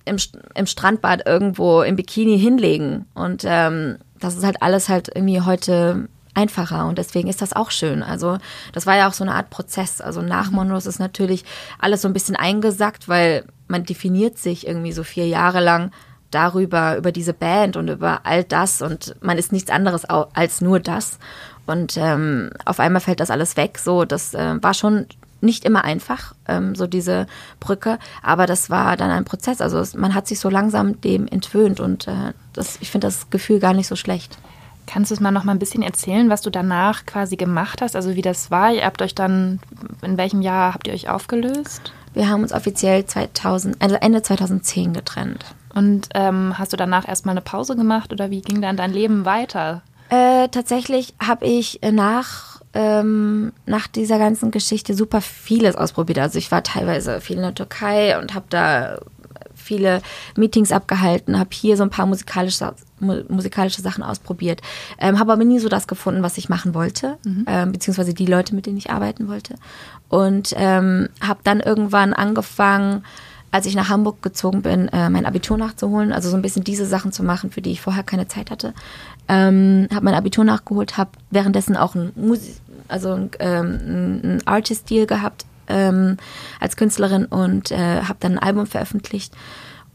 im, 0.05 0.17
im 0.55 0.65
Strandbad 0.65 1.27
irgendwo 1.27 1.81
im 1.81 1.95
Bikini 1.95 2.39
hinlegen. 2.39 3.05
Und 3.13 3.43
ähm, 3.45 3.97
das 4.19 4.35
ist 4.35 4.43
halt 4.43 4.61
alles 4.61 4.89
halt 4.89 5.09
irgendwie 5.13 5.41
heute 5.41 6.07
einfacher 6.33 6.85
und 6.85 6.99
deswegen 6.99 7.27
ist 7.27 7.41
das 7.41 7.53
auch 7.53 7.71
schön. 7.71 8.03
Also 8.03 8.37
das 8.71 8.85
war 8.85 8.95
ja 8.95 9.09
auch 9.09 9.13
so 9.13 9.23
eine 9.23 9.33
Art 9.33 9.49
Prozess. 9.49 10.01
Also 10.01 10.21
nach 10.21 10.51
Monrose 10.51 10.87
ist 10.87 10.99
natürlich 10.99 11.43
alles 11.79 12.03
so 12.03 12.07
ein 12.07 12.13
bisschen 12.13 12.35
eingesackt, 12.35 13.09
weil 13.09 13.43
man 13.67 13.85
definiert 13.85 14.37
sich 14.37 14.67
irgendwie 14.67 14.91
so 14.91 15.03
vier 15.03 15.27
Jahre 15.27 15.59
lang 15.61 15.91
darüber, 16.29 16.97
über 16.97 17.11
diese 17.11 17.33
Band 17.33 17.75
und 17.75 17.89
über 17.89 18.21
all 18.23 18.43
das 18.43 18.81
und 18.81 19.15
man 19.21 19.37
ist 19.37 19.51
nichts 19.51 19.71
anderes 19.71 20.05
als 20.05 20.61
nur 20.61 20.79
das. 20.79 21.17
Und 21.65 21.97
ähm, 21.97 22.51
auf 22.65 22.79
einmal 22.79 23.01
fällt 23.01 23.19
das 23.19 23.31
alles 23.31 23.57
weg. 23.57 23.77
So, 23.77 24.05
das 24.05 24.33
äh, 24.33 24.55
war 24.61 24.73
schon 24.73 25.07
nicht 25.41 25.65
immer 25.65 25.83
einfach, 25.83 26.33
ähm, 26.47 26.75
so 26.75 26.87
diese 26.87 27.27
Brücke, 27.59 27.99
aber 28.21 28.45
das 28.45 28.69
war 28.69 28.97
dann 28.97 29.11
ein 29.11 29.25
Prozess. 29.25 29.61
Also 29.61 29.79
es, 29.79 29.93
man 29.93 30.13
hat 30.13 30.27
sich 30.27 30.39
so 30.39 30.49
langsam 30.49 30.99
dem 31.01 31.27
entwöhnt 31.27 31.79
und 31.79 32.07
äh, 32.07 32.33
das, 32.53 32.77
ich 32.81 32.91
finde 32.91 33.07
das 33.07 33.29
Gefühl 33.29 33.59
gar 33.59 33.73
nicht 33.73 33.87
so 33.87 33.95
schlecht. 33.95 34.37
Kannst 34.87 35.11
du 35.11 35.15
es 35.15 35.19
mal 35.19 35.31
noch 35.31 35.43
mal 35.43 35.51
ein 35.51 35.59
bisschen 35.59 35.83
erzählen, 35.83 36.29
was 36.29 36.41
du 36.41 36.49
danach 36.49 37.05
quasi 37.05 37.35
gemacht 37.35 37.81
hast? 37.81 37.95
Also 37.95 38.15
wie 38.15 38.21
das 38.21 38.51
war? 38.51 38.71
Ihr 38.71 38.85
habt 38.85 39.01
euch 39.01 39.13
dann, 39.13 39.59
in 40.01 40.17
welchem 40.17 40.41
Jahr 40.41 40.73
habt 40.73 40.87
ihr 40.87 40.93
euch 40.93 41.09
aufgelöst? 41.09 41.91
Wir 42.13 42.29
haben 42.29 42.41
uns 42.41 42.53
offiziell 42.53 43.05
2000, 43.05 43.81
also 43.81 43.95
Ende 43.95 44.21
2010 44.21 44.93
getrennt. 44.93 45.45
Und 45.75 46.09
ähm, 46.15 46.57
hast 46.57 46.73
du 46.73 46.77
danach 46.77 47.07
erstmal 47.07 47.33
eine 47.33 47.41
Pause 47.41 47.75
gemacht 47.75 48.11
oder 48.11 48.31
wie 48.31 48.41
ging 48.41 48.61
dann 48.61 48.77
dein 48.77 48.91
Leben 48.91 49.25
weiter? 49.25 49.83
Äh, 50.09 50.47
tatsächlich 50.47 51.13
habe 51.19 51.45
ich 51.45 51.83
äh, 51.83 51.91
nach, 51.91 52.56
ähm, 52.77 53.53
nach 53.65 53.87
dieser 53.87 54.19
ganzen 54.19 54.51
Geschichte 54.51 54.93
super 54.93 55.19
vieles 55.19 55.75
ausprobiert. 55.75 56.19
Also 56.19 56.37
ich 56.37 56.51
war 56.51 56.61
teilweise 56.61 57.21
viel 57.21 57.37
in 57.37 57.41
der 57.41 57.55
Türkei 57.55 58.19
und 58.19 58.35
habe 58.35 58.45
da 58.49 58.99
viele 59.55 60.03
Meetings 60.35 60.71
abgehalten, 60.71 61.39
habe 61.39 61.49
hier 61.51 61.75
so 61.75 61.81
ein 61.81 61.89
paar 61.89 62.05
musikalische, 62.05 62.75
mu 62.99 63.23
musikalische 63.29 63.81
Sachen 63.81 64.03
ausprobiert, 64.03 64.61
ähm, 64.99 65.17
habe 65.17 65.33
aber 65.33 65.43
nie 65.43 65.57
so 65.57 65.69
das 65.69 65.87
gefunden, 65.87 66.21
was 66.21 66.37
ich 66.37 66.49
machen 66.49 66.75
wollte, 66.75 67.17
ähm, 67.47 67.71
beziehungsweise 67.71 68.13
die 68.13 68.27
Leute, 68.27 68.53
mit 68.53 68.67
denen 68.67 68.77
ich 68.77 68.91
arbeiten 68.91 69.27
wollte. 69.27 69.55
Und 70.07 70.53
ähm, 70.55 71.09
habe 71.19 71.39
dann 71.43 71.59
irgendwann 71.59 72.13
angefangen, 72.13 73.03
als 73.51 73.65
ich 73.65 73.75
nach 73.75 73.89
Hamburg 73.89 74.21
gezogen 74.21 74.61
bin, 74.61 74.87
äh, 74.89 75.09
mein 75.09 75.25
Abitur 75.25 75.57
nachzuholen, 75.57 76.11
also 76.11 76.29
so 76.29 76.35
ein 76.35 76.41
bisschen 76.41 76.63
diese 76.63 76.85
Sachen 76.85 77.11
zu 77.11 77.23
machen, 77.23 77.51
für 77.51 77.61
die 77.61 77.71
ich 77.71 77.81
vorher 77.81 78.03
keine 78.03 78.27
Zeit 78.27 78.51
hatte. 78.51 78.73
Ähm, 79.27 79.87
habe 79.93 80.05
mein 80.05 80.13
Abitur 80.13 80.43
nachgeholt, 80.43 80.97
habe 80.97 81.11
währenddessen 81.31 81.75
auch 81.75 81.95
ein, 81.95 82.11
Musi 82.15 82.55
also 82.87 83.13
ein, 83.13 83.31
ähm, 83.39 84.21
ein 84.23 84.41
Artist-Deal 84.45 85.07
gehabt 85.07 85.45
ähm, 85.67 86.17
als 86.59 86.77
Künstlerin 86.77 87.25
und 87.25 87.71
äh, 87.71 88.01
habe 88.03 88.17
dann 88.19 88.33
ein 88.33 88.43
Album 88.43 88.67
veröffentlicht 88.67 89.33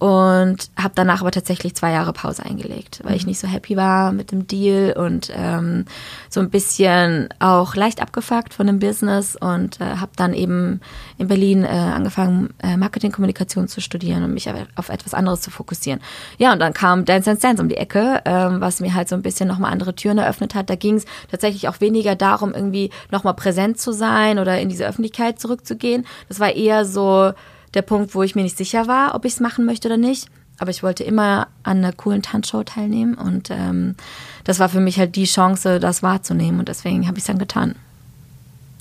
und 0.03 0.69
habe 0.77 0.93
danach 0.97 1.21
aber 1.21 1.31
tatsächlich 1.31 1.77
zwei 1.77 1.93
Jahre 1.93 2.13
Pause 2.13 2.45
eingelegt, 2.45 2.99
weil 3.05 3.15
ich 3.15 3.25
nicht 3.25 3.39
so 3.39 3.47
happy 3.47 3.77
war 3.77 4.11
mit 4.11 4.33
dem 4.33 4.49
Deal 4.49 4.95
und 4.95 5.31
ähm, 5.33 5.85
so 6.29 6.41
ein 6.41 6.51
bisschen 6.51 7.29
auch 7.39 7.77
leicht 7.77 8.03
abgefuckt 8.03 8.53
von 8.53 8.67
dem 8.67 8.81
Business 8.81 9.37
und 9.37 9.81
äh, 9.81 9.85
habe 9.99 10.11
dann 10.17 10.35
eben 10.35 10.81
in 11.19 11.29
Berlin 11.29 11.63
äh, 11.63 11.69
angefangen, 11.69 12.53
äh, 12.65 12.77
Marketingkommunikation 12.77 13.69
zu 13.69 13.81
studieren 13.81 14.25
und 14.25 14.35
mich 14.35 14.51
auf- 14.51 14.57
auf 14.75 14.89
etwas 14.89 15.15
anderes 15.15 15.41
zu 15.41 15.53
fokussieren. 15.53 16.01
Ja, 16.37 16.53
und 16.53 16.59
dann 16.59 16.73
kam 16.73 17.05
Dance 17.05 17.27
Dance 17.27 17.41
Dance 17.43 17.63
um 17.63 17.69
die 17.69 17.77
Ecke, 17.77 18.23
ähm, 18.25 18.61
was 18.61 18.81
mir 18.81 18.95
halt 18.95 19.09
so 19.09 19.15
ein 19.15 19.23
bisschen 19.23 19.47
nochmal 19.47 19.71
andere 19.71 19.95
Türen 19.95 20.19
eröffnet 20.19 20.57
hat. 20.57 20.69
Da 20.69 20.75
ging 20.75 20.97
es 20.97 21.05
tatsächlich 21.31 21.69
auch 21.69 21.81
weniger 21.81 22.17
darum, 22.17 22.55
irgendwie 22.55 22.91
nochmal 23.13 23.35
präsent 23.35 23.79
zu 23.79 23.93
sein 23.93 24.41
oder 24.41 24.59
in 24.61 24.69
diese 24.69 24.85
Öffentlichkeit 24.85 25.39
zurückzugehen. 25.39 26.07
Das 26.29 26.41
war 26.41 26.51
eher 26.57 26.85
so 26.85 27.35
der 27.75 27.83
Punkt, 27.83 28.15
wo 28.15 28.23
ich 28.23 28.35
mir 28.35 28.43
nicht 28.43 28.57
sicher 28.57 28.87
war, 28.87 29.15
ob 29.15 29.25
ich 29.25 29.35
es 29.35 29.41
machen 29.41 29.65
möchte 29.65 29.89
oder 29.89 29.97
nicht. 29.97 30.29
Aber 30.59 30.71
ich 30.71 30.83
wollte 30.83 31.03
immer 31.03 31.49
an 31.63 31.79
einer 31.79 31.93
coolen 31.93 32.23
Tanzshow 32.23 32.63
teilnehmen 32.63 33.15
und 33.15 33.51
ähm, 33.51 33.97
das 34.45 34.59
war 34.59 34.69
für 34.69 34.81
mich 34.81 34.99
halt 34.99 35.17
die 35.17 35.25
Chance, 35.25 35.81
das 35.81 36.03
wahrzunehmen 36.03 36.61
und 36.61 36.69
deswegen 36.69 37.07
habe 37.09 37.17
ich 37.19 37.23
es 37.23 37.27
dann 37.27 37.39
getan. 37.39 37.75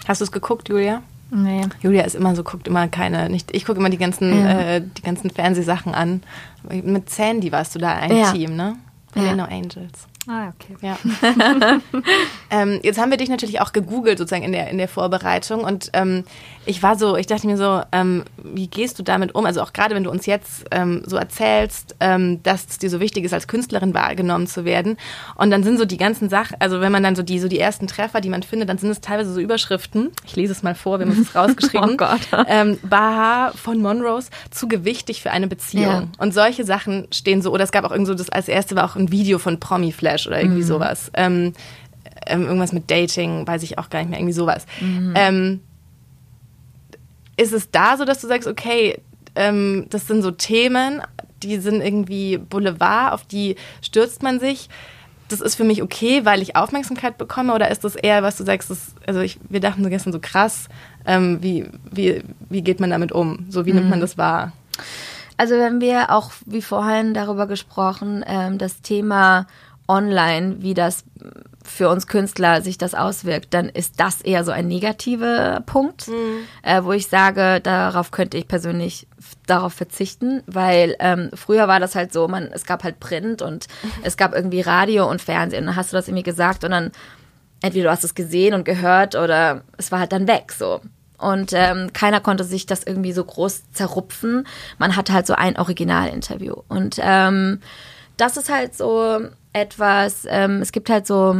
Hast 0.08 0.22
du 0.22 0.26
es 0.26 0.32
geguckt, 0.32 0.70
Julia? 0.70 1.02
Nee. 1.32 1.62
Julia 1.82 2.04
ist 2.04 2.16
immer 2.16 2.36
so, 2.36 2.44
guckt 2.44 2.68
immer 2.68 2.88
keine, 2.90 3.30
nicht, 3.30 3.56
ich 3.56 3.66
gucke 3.66 3.80
immer 3.80 3.90
die 3.90 3.98
ganzen, 3.98 4.38
Ja. 4.38 4.60
äh, 4.60 4.82
die 4.82 5.02
ganzen 5.02 5.30
Fernsehsachen 5.30 5.96
an. 5.96 6.22
Mit 6.70 7.10
Sandy 7.10 7.52
warst 7.52 7.74
du 7.74 7.80
da 7.80 7.94
ein 7.96 8.16
Ja. 8.16 8.32
Team, 8.32 8.56
ne? 8.56 8.76
Ja. 9.16 9.22
Hello 9.24 9.44
Angels. 9.46 10.08
Ah, 10.28 10.50
okay. 10.50 10.76
Ja. 10.82 10.98
ähm, 12.52 12.80
jetzt 12.84 13.00
haben 13.00 13.10
wir 13.10 13.18
dich 13.18 13.30
natürlich 13.30 13.62
auch 13.62 13.74
gegoogelt 13.74 14.18
sozusagen 14.18 14.44
in 14.44 14.52
der, 14.52 14.70
in 14.70 14.78
der 14.78 14.88
Vorbereitung 14.88 15.62
und 15.64 15.90
ähm, 15.94 16.26
ich 16.66 16.84
war 16.84 16.98
so, 16.98 17.16
ich 17.18 17.26
dachte 17.26 17.48
mir 17.48 17.58
so, 17.58 17.82
ähm, 17.92 18.24
wie 18.44 18.68
gehst 18.68 19.00
du 19.00 19.04
damit 19.04 19.34
um? 19.34 19.46
Also 19.46 19.62
auch 19.62 19.74
gerade 19.74 19.96
wenn 19.96 20.04
du 20.04 20.12
uns 20.12 20.26
jetzt 20.26 20.66
ähm, 20.72 21.02
so 21.06 21.16
erzählst, 21.16 21.96
ähm, 22.00 22.44
dass 22.44 22.68
es 22.70 22.78
dir 22.78 22.90
so 22.90 23.00
wichtig 23.00 23.24
ist, 23.24 23.34
als 23.34 23.48
Künstlerin 23.48 23.94
wahrgenommen 23.94 24.48
zu 24.48 24.66
werden 24.66 24.98
und 25.36 25.50
dann 25.50 25.64
sind 25.64 25.78
so 25.78 25.86
die 25.86 25.98
ganzen 25.98 26.30
Sachen, 26.30 26.58
also 26.60 26.82
wenn 26.82 26.92
man 26.92 27.02
dann 27.02 27.16
so 27.16 27.24
die, 27.24 27.40
so 27.40 27.48
die 27.48 27.60
ersten 27.60 27.88
Treffer, 27.88 28.22
die 28.22 28.30
man 28.30 28.44
findet, 28.44 28.70
dann 28.70 28.78
sind 28.78 28.90
es 28.90 29.02
teilweise 29.02 29.34
so 29.34 29.40
Überschriften. 29.40 30.12
Ich 30.26 30.36
lese 30.36 30.52
es 30.52 30.62
mal 30.62 30.76
vor, 30.76 31.00
wir 31.00 31.08
haben 31.08 31.22
es 31.22 31.36
rausgeschrieben. 31.36 31.92
Oh 31.94 31.98
Gott. 31.98 32.22
Ähm, 32.48 32.78
Baha 32.84 33.54
von 33.56 33.82
Monrose 33.82 34.30
zu 34.50 34.68
gewichtig 34.68 35.22
für 35.22 35.32
eine 35.32 35.48
Beziehung. 35.48 35.86
Ja. 35.86 36.08
Und 36.18 36.34
solche 36.34 36.66
Sachen 36.66 37.08
stehen 37.12 37.42
so, 37.42 37.52
oder 37.52 37.64
es 37.64 37.72
gab 37.72 37.86
auch 37.86 37.92
irgend 37.92 38.08
so, 38.08 38.14
das 38.14 38.30
als 38.30 38.48
erste 38.48 38.76
war 38.76 38.86
auch 38.86 38.96
ein 38.96 39.12
Video 39.12 39.40
von 39.40 39.60
Promi 39.60 39.92
Flash 39.92 40.28
oder 40.28 40.42
irgendwie 40.42 40.64
sowas. 40.64 41.12
Ähm, 41.14 41.54
ähm, 42.28 42.43
irgendwas 42.43 42.74
mit 42.74 42.89
Dating, 42.89 43.45
weiß 43.47 43.63
ich 43.63 43.78
auch 43.78 43.89
gar 43.89 44.00
nicht 44.00 44.10
mehr, 44.10 44.19
irgendwie 44.19 44.34
sowas. 44.34 44.65
Ähm, 45.15 45.62
ist 47.38 47.54
es 47.54 47.71
da 47.71 47.97
so, 47.97 48.06
dass 48.06 48.21
du 48.21 48.28
sagst, 48.28 48.47
okay, 48.47 49.00
ähm, 49.36 49.88
das 49.89 50.08
sind 50.08 50.21
so 50.21 50.32
Themen, 50.32 51.02
die 51.41 51.58
sind 51.58 51.82
irgendwie 51.82 52.38
Boulevard, 52.38 53.13
auf 53.13 53.26
die 53.26 53.56
stürzt 53.82 54.21
man 54.21 54.39
sich. 54.39 54.69
Das 55.28 55.41
ist 55.41 55.56
für 55.56 55.63
mich 55.63 55.82
okay, 55.82 56.26
weil 56.26 56.41
ich 56.41 56.56
Aufmerksamkeit 56.56 57.17
bekomme, 57.17 57.54
oder 57.54 57.71
ist 57.71 57.84
das 57.84 57.95
eher, 57.95 58.21
was 58.21 58.38
du 58.38 58.43
sagst, 58.43 58.69
das, 58.69 58.93
also 59.08 59.21
ich, 59.21 59.39
wir 59.50 59.62
dachten 59.62 59.84
so 59.84 59.89
gestern 59.89 60.12
so 60.12 60.19
krass, 60.19 60.67
ähm, 61.06 61.41
wie, 61.41 61.67
wie, 61.89 62.21
wie 62.50 62.62
geht 62.62 62.80
man 62.80 62.89
damit 62.89 63.12
um? 63.12 63.45
So, 63.50 63.65
wie 63.65 63.74
nimmt 63.74 63.89
man 63.89 64.02
das 64.02 64.17
wahr? 64.17 64.52
Also 65.38 65.56
wenn 65.56 65.82
wir 65.82 66.12
auch 66.12 66.32
wie 66.45 66.62
vorhin 66.62 67.13
darüber 67.13 67.47
gesprochen, 67.47 68.24
ähm, 68.28 68.58
das 68.58 68.82
Thema 68.82 69.47
online, 69.88 70.58
wie 70.60 70.74
das 70.74 71.04
für 71.63 71.89
uns 71.89 72.08
Künstler 72.08 72.62
sich 72.62 72.78
das 72.78 72.93
auswirkt, 72.93 73.54
dann 73.54 73.69
ist 73.69 74.00
das 74.00 74.21
eher 74.21 74.43
so 74.43 74.52
ein 74.52 74.67
negativer 74.67 75.62
Punkt, 75.65 76.08
äh, 76.63 76.84
wo 76.84 76.91
ich 76.91 77.08
sage, 77.08 77.60
darauf 77.62 78.12
könnte 78.12 78.38
ich 78.38 78.47
persönlich 78.47 79.08
darauf 79.45 79.74
verzichten, 79.74 80.43
weil 80.47 80.95
ähm, 81.00 81.30
früher 81.34 81.67
war 81.67 81.80
das 81.80 81.95
halt 81.95 82.13
so, 82.13 82.28
man, 82.28 82.50
es 82.52 82.65
gab 82.65 82.84
halt 82.84 83.00
Print 83.00 83.41
und 83.41 83.67
es 84.04 84.17
gab 84.17 84.34
irgendwie 84.34 84.62
Radio 84.62 85.10
und 85.10 85.21
Fernsehen. 85.21 85.62
Und 85.62 85.67
dann 85.67 85.76
hast 85.76 85.91
du 85.91 85.97
das 85.97 86.08
irgendwie 86.08 86.24
gesagt 86.24 86.63
und 86.63 86.71
dann 86.71 86.91
entweder 87.62 87.86
du 87.86 87.91
hast 87.91 88.04
es 88.04 88.15
gesehen 88.15 88.54
und 88.54 88.65
gehört 88.65 89.15
oder 89.15 89.63
es 89.78 89.91
war 89.91 90.00
halt 90.00 90.12
dann 90.12 90.28
weg 90.28 90.52
so. 90.52 90.82
Und 91.17 91.54
ähm, 91.54 91.93
keiner 91.93 92.19
konnte 92.19 92.43
sich 92.43 92.65
das 92.65 92.84
irgendwie 92.84 93.12
so 93.12 93.24
groß 93.24 93.71
zerrupfen. 93.74 94.47
Man 94.80 94.95
hatte 94.95 95.13
halt 95.13 95.28
so 95.28 95.36
ein 95.36 95.56
Originalinterview. 95.56 96.56
Und 96.67 96.97
ähm, 97.00 97.62
das 98.17 98.38
ist 98.38 98.50
halt 98.50 98.76
so 98.76 99.19
etwas, 99.54 100.26
ähm, 100.30 100.62
es 100.62 100.72
gibt 100.72 100.90
halt 100.90 101.08
so, 101.08 101.36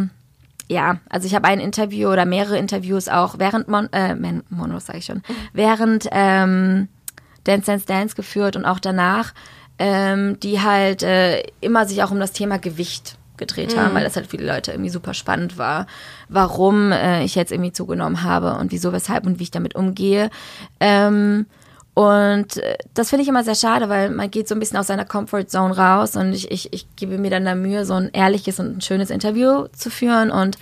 ja, 0.67 0.97
also 1.10 1.28
ich 1.28 1.36
habe 1.36 1.47
ein 1.47 1.60
Interview 1.60 2.10
oder 2.10 2.26
mehrere 2.26 2.58
Interviews 2.58 3.08
auch 3.08 3.39
während 3.39 3.67
Mon 3.67 3.91
äh, 3.93 4.15
Mono, 4.50 4.80
sag 4.80 4.97
ich 4.97 5.06
schon, 5.06 5.21
während 5.54 6.08
ähm, 6.12 6.88
Dance 7.43 7.65
Dance 7.65 7.86
Dance 7.86 8.15
geführt 8.15 8.56
und 8.56 8.65
auch 8.65 8.80
danach, 8.80 9.34
ähm, 9.80 10.39
die 10.39 10.62
halt 10.62 11.04
äh, 11.04 11.43
immer 11.60 11.86
sich 11.86 12.04
auch 12.04 12.12
um 12.12 12.19
das 12.19 12.34
Thema 12.34 12.60
Gewicht 12.60 13.17
gedreht 13.38 13.76
haben, 13.76 13.95
weil 13.95 14.04
das 14.04 14.15
halt 14.15 14.28
für 14.28 14.38
die 14.38 14.45
Leute 14.45 14.71
irgendwie 14.71 14.91
super 14.91 15.15
spannend 15.15 15.58
war, 15.58 15.88
warum 16.30 16.91
äh, 16.91 17.24
ich 17.24 17.34
jetzt 17.34 17.52
irgendwie 17.52 17.74
zugenommen 17.74 18.24
habe 18.24 18.54
und 18.56 18.71
wieso, 18.71 18.93
weshalb 18.93 19.26
und 19.26 19.39
wie 19.39 19.43
ich 19.43 19.52
damit 19.52 19.76
umgehe. 19.76 20.30
Ähm, 20.80 21.47
und 21.93 22.58
äh, 22.58 22.77
das 22.93 23.10
finde 23.10 23.23
ich 23.23 23.30
immer 23.30 23.43
sehr 23.43 23.56
schade, 23.56 23.89
weil 23.89 24.10
man 24.10 24.32
geht 24.32 24.47
so 24.47 24.56
ein 24.56 24.60
bisschen 24.60 24.77
aus 24.77 24.88
seiner 24.88 25.06
Comfort 25.06 25.45
Zone 25.47 25.75
raus 25.75 26.15
und 26.15 26.34
ich, 26.34 26.49
ich, 26.51 26.71
ich 26.73 26.88
gebe 26.95 27.17
mir 27.17 27.30
dann 27.30 27.45
da 27.45 27.56
Mühe, 27.56 27.86
so 27.86 27.93
ein 27.95 28.10
ehrliches 28.13 28.60
und 28.60 28.77
ein 28.77 28.82
schönes 28.82 29.10
Interview 29.10 29.67
zu 29.73 29.89
führen 29.89 30.32
und 30.32 30.58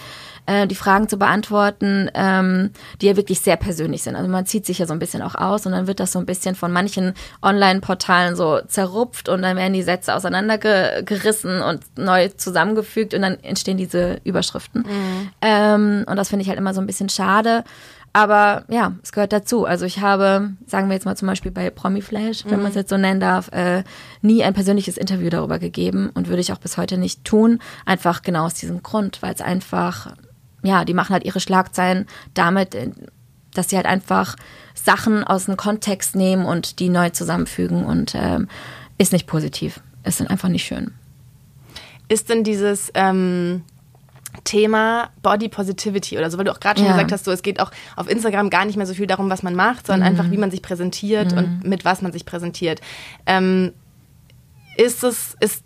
äh, 0.47 0.65
die 0.65 0.75
Fragen 0.75 1.07
zu 1.07 1.17
beantworten, 1.17 2.09
ähm, 2.15 2.71
die 3.01 3.05
ja 3.05 3.15
wirklich 3.15 3.41
sehr 3.41 3.57
persönlich 3.57 4.01
sind. 4.01 4.15
Also 4.15 4.27
man 4.27 4.47
zieht 4.47 4.65
sich 4.65 4.79
ja 4.79 4.87
so 4.87 4.93
ein 4.93 4.99
bisschen 4.99 5.21
auch 5.21 5.35
aus 5.35 5.67
und 5.67 5.73
dann 5.73 5.85
wird 5.85 5.99
das 5.99 6.11
so 6.11 6.17
ein 6.17 6.25
bisschen 6.25 6.55
von 6.55 6.71
manchen 6.71 7.13
Online-Portalen 7.43 8.35
so 8.35 8.59
zerrupft 8.67 9.29
und 9.29 9.43
dann 9.43 9.55
werden 9.55 9.73
die 9.73 9.83
Sätze 9.83 10.15
auseinandergerissen 10.15 11.61
und 11.61 11.81
neu 11.95 12.29
zusammengefügt 12.29 13.13
und 13.13 13.21
dann 13.21 13.39
entstehen 13.43 13.77
diese 13.77 14.19
Überschriften. 14.23 14.85
Ähm, 15.41 16.05
und 16.07 16.15
das 16.15 16.29
finde 16.29 16.41
ich 16.41 16.49
halt 16.49 16.57
immer 16.57 16.73
so 16.73 16.81
ein 16.81 16.87
bisschen 16.87 17.09
schade. 17.09 17.63
Aber 18.11 18.63
ja, 18.69 18.93
es 19.03 19.11
gehört 19.11 19.33
dazu. 19.33 19.65
Also 19.65 19.85
ich 19.85 19.99
habe, 19.99 20.53
sagen 20.65 20.87
wir 20.87 20.95
jetzt 20.95 21.05
mal 21.05 21.15
zum 21.15 21.27
Beispiel 21.27 21.51
bei 21.51 21.69
Promiflash, 21.69 22.43
wenn 22.45 22.61
man 22.61 22.69
es 22.69 22.75
jetzt 22.75 22.89
so 22.89 22.97
nennen 22.97 23.19
darf, 23.19 23.51
äh, 23.51 23.83
nie 24.21 24.43
ein 24.43 24.53
persönliches 24.53 24.97
Interview 24.97 25.29
darüber 25.29 25.59
gegeben 25.59 26.09
und 26.13 26.27
würde 26.27 26.41
ich 26.41 26.51
auch 26.51 26.57
bis 26.57 26.77
heute 26.77 26.97
nicht 26.97 27.23
tun. 27.23 27.59
Einfach 27.85 28.21
genau 28.23 28.45
aus 28.45 28.55
diesem 28.55 28.81
Grund, 28.81 29.21
weil 29.21 29.33
es 29.33 29.41
einfach, 29.41 30.15
ja, 30.63 30.85
die 30.85 30.95
machen 30.95 31.13
halt 31.13 31.23
ihre 31.23 31.39
Schlagzeilen 31.39 32.07
damit, 32.33 32.73
äh, 32.73 32.89
dass 33.53 33.69
sie 33.69 33.75
halt 33.75 33.85
einfach 33.85 34.35
Sachen 34.73 35.23
aus 35.23 35.45
dem 35.45 35.57
Kontext 35.57 36.15
nehmen 36.15 36.45
und 36.45 36.79
die 36.79 36.89
neu 36.89 37.09
zusammenfügen 37.09 37.85
und 37.85 38.15
ähm, 38.15 38.47
ist 38.97 39.13
nicht 39.13 39.27
positiv. 39.27 39.81
Ist 40.03 40.19
dann 40.19 40.27
einfach 40.27 40.49
nicht 40.49 40.65
schön. 40.65 40.93
Ist 42.07 42.29
denn 42.29 42.43
dieses 42.43 42.91
ähm, 42.95 43.63
Thema 44.43 45.09
Body 45.21 45.49
Positivity 45.49 46.17
oder 46.17 46.29
so, 46.29 46.37
weil 46.37 46.45
du 46.45 46.51
auch 46.51 46.59
gerade 46.59 46.79
schon 46.79 46.87
Ja. 46.87 46.93
gesagt 46.93 47.11
hast, 47.11 47.25
so 47.25 47.31
es 47.31 47.41
geht 47.41 47.59
auch 47.59 47.71
auf 47.95 48.09
Instagram 48.09 48.49
gar 48.49 48.65
nicht 48.65 48.77
mehr 48.77 48.85
so 48.85 48.93
viel 48.93 49.07
darum, 49.07 49.29
was 49.29 49.43
man 49.43 49.55
macht, 49.55 49.87
sondern 49.87 50.07
einfach, 50.07 50.29
wie 50.31 50.37
man 50.37 50.51
sich 50.51 50.61
präsentiert 50.61 51.33
und 51.33 51.63
mit 51.63 51.85
was 51.85 52.01
man 52.01 52.11
sich 52.11 52.25
präsentiert. 52.25 52.81
Ähm, 53.25 53.73
ist 54.77 55.03
es, 55.03 55.35
ist 55.39 55.63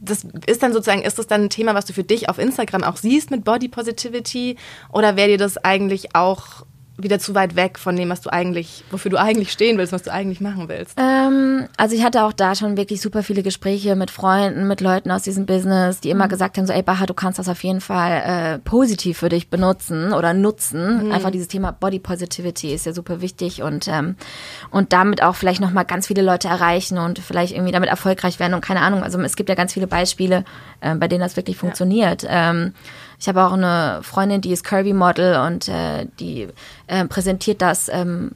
das 0.00 0.26
ist 0.46 0.62
dann 0.62 0.72
sozusagen, 0.74 1.02
ist 1.02 1.18
das 1.18 1.26
dann 1.26 1.44
ein 1.44 1.50
Thema, 1.50 1.74
was 1.74 1.86
du 1.86 1.94
für 1.94 2.04
dich 2.04 2.28
auf 2.28 2.38
Instagram 2.38 2.84
auch 2.84 2.96
siehst 2.96 3.30
mit 3.30 3.42
Body 3.42 3.68
Positivity? 3.68 4.56
Oder 4.92 5.16
wäre 5.16 5.28
dir 5.28 5.38
das 5.38 5.56
eigentlich 5.56 6.14
auch 6.14 6.66
wieder 6.96 7.18
zu 7.18 7.34
weit 7.34 7.56
weg 7.56 7.78
von 7.78 7.96
dem, 7.96 8.08
was 8.08 8.20
du 8.20 8.32
eigentlich, 8.32 8.84
wofür 8.90 9.10
du 9.10 9.18
eigentlich 9.18 9.50
stehen 9.50 9.78
willst, 9.78 9.92
was 9.92 10.02
du 10.02 10.12
eigentlich 10.12 10.40
machen 10.40 10.68
willst? 10.68 10.96
Ähm, 10.96 11.66
also 11.76 11.96
ich 11.96 12.04
hatte 12.04 12.24
auch 12.24 12.32
da 12.32 12.54
schon 12.54 12.76
wirklich 12.76 13.00
super 13.00 13.22
viele 13.22 13.42
Gespräche 13.42 13.96
mit 13.96 14.10
Freunden, 14.10 14.68
mit 14.68 14.80
Leuten 14.80 15.10
aus 15.10 15.22
diesem 15.22 15.44
Business, 15.44 16.00
die 16.00 16.10
immer 16.10 16.28
gesagt 16.28 16.56
haben, 16.56 16.66
so 16.66 16.72
ey 16.72 16.82
Baha, 16.82 17.06
du 17.06 17.14
kannst 17.14 17.38
das 17.38 17.48
auf 17.48 17.64
jeden 17.64 17.80
Fall 17.80 18.22
äh, 18.24 18.58
positiv 18.58 19.18
für 19.18 19.28
dich 19.28 19.50
benutzen 19.50 20.12
oder 20.12 20.34
nutzen. 20.34 21.10
Einfach 21.10 21.30
dieses 21.30 21.48
Thema 21.48 21.72
Body 21.72 21.98
Positivity 21.98 22.72
ist 22.72 22.86
ja 22.86 22.92
super 22.92 23.20
wichtig 23.20 23.62
und 23.62 23.88
ähm, 23.88 24.16
und 24.70 24.92
damit 24.92 25.22
auch 25.22 25.34
vielleicht 25.34 25.60
nochmal 25.60 25.84
ganz 25.84 26.06
viele 26.06 26.22
Leute 26.22 26.48
erreichen 26.48 26.98
und 26.98 27.18
vielleicht 27.18 27.52
irgendwie 27.52 27.72
damit 27.72 27.88
erfolgreich 27.88 28.38
werden 28.38 28.54
und 28.54 28.60
keine 28.60 28.80
Ahnung. 28.80 29.02
Also 29.02 29.20
es 29.20 29.36
gibt 29.36 29.48
ja 29.48 29.54
ganz 29.54 29.72
viele 29.72 29.86
Beispiele, 29.86 30.44
äh, 30.80 30.94
bei 30.94 31.08
denen 31.08 31.20
das 31.20 31.36
wirklich 31.36 31.56
funktioniert. 31.56 32.24
Ähm, 32.28 32.72
ich 33.24 33.28
habe 33.28 33.42
auch 33.42 33.54
eine 33.54 34.00
Freundin, 34.02 34.42
die 34.42 34.52
ist 34.52 34.64
Kirby-Model 34.64 35.36
und 35.46 35.66
äh, 35.66 36.04
die 36.20 36.46
äh, 36.88 37.06
präsentiert 37.06 37.62
das 37.62 37.88
ähm, 37.88 38.32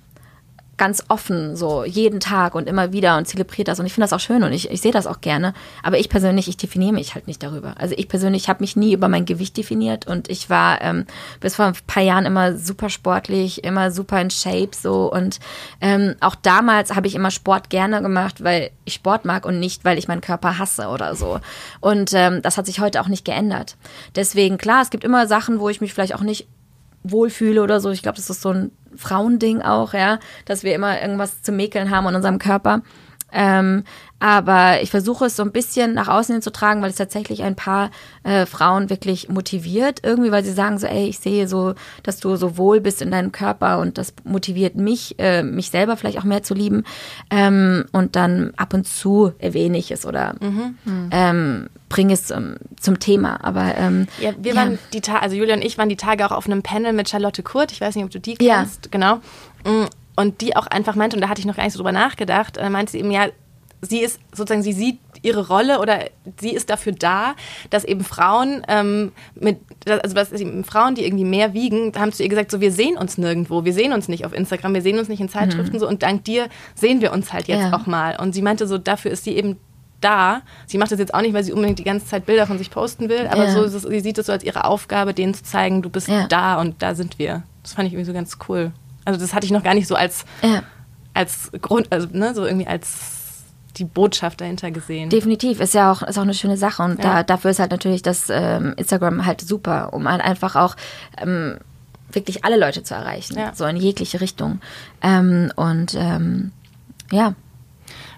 ganz 0.79 1.05
offen, 1.09 1.57
so 1.57 1.85
jeden 1.85 2.21
Tag 2.21 2.55
und 2.55 2.69
immer 2.69 2.93
wieder 2.93 3.19
und 3.19 3.27
zelebriert 3.27 3.69
das. 3.69 3.81
Und 3.81 3.87
ich 3.87 3.93
finde 3.93 4.05
das 4.05 4.13
auch 4.13 4.21
schön 4.21 4.43
und 4.43 4.53
ich, 4.53 4.71
ich 4.71 4.81
sehe 4.81 4.93
das 4.93 5.07
auch 5.07 5.21
gerne. 5.21 5.53
Aber 5.83 5.99
ich 5.99 6.09
persönlich, 6.09 6.49
ich 6.49 6.57
definiere 6.57 6.93
mich 6.93 7.15
halt 7.15 7.27
nicht 7.27 7.43
darüber. 7.43 7.75
Also 7.79 7.95
ich 7.99 8.09
persönlich 8.09 8.49
habe 8.49 8.63
mich 8.63 8.77
nie 8.77 8.93
über 8.93 9.09
mein 9.09 9.27
Gewicht 9.27 9.57
definiert 9.57 10.07
und 10.07 10.31
ich 10.31 10.49
war 10.49 10.81
ähm, 10.81 11.05
bis 11.41 11.57
vor 11.57 11.67
ein 11.67 11.75
paar 11.87 12.03
Jahren 12.03 12.25
immer 12.25 12.57
super 12.57 12.89
sportlich, 12.89 13.65
immer 13.65 13.91
super 13.91 14.21
in 14.21 14.31
Shape 14.31 14.71
so. 14.73 15.13
Und 15.13 15.41
ähm, 15.81 16.15
auch 16.21 16.37
damals 16.37 16.95
habe 16.95 17.09
ich 17.09 17.15
immer 17.15 17.31
Sport 17.31 17.71
gerne 17.71 18.01
gemacht, 18.01 18.43
weil 18.43 18.71
ich 18.85 18.95
Sport 18.95 19.25
mag 19.25 19.45
und 19.45 19.59
nicht, 19.59 19.85
weil 19.85 19.99
ich 19.99 20.09
meinen 20.09 20.21
Körper 20.21 20.59
hasse 20.59 20.89
oder 20.89 21.17
so. 21.17 21.41
Und 21.81 22.13
ähm, 22.15 22.41
das 22.41 22.57
hat 22.57 22.67
sich 22.67 22.81
heute 22.81 23.01
auch 23.01 23.09
nicht 23.09 23.25
geändert. 23.25 23.77
Deswegen, 24.15 24.59
klar, 24.59 24.83
es 24.83 24.91
gibt 24.91 25.05
immer 25.05 25.27
Sachen, 25.27 25.59
wo 25.59 25.69
ich 25.69 25.81
mich 25.81 25.93
vielleicht 25.93 26.15
auch 26.15 26.23
nicht 26.23 26.47
wohlfühle 27.03 27.63
oder 27.63 27.81
so. 27.81 27.91
Ich 27.91 28.03
glaube, 28.03 28.17
das 28.17 28.31
ist 28.31 28.43
so 28.43 28.51
ein 28.51 28.71
Frauending 28.97 29.63
auch, 29.63 29.95
ja, 29.95 30.19
dass 30.45 30.63
wir 30.63 30.75
immer 30.75 31.01
irgendwas 31.01 31.43
zu 31.43 31.53
mäkeln 31.53 31.91
haben 31.91 32.07
an 32.07 32.17
unserem 32.17 32.39
Körper. 32.39 32.83
Ähm, 33.33 33.85
aber 34.21 34.83
ich 34.83 34.91
versuche 34.91 35.27
es 35.27 35.37
so 35.37 35.43
ein 35.45 35.53
bisschen 35.53 35.95
nach 35.95 36.09
außen 36.09 36.35
hin 36.35 36.43
zu 36.43 36.51
tragen, 36.51 36.83
weil 36.83 36.91
es 36.91 36.97
tatsächlich 36.97 37.43
ein 37.45 37.55
paar 37.55 37.91
äh, 38.25 38.47
Frauen 38.47 38.91
wirklich 38.91 39.29
motiviert, 39.29 40.01
irgendwie, 40.03 40.33
weil 40.33 40.45
sie 40.45 40.53
sagen 40.53 40.79
so, 40.79 40.87
ey, 40.87 41.07
ich 41.09 41.19
sehe 41.21 41.47
so, 41.47 41.75
dass 42.03 42.19
du 42.19 42.35
so 42.37 42.57
wohl 42.57 42.81
bist 42.81 43.01
in 43.01 43.11
deinem 43.11 43.31
Körper 43.33 43.79
und 43.79 43.97
das 43.97 44.13
motiviert 44.25 44.75
mich, 44.75 45.15
äh, 45.19 45.43
mich 45.43 45.71
selber 45.71 45.97
vielleicht 45.97 46.19
auch 46.19 46.25
mehr 46.25 46.43
zu 46.43 46.55
lieben. 46.55 46.85
Ähm, 47.31 47.85
und 47.93 48.17
dann 48.17 48.53
ab 48.57 48.75
und 48.75 48.87
zu 48.87 49.33
erwähne 49.39 49.79
ich 49.79 49.91
es 49.91 50.05
oder 50.05 50.35
ähm, 51.13 51.69
bringe 51.89 52.13
es 52.13 52.31
ähm, 52.31 52.57
zum 52.79 52.99
Thema. 52.99 53.43
Aber 53.45 53.77
ähm, 53.77 54.09
Ja, 54.21 54.33
wir 54.39 54.57
waren 54.57 54.79
die 54.93 55.01
Tage, 55.01 55.23
also 55.23 55.37
Julia 55.37 55.55
und 55.55 55.63
ich 55.65 55.79
waren 55.79 55.89
die 55.89 55.97
Tage 55.97 56.27
auch 56.27 56.33
auf 56.33 56.47
einem 56.47 56.63
Panel 56.63 56.93
mit 56.93 57.09
Charlotte 57.09 57.43
Kurt. 57.43 57.73
Ich 57.73 57.81
weiß 57.81 57.95
nicht, 57.95 58.05
ob 58.05 58.11
du 58.11 58.21
die 58.21 58.35
kennst. 58.35 58.87
Ja. 58.87 58.91
Genau. 58.91 59.17
Mm, 59.65 59.87
Und 60.17 60.41
die 60.41 60.57
auch 60.57 60.67
einfach 60.67 60.97
meinte, 60.97 61.17
und 61.17 61.23
da 61.23 61.29
hatte 61.29 61.41
ich 61.41 61.47
noch 61.47 61.57
gar 61.57 61.65
nicht 61.65 61.73
so 61.73 61.79
drüber 61.79 61.93
nachgedacht, 61.93 62.57
äh, 62.57 62.69
meinte 62.69 62.93
sie 62.93 62.99
eben, 62.99 63.11
ja, 63.11 63.27
sie 63.83 64.01
ist 64.01 64.19
sozusagen, 64.33 64.63
sie 64.63 64.73
sieht 64.73 64.99
ihre 65.23 65.49
Rolle 65.49 65.81
oder 65.81 66.01
sie 66.41 66.51
ist 66.55 66.71
dafür 66.71 66.93
da, 66.93 67.35
dass 67.71 67.85
eben 67.85 68.05
Frauen 68.05 68.63
ähm, 68.69 69.13
mit, 69.35 69.59
also 69.87 70.15
dass 70.15 70.33
eben 70.33 70.65
Frauen, 70.65 70.95
die 70.95 71.05
irgendwie 71.05 71.25
mehr 71.25 71.55
wiegen, 71.55 71.93
haben 71.99 72.13
zu 72.13 72.23
ihr 72.23 72.29
gesagt, 72.29 72.51
so 72.51 72.61
wir 72.61 72.71
sehen 72.73 72.97
uns 72.97 73.19
nirgendwo, 73.19 73.65
wir 73.65 73.73
sehen 73.73 73.93
uns 73.93 74.09
nicht 74.09 74.25
auf 74.27 74.33
Instagram, 74.33 74.75
wir 74.75 74.83
sehen 74.83 74.99
uns 74.99 75.09
nicht 75.09 75.21
in 75.21 75.29
Zeitschriften 75.29 75.79
so 75.79 75.89
und 75.89 76.03
dank 76.03 76.25
dir 76.25 76.49
sehen 76.75 77.01
wir 77.01 77.13
uns 77.13 77.33
halt 77.33 77.49
jetzt 77.49 77.61
Ja. 77.63 77.77
auch 77.77 77.87
mal. 77.87 78.17
Und 78.21 78.33
sie 78.33 78.43
meinte 78.43 78.67
so, 78.67 78.79
dafür 78.79 79.11
ist 79.11 79.25
sie 79.25 79.37
eben 79.37 79.57
da. 80.01 80.43
Sie 80.67 80.79
macht 80.79 80.93
das 80.93 81.01
jetzt 81.01 81.13
auch 81.13 81.21
nicht, 81.23 81.35
weil 81.35 81.43
sie 81.43 81.53
unbedingt 81.53 81.81
die 81.81 81.85
ganze 81.85 82.07
Zeit 82.07 82.25
Bilder 82.27 82.47
von 82.47 82.59
sich 82.59 82.71
posten 82.71 83.09
will, 83.09 83.27
aber 83.27 83.47
Ja. 83.47 83.51
so 83.51 83.65
es, 83.65 83.83
sie 83.83 84.01
sieht 84.01 84.19
es 84.19 84.27
so 84.27 84.33
als 84.33 84.45
ihre 84.45 84.65
Aufgabe, 84.65 85.15
denen 85.15 85.35
zu 85.35 85.43
zeigen, 85.43 85.83
du 85.83 85.91
bist 85.91 86.07
Ja. 86.07 86.29
da 86.29 86.61
und 86.61 86.81
da 86.83 86.95
sind 86.95 87.19
wir. 87.19 87.43
Das 87.65 87.73
fand 87.73 87.89
ich 87.89 87.95
irgendwie 87.95 88.07
so 88.07 88.13
ganz 88.13 88.39
cool. 88.49 88.71
Also 89.05 89.19
das 89.19 89.35
hatte 89.35 89.47
ich 89.47 89.51
noch 89.53 89.65
gar 89.65 89.75
nicht 89.75 89.89
so 89.89 89.97
als, 89.97 90.25
als 91.15 91.51
Grund, 91.61 91.89
also 91.91 92.07
ne, 92.13 92.35
so 92.35 92.45
irgendwie 92.47 92.67
als 92.69 93.18
die 93.79 93.85
Botschaft 93.85 94.41
dahinter 94.41 94.71
gesehen. 94.71 95.11
Definitiv, 95.11 95.61
ist 95.61 95.75
ja 95.75 95.91
auch, 95.93 96.03
ist 96.03 96.19
auch 96.19 96.23
eine 96.23 96.35
schöne 96.35 96.57
Sache. 96.57 96.83
Und 96.83 97.03
da, 97.03 97.19
Ja. 97.19 97.23
dafür 97.23 97.51
ist 97.51 97.59
halt 97.61 97.71
natürlich 97.71 98.03
das 98.03 98.27
ähm, 98.31 98.75
Instagram 98.77 99.25
halt 99.27 99.41
super, 99.41 99.93
um 99.93 100.09
halt 100.09 100.21
einfach 100.21 100.57
auch 100.57 100.77
ähm, 101.17 101.59
wirklich 102.13 102.45
alle 102.45 102.59
Leute 102.59 102.83
zu 102.83 102.95
erreichen. 102.95 103.39
Ja. 103.39 103.55
So 103.55 103.65
in 103.67 103.77
jegliche 103.77 104.21
Richtung. 104.21 104.61
Ähm, 105.03 105.53
und 105.57 105.95
ähm, 105.95 106.53
ja. 107.11 107.35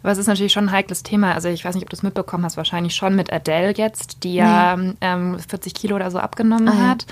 Aber 0.03 0.13
es 0.13 0.19
ist 0.19 0.27
natürlich 0.29 0.53
schon 0.53 0.67
ein 0.67 0.73
heikles 0.73 1.03
Thema. 1.03 1.35
Also 1.35 1.49
ich 1.49 1.65
weiß 1.65 1.75
nicht, 1.75 1.85
ob 1.85 1.91
du 1.91 1.97
es 1.97 2.03
mitbekommen 2.03 2.45
hast, 2.45 2.57
wahrscheinlich 2.57 2.95
schon 2.95 3.15
mit 3.17 3.33
Adele 3.33 3.75
jetzt, 3.77 4.25
die 4.25 4.35
ja 4.37 4.79
ähm, 5.01 5.39
40 5.39 5.75
Kilo 5.75 5.97
oder 5.97 6.11
so 6.11 6.19
abgenommen 6.19 6.69
Ah, 6.69 6.75
ja. 6.75 6.89
hat. 6.91 7.07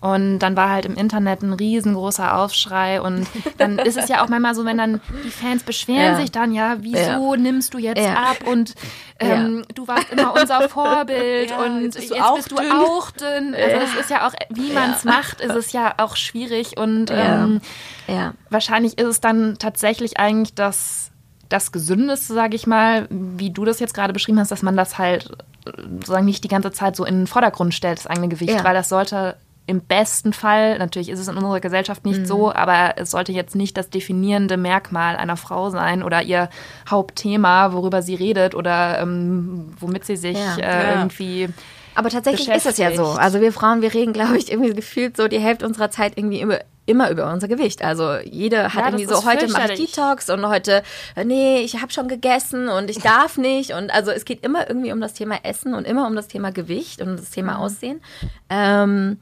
Und 0.00 0.40
dann 0.40 0.54
war 0.54 0.68
halt 0.68 0.84
im 0.84 0.96
Internet 0.96 1.42
ein 1.42 1.54
riesengroßer 1.54 2.36
Aufschrei. 2.36 3.00
Und 3.00 3.26
dann 3.56 3.78
ist 3.78 3.96
es 3.96 4.08
ja 4.08 4.22
auch 4.22 4.28
manchmal 4.28 4.54
so, 4.54 4.64
wenn 4.66 4.76
dann 4.76 5.00
die 5.24 5.30
Fans 5.30 5.62
beschweren 5.62 6.14
Ja. 6.14 6.16
sich 6.16 6.30
dann, 6.30 6.52
ja, 6.52 6.76
wieso 6.80 7.36
nimmst 7.36 7.72
du 7.72 7.78
jetzt 7.78 8.02
Ja. 8.04 8.14
ab? 8.14 8.38
Und 8.46 8.74
ähm, 9.18 9.64
du 9.74 9.88
warst 9.88 10.10
immer 10.10 10.34
unser 10.38 10.68
Vorbild 10.68 11.50
Ja, 11.50 11.56
und 11.58 11.84
jetzt 11.84 11.94
jetzt 11.96 12.10
bist 12.10 12.34
bist 12.36 12.50
du 12.50 12.56
du, 12.56 12.60
auch 12.60 12.62
dünn. 12.62 12.72
auch 12.72 13.10
dünn. 13.12 13.54
Also 13.54 13.76
es 13.76 13.94
ist 14.00 14.10
ja 14.10 14.26
auch, 14.26 14.34
wie 14.50 14.72
man 14.72 14.90
es 14.90 15.04
macht, 15.04 15.40
ist 15.40 15.54
es 15.54 15.72
ja 15.72 15.94
auch 15.98 16.16
schwierig. 16.16 16.76
Und 16.76 17.08
Ja. 17.08 17.44
ähm, 17.44 17.60
Ja. 18.06 18.34
wahrscheinlich 18.50 18.98
ist 18.98 19.06
es 19.06 19.20
dann 19.20 19.56
tatsächlich 19.58 20.18
eigentlich 20.18 20.54
das, 20.54 21.12
das 21.48 21.72
Gesündeste, 21.72 22.32
sage 22.34 22.56
ich 22.56 22.66
mal, 22.66 23.06
wie 23.10 23.50
du 23.50 23.64
das 23.64 23.80
jetzt 23.80 23.94
gerade 23.94 24.12
beschrieben 24.12 24.38
hast, 24.40 24.50
dass 24.50 24.62
man 24.62 24.76
das 24.76 24.98
halt 24.98 25.30
äh, 25.66 25.70
sozusagen 25.94 26.24
nicht 26.24 26.44
die 26.44 26.48
ganze 26.48 26.72
Zeit 26.72 26.96
so 26.96 27.04
in 27.04 27.20
den 27.20 27.26
Vordergrund 27.26 27.74
stellt, 27.74 27.98
das 27.98 28.06
eigene 28.06 28.28
Gewicht, 28.28 28.52
Ja. 28.54 28.64
weil 28.64 28.74
das 28.74 28.88
sollte 28.88 29.36
im 29.66 29.80
besten 29.80 30.34
Fall, 30.34 30.76
natürlich 30.78 31.08
ist 31.08 31.20
es 31.20 31.28
in 31.28 31.36
unserer 31.38 31.58
Gesellschaft 31.58 32.04
nicht 32.04 32.26
so, 32.26 32.52
aber 32.52 32.94
es 32.98 33.10
sollte 33.10 33.32
jetzt 33.32 33.54
nicht 33.54 33.78
das 33.78 33.88
definierende 33.88 34.58
Merkmal 34.58 35.16
einer 35.16 35.38
Frau 35.38 35.70
sein 35.70 36.02
oder 36.02 36.20
ihr 36.22 36.50
Hauptthema, 36.90 37.72
worüber 37.72 38.02
sie 38.02 38.14
redet 38.14 38.54
oder 38.54 39.00
ähm, 39.00 39.72
womit 39.80 40.04
sie 40.04 40.16
sich 40.16 40.36
Ja. 40.36 40.56
äh, 40.58 40.60
Ja. 40.60 40.94
irgendwie 40.96 41.48
Aber 41.94 42.10
tatsächlich 42.10 42.48
ist 42.48 42.66
es 42.66 42.76
ja 42.76 42.92
so. 42.94 43.04
Also 43.06 43.40
wir 43.40 43.52
Frauen, 43.52 43.80
wir 43.80 43.94
reden, 43.94 44.12
glaube 44.12 44.36
ich, 44.36 44.50
irgendwie 44.52 44.74
gefühlt 44.74 45.16
so 45.16 45.28
die 45.28 45.38
Hälfte 45.40 45.66
unserer 45.66 45.90
Zeit 45.90 46.12
irgendwie 46.16 46.40
immer, 46.40 46.58
immer 46.86 47.10
über 47.10 47.32
unser 47.32 47.48
Gewicht. 47.48 47.82
Also 47.82 48.16
jede 48.18 48.74
hat 48.74 48.74
Ja, 48.74 48.86
irgendwie 48.88 49.06
so, 49.06 49.24
heute 49.24 49.48
mache 49.48 49.72
ich. 49.72 49.92
Detox 49.92 50.30
und 50.30 50.46
heute, 50.48 50.82
nee, 51.24 51.60
ich 51.60 51.80
habe 51.80 51.92
schon 51.92 52.08
gegessen 52.08 52.68
und 52.68 52.90
ich 52.90 52.98
darf 52.98 53.38
nicht. 53.38 53.72
Und 53.72 53.92
also 53.92 54.10
es 54.10 54.24
geht 54.24 54.44
immer 54.44 54.68
irgendwie 54.68 54.92
um 54.92 55.00
das 55.00 55.14
Thema 55.14 55.38
Essen 55.42 55.74
und 55.74 55.86
immer 55.86 56.06
um 56.06 56.14
das 56.14 56.28
Thema 56.28 56.52
Gewicht 56.52 57.00
und 57.00 57.10
um 57.10 57.16
das 57.16 57.30
Thema 57.30 57.58
Aussehen. 57.58 58.00
Ähm, 58.50 59.18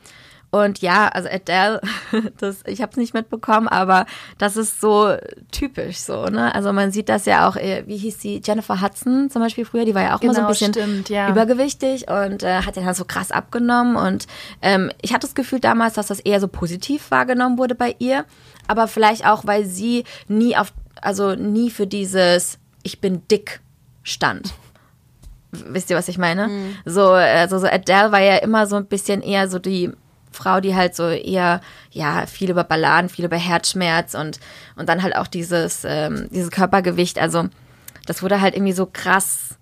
und 0.53 0.81
ja, 0.83 1.09
also 1.09 1.29
Adele, 1.31 1.81
das, 2.39 2.59
ich 2.67 2.81
habe 2.83 2.93
es 2.93 2.99
nicht 2.99 3.15
mitbekommen, 3.15 3.67
aber 3.69 4.05
das 4.39 4.57
ist 4.57 4.81
so 4.83 5.17
typisch 5.51 5.97
so, 5.97 6.27
ne? 6.27 6.55
Also 6.55 6.73
man 6.75 6.93
sieht 6.93 7.09
das 7.09 7.25
ja 7.25 7.49
auch, 7.49 7.57
äh, 7.57 7.85
wie 7.87 7.97
hieß 7.97 8.21
sie, 8.21 8.41
Jennifer 8.45 8.81
Hudson 8.83 9.31
zum 9.31 9.41
Beispiel 9.43 9.65
früher, 9.65 9.87
die 9.87 9.95
war 9.95 10.03
ja 10.03 10.15
auch 10.15 10.21
immer 10.21 10.35
so 10.35 10.41
ein 10.41 10.47
Genau, 10.47 10.49
bisschen 10.51 10.75
stimmt, 10.75 11.09
ja. 11.09 11.29
übergewichtig 11.31 12.07
und 12.09 12.43
äh, 12.43 12.61
hat 12.63 12.77
ja 12.77 12.83
dann 12.85 12.95
so 12.95 13.05
krass 13.07 13.31
abgenommen. 13.31 13.97
Und 13.97 14.27
ähm, 14.61 14.93
ich 15.01 15.15
hatte 15.15 15.27
das 15.27 15.35
Gefühl 15.35 15.59
damals, 15.59 15.95
dass 15.95 16.09
das 16.09 16.21
eher 16.21 16.39
so 16.39 16.49
positiv 16.49 17.11
wahrgenommen 17.11 17.57
wurde 17.57 17.75
bei 17.75 17.97
ihr, 17.99 18.27
aber 18.69 18.89
vielleicht 18.89 19.27
auch, 19.27 19.47
weil 19.47 19.65
sie 19.65 20.05
nie 20.29 20.55
auf, 20.57 20.73
also 21.01 21.35
nie 21.35 21.71
für 21.71 21.87
dieses 21.87 22.59
Ich 22.83 23.01
bin 23.01 23.23
dick 23.31 23.61
stand. 24.03 24.53
Wisst 25.51 25.91
ihr, 25.91 25.97
was 25.97 26.09
ich 26.09 26.17
meine? 26.19 26.49
So, 26.87 27.11
also 27.11 27.59
so 27.59 27.67
Adele 27.67 28.11
war 28.13 28.21
ja 28.21 28.37
immer 28.37 28.67
so 28.67 28.77
ein 28.77 28.87
bisschen 28.87 29.21
eher 29.23 29.49
so 29.49 29.59
die 29.59 29.91
Frau, 30.33 30.61
die 30.61 30.75
halt 30.75 30.95
so 30.95 31.09
eher, 31.09 31.61
ja, 31.91 32.27
viel 32.27 32.51
über 32.51 32.65
Balladen, 32.65 33.09
viel 33.09 33.25
über 33.25 33.37
Herzschmerz 33.37 34.15
und, 34.15 34.41
und 34.77 34.89
dann 34.89 35.03
halt 35.03 35.17
auch 35.17 35.27
dieses, 35.27 35.83
ähm, 35.85 36.29
dieses 36.31 36.51
Körpergewicht. 36.51 37.19
Also, 37.19 37.49
das 38.07 38.23
wurde 38.23 38.41
halt 38.41 38.55
irgendwie 38.55 38.73
so 38.73 38.87
krass 38.87 39.57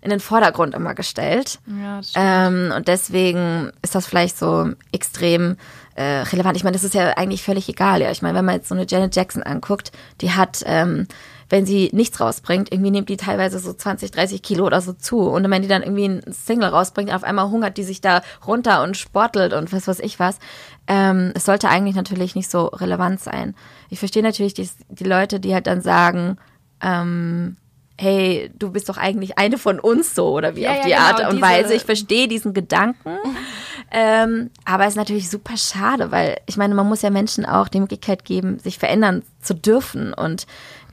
in 0.00 0.10
den 0.10 0.20
Vordergrund 0.20 0.74
immer 0.74 0.94
gestellt. 0.94 1.58
Ja. 1.66 2.00
Ähm, 2.14 2.72
und 2.76 2.88
deswegen 2.88 3.72
ist 3.82 3.94
das 3.94 4.06
vielleicht 4.06 4.38
so 4.38 4.70
extrem 4.92 5.56
äh, 5.94 6.02
relevant. 6.02 6.56
Ich 6.56 6.64
meine, 6.64 6.74
das 6.74 6.84
ist 6.84 6.94
ja 6.94 7.16
eigentlich 7.16 7.42
völlig 7.42 7.68
egal. 7.68 8.02
Ja, 8.02 8.10
ich 8.10 8.20
meine, 8.20 8.36
wenn 8.36 8.44
man 8.44 8.56
jetzt 8.56 8.68
so 8.68 8.74
eine 8.74 8.86
Janet 8.86 9.16
Jackson 9.16 9.42
anguckt, 9.42 9.92
die 10.20 10.32
hat, 10.32 10.62
ähm, 10.66 11.06
wenn 11.48 11.66
sie 11.66 11.90
nichts 11.92 12.20
rausbringt, 12.20 12.72
irgendwie 12.72 12.90
nimmt 12.90 13.08
die 13.08 13.16
teilweise 13.16 13.58
so 13.58 13.72
20, 13.72 14.10
30 14.10 14.42
Kilo 14.42 14.66
oder 14.66 14.80
so 14.80 14.92
zu. 14.92 15.20
Und 15.20 15.48
wenn 15.50 15.62
die 15.62 15.68
dann 15.68 15.82
irgendwie 15.82 16.06
ein 16.06 16.32
Single 16.32 16.68
rausbringt, 16.68 17.12
auf 17.12 17.24
einmal 17.24 17.50
hungert 17.50 17.76
die 17.76 17.84
sich 17.84 18.00
da 18.00 18.22
runter 18.46 18.82
und 18.82 18.96
sportelt 18.96 19.52
und 19.52 19.72
was 19.72 19.86
weiß 19.86 20.00
ich 20.00 20.18
was. 20.18 20.38
Ähm, 20.86 21.32
es 21.34 21.44
sollte 21.44 21.68
eigentlich 21.68 21.96
natürlich 21.96 22.34
nicht 22.34 22.50
so 22.50 22.66
relevant 22.66 23.20
sein. 23.20 23.54
Ich 23.90 23.98
verstehe 23.98 24.22
natürlich 24.22 24.54
die, 24.54 24.68
die 24.88 25.04
Leute, 25.04 25.40
die 25.40 25.54
halt 25.54 25.66
dann 25.66 25.80
sagen, 25.80 26.36
ähm, 26.80 27.56
hey, 27.96 28.50
du 28.58 28.72
bist 28.72 28.88
doch 28.88 28.96
eigentlich 28.96 29.38
eine 29.38 29.56
von 29.56 29.78
uns 29.78 30.14
so 30.14 30.30
oder 30.30 30.56
wie 30.56 30.62
Ja, 30.62 30.70
auf 30.70 30.76
ja, 30.78 30.82
die 30.82 30.90
genau, 30.90 31.02
Art 31.02 31.32
und 31.32 31.40
Weise. 31.40 31.74
Ich 31.74 31.84
verstehe 31.84 32.26
diesen 32.26 32.52
Gedanken. 32.52 33.18
ähm, 33.92 34.50
aber 34.64 34.84
es 34.84 34.90
ist 34.90 34.96
natürlich 34.96 35.30
super 35.30 35.56
schade, 35.56 36.10
weil 36.10 36.38
ich 36.46 36.56
meine, 36.56 36.74
man 36.74 36.88
muss 36.88 37.02
ja 37.02 37.10
Menschen 37.10 37.46
auch 37.46 37.68
die 37.68 37.80
Möglichkeit 37.80 38.24
geben, 38.24 38.58
sich 38.58 38.78
verändern 38.78 39.22
zu 39.40 39.54
dürfen. 39.54 40.12
Und 40.12 40.46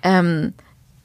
ähm, 0.04 0.54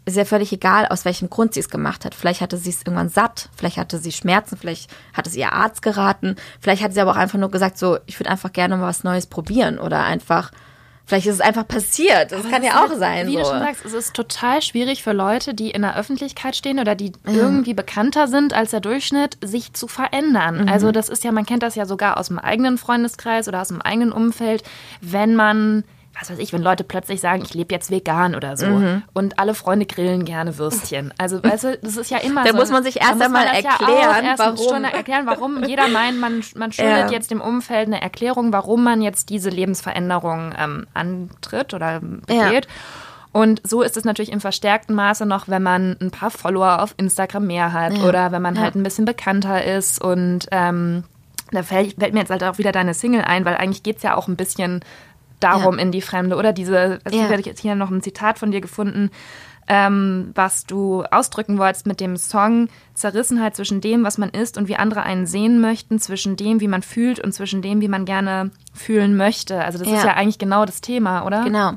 ist 0.07 0.17
ja 0.17 0.25
völlig 0.25 0.53
egal, 0.53 0.87
aus 0.87 1.05
welchem 1.05 1.29
Grund 1.29 1.55
sie 1.55 1.61
es 1.61 1.69
gemacht 1.69 2.05
hat. 2.05 2.15
Vielleicht 2.15 2.41
hatte 2.41 2.57
sie 2.57 2.71
es 2.71 2.83
irgendwann 2.83 3.09
satt, 3.09 3.49
vielleicht 3.57 3.77
hatte 3.77 3.99
sie 3.99 4.13
Schmerzen, 4.13 4.57
vielleicht 4.57 4.89
hat 5.13 5.27
es 5.27 5.35
ihr 5.35 5.53
Arzt 5.53 5.83
geraten, 5.83 6.37
vielleicht 6.61 6.83
hat 6.83 6.95
sie 6.95 7.01
aber 7.01 7.11
auch 7.11 7.17
einfach 7.17 7.41
nur 7.41 7.51
gesagt, 7.51 7.77
so, 7.77 7.99
ich 8.07 8.19
würde 8.19 8.31
einfach 8.31 8.53
gerne 8.53 8.77
mal 8.77 8.87
was 8.87 9.03
Neues 9.03 9.27
probieren 9.27 9.81
oder 9.81 10.05
einfach, 10.05 10.53
vielleicht 11.07 11.27
ist 11.27 11.35
es 11.35 11.41
einfach 11.41 11.67
passiert. 11.67 12.31
Das 12.31 12.49
kann 12.49 12.63
ja 12.63 12.85
auch 12.85 12.95
sein. 12.95 13.27
Wie 13.27 13.33
so. 13.33 13.39
du 13.41 13.45
schon 13.47 13.59
sagst, 13.59 13.85
es 13.85 13.95
ist 13.95 14.15
total 14.15 14.63
schwierig 14.63 15.03
für 15.03 15.13
Leute, 15.13 15.55
die 15.55 15.73
in 15.73 15.83
der 15.83 15.97
Öffentlichkeit 15.97 16.55
stehen 16.55 16.79
oder 16.79 16.95
die 16.95 17.11
irgendwie 17.25 17.75
bekannter 17.75 18.29
sind 18.29 18.55
als 18.55 18.71
der 18.71 18.81
Durchschnitt, 18.81 19.39
sich 19.43 19.73
zu 19.73 19.89
verändern. 19.89 20.63
Mhm. 20.63 20.69
Also 20.69 20.93
das 20.93 21.09
ist 21.09 21.25
ja, 21.25 21.33
man 21.33 21.47
kennt 21.47 21.65
das 21.65 21.75
ja 21.75 21.85
sogar 21.85 22.17
aus 22.17 22.29
dem 22.29 22.39
eigenen 22.39 22.79
Freundeskreis 22.79 23.49
oder 23.49 23.61
aus 23.61 23.69
dem 23.69 23.83
eigenen 23.83 24.13
Umfeld, 24.13 24.63
wenn 25.01 25.35
man 25.35 25.83
was 26.19 26.31
weiß 26.31 26.39
ich, 26.39 26.53
wenn 26.53 26.63
Leute 26.63 26.83
plötzlich 26.85 27.21
sagen, 27.21 27.43
ich 27.45 27.53
lebe 27.55 27.75
jetzt 27.75 27.91
vegan 27.91 28.35
oder 28.35 28.57
so 28.57 28.67
Mhm. 28.67 29.03
und 29.13 29.39
alle 29.39 29.55
Freunde 29.55 29.87
grillen 29.87 30.25
gerne 30.25 30.57
Würstchen. 30.59 31.13
Also, 31.19 31.43
weißt 31.43 31.65
du, 31.65 31.79
das 31.83 31.97
ist 31.97 32.11
ja 32.11 32.19
immer 32.19 32.45
Da 32.45 32.53
so. 32.53 32.57
muss 32.57 32.71
man 32.71 32.83
sich 32.83 33.01
erst 33.01 33.21
Da 33.21 33.27
einmal 33.27 33.45
ja 33.47 33.53
erklären, 33.53 34.25
eine 34.25 34.39
warum. 34.39 34.85
Erklären, 34.85 35.27
warum 35.27 35.65
jeder 35.65 35.89
meint, 35.89 36.19
man, 36.19 36.43
man 36.55 36.73
schuldet 36.73 37.07
Ja. 37.07 37.11
jetzt 37.11 37.31
dem 37.31 37.41
Umfeld 37.41 37.87
eine 37.89 38.01
Erklärung, 38.01 38.53
warum 38.53 38.83
man 38.85 39.03
jetzt 39.03 39.29
diese 39.29 39.51
Lebensveränderung 39.51 40.55
ähm, 40.59 40.87
antritt 40.95 41.75
oder 41.75 42.01
begeht. 42.01 42.67
Und 43.33 43.61
so 43.69 43.83
ist 43.83 43.99
es 43.99 44.05
natürlich 44.05 44.33
im 44.33 44.41
verstärkten 44.41 44.95
Maße 44.97 45.27
noch, 45.27 45.47
wenn 45.49 45.63
man 45.63 45.97
ein 46.01 46.11
paar 46.11 46.31
Follower 46.31 46.81
auf 46.83 46.95
Instagram 46.97 47.47
mehr 47.47 47.75
hat 47.75 47.99
oder 47.99 48.33
wenn 48.33 48.41
man 48.41 48.59
halt 48.59 48.75
ein 48.77 48.83
bisschen 48.83 49.05
bekannter 49.05 49.63
ist. 49.63 50.03
Und 50.03 50.47
ähm, 50.53 51.05
da 51.53 51.63
fällt, 51.63 51.97
fällt 52.01 52.15
mir 52.15 52.21
jetzt 52.21 52.31
halt 52.31 52.43
auch 52.45 52.57
wieder 52.57 52.73
deine 52.73 52.95
Single 52.95 53.21
ein, 53.23 53.45
weil 53.45 53.57
eigentlich 53.57 53.83
geht's 53.83 54.03
ja 54.03 54.15
auch 54.17 54.27
ein 54.29 54.37
bisschen 54.37 54.81
darum 55.41 55.77
Ja. 55.77 55.83
in 55.83 55.93
die 55.93 56.03
Fremde. 56.03 56.37
Oder 56.37 56.53
diese, 56.53 56.99
also 57.05 57.17
Ja. 57.19 57.25
ich 57.27 57.31
habe 57.33 57.43
jetzt 57.43 57.61
hier 57.61 57.75
noch 57.75 57.91
ein 57.91 58.03
Zitat 58.03 58.39
von 58.39 58.51
dir 58.51 58.61
gefunden, 58.61 59.11
ähm, 59.69 60.31
was 60.35 60.65
du 60.65 61.03
ausdrücken 61.11 61.59
wolltest 61.59 61.87
mit 61.87 61.99
dem 62.01 62.17
Song 62.17 62.69
Zerrissenheit 62.95 63.57
zwischen 63.57 63.81
dem, 63.81 64.05
was 64.05 64.17
man 64.17 64.31
ist 64.31 64.57
und 64.59 64.69
wie 64.69 64.77
andere 64.77 65.03
einen 65.03 65.27
sehen 65.27 65.61
möchten, 65.61 65.99
zwischen 65.99 66.37
dem, 66.37 66.61
wie 66.61 66.69
man 66.69 66.83
fühlt 66.83 67.19
und 67.19 67.33
zwischen 67.33 67.63
dem, 67.63 67.81
wie 67.81 67.89
man 67.89 68.05
gerne 68.05 68.51
fühlen 68.73 69.17
möchte. 69.17 69.65
Also 69.65 69.79
das 69.79 69.89
Ja. 69.89 69.97
ist 69.97 70.05
ja 70.05 70.15
eigentlich 70.15 70.39
genau 70.39 70.65
das 70.67 70.81
Thema, 70.83 71.25
oder? 71.27 71.43
Genau. 71.45 71.73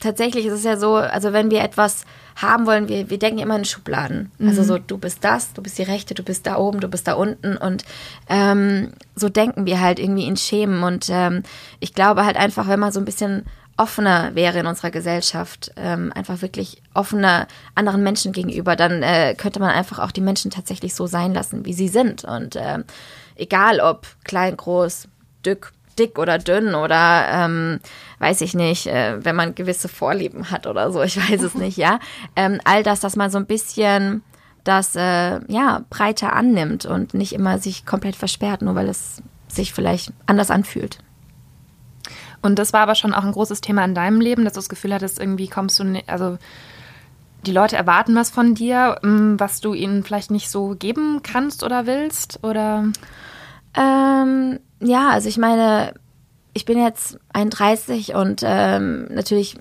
Tatsächlich 0.00 0.46
ist 0.46 0.52
es 0.52 0.64
ja 0.64 0.76
so, 0.76 0.96
also 0.96 1.32
wenn 1.32 1.50
wir 1.50 1.62
etwas 1.62 2.04
haben 2.36 2.66
wollen, 2.66 2.88
wir, 2.88 3.08
wir 3.08 3.18
denken 3.18 3.38
immer 3.38 3.56
in 3.56 3.64
Schubladen. 3.64 4.30
Also 4.38 4.62
so, 4.62 4.78
du 4.78 4.98
bist 4.98 5.24
das, 5.24 5.54
du 5.54 5.62
bist 5.62 5.78
die 5.78 5.84
Rechte, 5.84 6.14
du 6.14 6.22
bist 6.22 6.46
da 6.46 6.58
oben, 6.58 6.80
du 6.80 6.88
bist 6.88 7.08
da 7.08 7.14
unten. 7.14 7.56
Und 7.56 7.84
ähm, 8.28 8.92
so 9.14 9.30
denken 9.30 9.64
wir 9.64 9.80
halt 9.80 9.98
irgendwie 9.98 10.26
in 10.26 10.36
Schemen. 10.36 10.82
Und 10.82 11.08
ähm, 11.10 11.44
ich 11.80 11.94
glaube 11.94 12.26
halt 12.26 12.36
einfach, 12.36 12.68
wenn 12.68 12.78
man 12.78 12.92
so 12.92 13.00
ein 13.00 13.06
bisschen 13.06 13.46
offener 13.78 14.34
wäre 14.34 14.58
in 14.58 14.66
unserer 14.66 14.90
Gesellschaft, 14.90 15.72
ähm, 15.76 16.12
einfach 16.14 16.42
wirklich 16.42 16.82
offener 16.94 17.46
anderen 17.74 18.02
Menschen 18.02 18.32
gegenüber, 18.32 18.76
dann 18.76 19.02
äh, 19.02 19.34
könnte 19.34 19.60
man 19.60 19.70
einfach 19.70 19.98
auch 19.98 20.10
die 20.10 20.20
Menschen 20.20 20.50
tatsächlich 20.50 20.94
so 20.94 21.06
sein 21.06 21.34
lassen, 21.34 21.64
wie 21.64 21.74
sie 21.74 21.88
sind. 21.88 22.24
Und 22.24 22.56
ähm, 22.56 22.84
egal 23.34 23.80
ob 23.80 24.06
klein, 24.24 24.56
groß, 24.56 25.08
dick, 25.44 25.72
dick 25.98 26.18
oder 26.18 26.38
dünn 26.38 26.74
oder 26.74 27.26
ähm, 27.30 27.80
weiß 28.18 28.40
ich 28.40 28.54
nicht, 28.54 28.86
äh, 28.86 29.24
wenn 29.24 29.36
man 29.36 29.54
gewisse 29.54 29.88
Vorlieben 29.88 30.50
hat 30.50 30.66
oder 30.66 30.90
so, 30.92 31.02
ich 31.02 31.16
weiß 31.16 31.42
es 31.42 31.54
nicht, 31.56 31.76
ja. 31.76 31.98
Ähm, 32.34 32.60
all 32.64 32.82
das, 32.82 33.00
dass 33.00 33.16
man 33.16 33.30
so 33.30 33.38
ein 33.38 33.46
bisschen 33.46 34.22
das 34.64 34.96
äh, 34.96 35.40
ja 35.48 35.84
breiter 35.90 36.32
annimmt 36.32 36.86
und 36.86 37.14
nicht 37.14 37.32
immer 37.32 37.58
sich 37.58 37.86
komplett 37.86 38.16
versperrt, 38.16 38.62
nur 38.62 38.74
weil 38.74 38.88
es 38.88 39.22
sich 39.48 39.72
vielleicht 39.72 40.12
anders 40.26 40.50
anfühlt. 40.50 40.98
Und 42.42 42.58
das 42.58 42.72
war 42.72 42.80
aber 42.80 42.94
schon 42.94 43.14
auch 43.14 43.24
ein 43.24 43.32
großes 43.32 43.60
Thema 43.60 43.84
in 43.84 43.94
deinem 43.94 44.20
Leben, 44.20 44.44
dass 44.44 44.54
du 44.54 44.58
das 44.58 44.68
Gefühl 44.68 44.94
hattest, 44.94 45.18
irgendwie 45.18 45.48
kommst 45.48 45.78
du, 45.78 46.02
also 46.06 46.38
die 47.44 47.52
Leute 47.52 47.76
erwarten 47.76 48.14
was 48.14 48.30
von 48.30 48.54
dir, 48.54 48.98
ähm, 49.02 49.38
was 49.38 49.60
du 49.60 49.72
ihnen 49.72 50.02
vielleicht 50.02 50.30
nicht 50.30 50.50
so 50.50 50.74
geben 50.76 51.20
kannst 51.22 51.62
oder 51.62 51.86
willst? 51.86 52.40
Oder? 52.42 52.84
Ähm, 53.76 54.60
ja, 54.80 55.10
also 55.10 55.28
ich 55.28 55.38
meine, 55.38 55.94
ich 56.54 56.64
bin 56.64 56.82
jetzt 56.82 57.18
31 57.32 58.14
und 58.14 58.42
ähm, 58.44 59.06
natürlich 59.10 59.56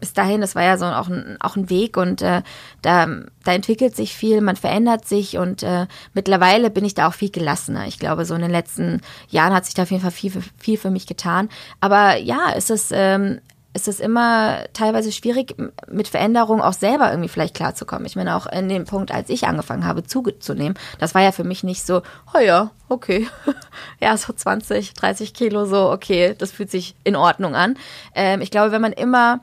bis 0.00 0.12
dahin, 0.12 0.40
das 0.40 0.54
war 0.54 0.62
ja 0.62 0.78
so 0.78 0.84
auch 0.84 1.08
ein, 1.08 1.36
auch 1.40 1.56
ein 1.56 1.70
Weg 1.70 1.96
und 1.96 2.22
äh, 2.22 2.42
da, 2.82 3.08
da 3.44 3.52
entwickelt 3.52 3.96
sich 3.96 4.14
viel, 4.14 4.40
man 4.40 4.56
verändert 4.56 5.06
sich 5.08 5.38
und 5.38 5.62
äh, 5.62 5.86
mittlerweile 6.14 6.70
bin 6.70 6.84
ich 6.84 6.94
da 6.94 7.08
auch 7.08 7.14
viel 7.14 7.30
gelassener. 7.30 7.86
Ich 7.86 7.98
glaube, 7.98 8.24
so 8.24 8.34
in 8.34 8.42
den 8.42 8.50
letzten 8.50 9.00
Jahren 9.28 9.52
hat 9.52 9.64
sich 9.64 9.74
da 9.74 9.82
auf 9.82 9.90
jeden 9.90 10.02
Fall 10.02 10.12
viel, 10.12 10.32
viel 10.56 10.78
für 10.78 10.90
mich 10.90 11.06
getan. 11.06 11.48
Aber 11.80 12.16
ja, 12.16 12.52
es 12.54 12.70
ist, 12.70 12.92
ähm, 12.94 13.40
es 13.78 13.86
ist 13.86 14.00
immer 14.00 14.64
teilweise 14.72 15.12
schwierig, 15.12 15.54
mit 15.88 16.08
Veränderungen 16.08 16.60
auch 16.60 16.72
selber 16.72 17.10
irgendwie 17.10 17.28
vielleicht 17.28 17.54
klarzukommen. 17.54 18.06
Ich 18.06 18.16
meine, 18.16 18.36
auch 18.36 18.46
in 18.46 18.68
dem 18.68 18.84
Punkt, 18.84 19.12
als 19.12 19.30
ich 19.30 19.46
angefangen 19.46 19.86
habe 19.86 20.02
zuzunehmen, 20.02 20.76
das 20.98 21.14
war 21.14 21.22
ja 21.22 21.30
für 21.30 21.44
mich 21.44 21.62
nicht 21.62 21.86
so, 21.86 22.02
oh 22.34 22.40
ja, 22.40 22.70
okay, 22.88 23.28
ja, 24.00 24.16
so 24.16 24.32
20, 24.32 24.94
30 24.94 25.32
Kilo, 25.32 25.64
so, 25.64 25.90
okay, 25.90 26.34
das 26.36 26.50
fühlt 26.50 26.70
sich 26.70 26.96
in 27.04 27.14
Ordnung 27.14 27.54
an. 27.54 27.76
Ähm, 28.14 28.40
ich 28.40 28.50
glaube, 28.50 28.72
wenn 28.72 28.82
man 28.82 28.92
immer 28.92 29.40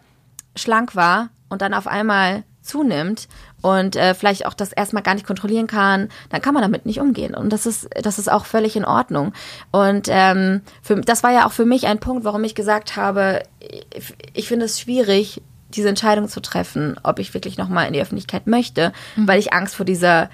schlank 0.55 0.95
war 0.95 1.29
und 1.47 1.61
dann 1.61 1.73
auf 1.73 1.87
einmal 1.87 2.43
zunimmt 2.61 3.27
und 3.65 3.95
äh, 3.95 4.13
vielleicht 4.13 4.45
auch 4.45 4.53
das 4.53 4.71
erstmal 4.71 5.01
gar 5.01 5.15
nicht 5.15 5.25
kontrollieren 5.25 5.65
kann, 5.65 6.09
dann 6.29 6.39
kann 6.39 6.53
man 6.53 6.61
damit 6.61 6.85
nicht 6.85 6.99
umgehen. 6.99 7.33
Und 7.33 7.51
das 7.51 7.65
ist, 7.65 7.89
das 7.99 8.19
ist 8.19 8.31
auch 8.31 8.45
völlig 8.45 8.75
in 8.75 8.85
Ordnung. 8.85 9.33
Und 9.71 10.07
ähm, 10.07 10.61
für, 10.83 11.01
das 11.01 11.23
war 11.23 11.31
ja 11.31 11.47
auch 11.47 11.51
für 11.51 11.65
mich 11.65 11.87
ein 11.87 11.97
Punkt, 11.97 12.25
warum 12.25 12.43
ich 12.43 12.53
gesagt 12.53 12.95
habe, 12.95 13.41
ich, 13.59 14.13
ich 14.33 14.47
finde 14.47 14.65
es 14.65 14.79
schwierig, 14.79 15.41
diese 15.69 15.89
Entscheidung 15.89 16.29
zu 16.29 16.41
treffen, 16.41 16.99
ob 17.01 17.17
ich 17.17 17.33
wirklich 17.33 17.57
nochmal 17.57 17.87
in 17.87 17.93
die 17.93 18.01
Öffentlichkeit 18.01 18.45
möchte, 18.45 18.93
mhm. 19.15 19.27
weil 19.27 19.39
ich 19.39 19.51
Angst 19.51 19.75
vor 19.75 19.85
dieser 19.85 20.29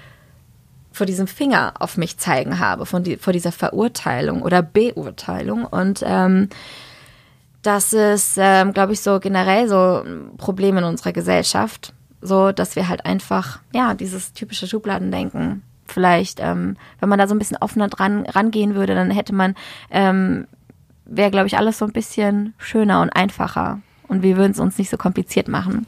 vor 0.94 1.06
diesem 1.06 1.26
Finger 1.26 1.72
auf 1.78 1.96
mich 1.96 2.18
zeigen 2.18 2.58
habe, 2.58 2.84
von 2.84 3.02
die, 3.02 3.16
vor 3.16 3.32
dieser 3.32 3.50
Verurteilung 3.50 4.42
oder 4.42 4.60
Beurteilung. 4.60 5.64
Und 5.64 6.02
ähm, 6.04 6.50
das 7.62 7.94
ist, 7.94 8.36
ähm, 8.36 8.74
glaube 8.74 8.92
ich, 8.92 9.00
so 9.00 9.18
generell 9.18 9.70
so 9.70 10.02
ein 10.04 10.36
Problem 10.36 10.76
in 10.76 10.84
unserer 10.84 11.14
Gesellschaft. 11.14 11.94
So, 12.22 12.52
dass 12.52 12.76
wir 12.76 12.88
halt 12.88 13.04
einfach, 13.04 13.58
ja, 13.74 13.94
dieses 13.94 14.32
typische 14.32 14.66
Schubladendenken 14.66 15.62
vielleicht, 15.86 16.40
ähm, 16.40 16.76
wenn 17.00 17.08
man 17.08 17.18
da 17.18 17.28
so 17.28 17.34
ein 17.34 17.38
bisschen 17.38 17.58
offener 17.58 17.88
dran 17.88 18.24
rangehen 18.26 18.74
würde, 18.74 18.94
dann 18.94 19.10
hätte 19.10 19.34
man, 19.34 19.54
ähm, 19.90 20.46
wäre, 21.04 21.30
glaube 21.30 21.48
ich, 21.48 21.58
alles 21.58 21.78
so 21.78 21.84
ein 21.84 21.92
bisschen 21.92 22.54
schöner 22.58 23.02
und 23.02 23.10
einfacher. 23.10 23.80
Und 24.08 24.22
wir 24.22 24.36
würden 24.36 24.52
es 24.52 24.60
uns 24.60 24.78
nicht 24.78 24.90
so 24.90 24.96
kompliziert 24.96 25.48
machen. 25.48 25.86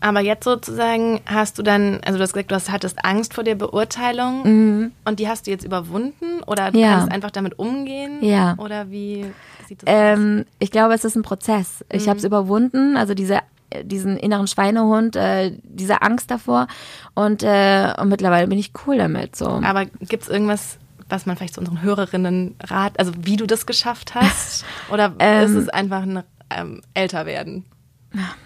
Aber 0.00 0.20
jetzt 0.20 0.44
sozusagen 0.44 1.20
hast 1.26 1.58
du 1.58 1.62
dann, 1.62 2.00
also 2.04 2.18
du 2.18 2.22
hast 2.22 2.34
gesagt, 2.34 2.50
du 2.50 2.54
hast, 2.54 2.70
hattest 2.70 3.04
Angst 3.04 3.34
vor 3.34 3.44
der 3.44 3.54
Beurteilung 3.54 4.42
mhm. 4.44 4.92
und 5.04 5.18
die 5.18 5.28
hast 5.28 5.46
du 5.46 5.50
jetzt 5.50 5.64
überwunden 5.64 6.42
oder 6.46 6.70
du 6.70 6.78
ja. 6.78 6.96
kannst 6.96 7.12
einfach 7.12 7.30
damit 7.30 7.58
umgehen? 7.58 8.22
Ja. 8.22 8.54
Oder 8.58 8.90
wie 8.90 9.26
sieht 9.66 9.82
das 9.82 9.88
ähm, 9.88 10.44
aus? 10.46 10.52
Ich 10.58 10.70
glaube, 10.70 10.94
es 10.94 11.04
ist 11.04 11.16
ein 11.16 11.22
Prozess. 11.22 11.84
Ich 11.90 12.04
mhm. 12.04 12.10
habe 12.10 12.18
es 12.18 12.24
überwunden, 12.24 12.96
also 12.96 13.14
diese 13.14 13.40
diesen 13.82 14.16
inneren 14.16 14.46
Schweinehund, 14.46 15.16
äh, 15.16 15.52
diese 15.62 16.02
Angst 16.02 16.30
davor 16.30 16.66
und, 17.14 17.42
äh, 17.42 17.92
und 17.98 18.08
mittlerweile 18.08 18.46
bin 18.46 18.58
ich 18.58 18.72
cool 18.86 18.98
damit. 18.98 19.36
So. 19.36 19.46
Aber 19.46 19.84
gibt 19.84 20.24
es 20.24 20.28
irgendwas, 20.28 20.78
was 21.08 21.26
man 21.26 21.36
vielleicht 21.36 21.54
zu 21.54 21.60
unseren 21.60 21.82
Hörerinnen 21.82 22.56
rat, 22.62 22.98
also 22.98 23.12
wie 23.18 23.36
du 23.36 23.46
das 23.46 23.66
geschafft 23.66 24.14
hast? 24.14 24.64
Oder 24.92 25.14
ähm, 25.18 25.44
ist 25.44 25.54
es 25.54 25.68
einfach 25.68 26.02
ein 26.02 26.22
ähm, 26.50 26.82
Älterwerden? 26.94 27.64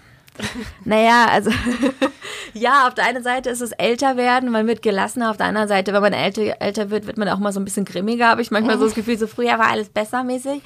Naja, 0.85 1.27
also 1.29 1.51
ja, 2.53 2.87
auf 2.87 2.95
der 2.95 3.05
einen 3.05 3.21
Seite 3.21 3.49
ist 3.49 3.61
es 3.61 3.73
älter 3.73 4.17
werden, 4.17 4.49
man 4.49 4.65
wird 4.65 4.81
gelassener, 4.81 5.29
auf 5.29 5.37
der 5.37 5.45
anderen 5.47 5.67
Seite, 5.67 5.93
wenn 5.93 6.01
man 6.01 6.13
älter, 6.13 6.59
älter 6.59 6.89
wird, 6.89 7.05
wird 7.05 7.17
man 7.17 7.27
auch 7.27 7.37
mal 7.37 7.51
so 7.51 7.59
ein 7.59 7.65
bisschen 7.65 7.85
grimmiger, 7.85 8.29
habe 8.29 8.41
ich 8.41 8.49
manchmal 8.49 8.79
so 8.79 8.85
das 8.85 8.95
Gefühl, 8.95 9.17
so 9.17 9.27
früher 9.27 9.59
war 9.59 9.67
alles 9.67 9.89
besser 9.89 10.23
mäßig. 10.23 10.61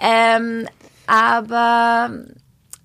Ähm, 0.00 0.68
aber 1.06 2.10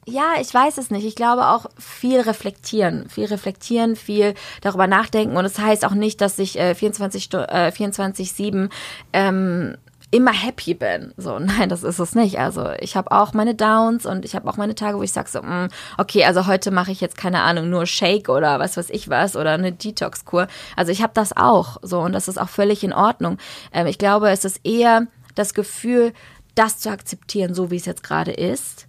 ja, 0.09 0.33
ich 0.39 0.53
weiß 0.53 0.77
es 0.77 0.91
nicht. 0.91 1.05
Ich 1.05 1.15
glaube 1.15 1.47
auch 1.47 1.67
viel 1.77 2.19
reflektieren, 2.19 3.09
viel 3.09 3.25
reflektieren, 3.25 3.95
viel 3.95 4.33
darüber 4.61 4.87
nachdenken. 4.87 5.37
Und 5.37 5.45
es 5.45 5.53
das 5.53 5.65
heißt 5.65 5.85
auch 5.85 5.93
nicht, 5.93 6.21
dass 6.21 6.39
ich 6.39 6.59
äh, 6.59 6.75
24 6.75 7.33
äh, 7.33 7.71
24/7 7.71 8.69
ähm, 9.13 9.77
immer 10.11 10.33
happy 10.33 10.73
bin. 10.73 11.13
So, 11.17 11.39
nein, 11.39 11.69
das 11.69 11.83
ist 11.83 11.99
es 11.99 12.15
nicht. 12.15 12.39
Also 12.39 12.69
ich 12.79 12.95
habe 12.95 13.11
auch 13.11 13.33
meine 13.33 13.55
Downs 13.55 14.05
und 14.05 14.25
ich 14.25 14.35
habe 14.35 14.49
auch 14.49 14.57
meine 14.57 14.75
Tage, 14.75 14.97
wo 14.97 15.03
ich 15.03 15.13
sage 15.13 15.29
so, 15.29 15.41
mh, 15.41 15.65
mm, 15.65 15.69
okay, 15.97 16.23
also 16.25 16.47
heute 16.47 16.71
mache 16.71 16.91
ich 16.91 17.01
jetzt 17.01 17.17
keine 17.17 17.41
Ahnung, 17.41 17.69
nur 17.69 17.85
Shake 17.85 18.29
oder 18.29 18.59
was 18.59 18.77
weiß 18.77 18.89
ich 18.89 19.09
was 19.09 19.35
oder 19.35 19.51
eine 19.51 19.71
Detox-Kur. 19.71 20.47
Also 20.75 20.91
ich 20.91 21.01
habe 21.01 21.13
das 21.13 21.35
auch 21.35 21.77
so 21.81 21.99
und 21.99 22.13
das 22.13 22.27
ist 22.27 22.39
auch 22.39 22.49
völlig 22.49 22.83
in 22.83 22.93
Ordnung. 22.93 23.37
Ähm, 23.71 23.87
ich 23.87 23.97
glaube, 23.97 24.29
es 24.29 24.45
ist 24.45 24.61
eher 24.63 25.07
das 25.35 25.53
Gefühl, 25.53 26.13
das 26.55 26.79
zu 26.79 26.89
akzeptieren, 26.89 27.53
so 27.53 27.71
wie 27.71 27.77
es 27.77 27.85
jetzt 27.85 28.03
gerade 28.03 28.31
ist. 28.31 28.88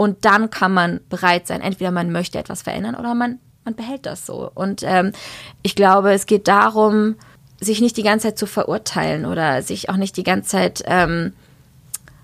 Und 0.00 0.24
dann 0.24 0.48
kann 0.48 0.72
man 0.72 1.00
bereit 1.10 1.46
sein, 1.46 1.60
entweder 1.60 1.90
man 1.90 2.10
möchte 2.10 2.38
etwas 2.38 2.62
verändern 2.62 2.94
oder 2.94 3.14
man, 3.14 3.38
man 3.66 3.74
behält 3.74 4.06
das 4.06 4.24
so. 4.24 4.50
Und 4.54 4.82
ähm, 4.82 5.12
ich 5.60 5.76
glaube, 5.76 6.14
es 6.14 6.24
geht 6.24 6.48
darum, 6.48 7.16
sich 7.60 7.82
nicht 7.82 7.98
die 7.98 8.02
ganze 8.02 8.28
Zeit 8.28 8.38
zu 8.38 8.46
verurteilen 8.46 9.26
oder 9.26 9.60
sich 9.60 9.90
auch 9.90 9.98
nicht 9.98 10.16
die 10.16 10.22
ganze 10.22 10.48
Zeit 10.48 10.82
ähm, 10.86 11.34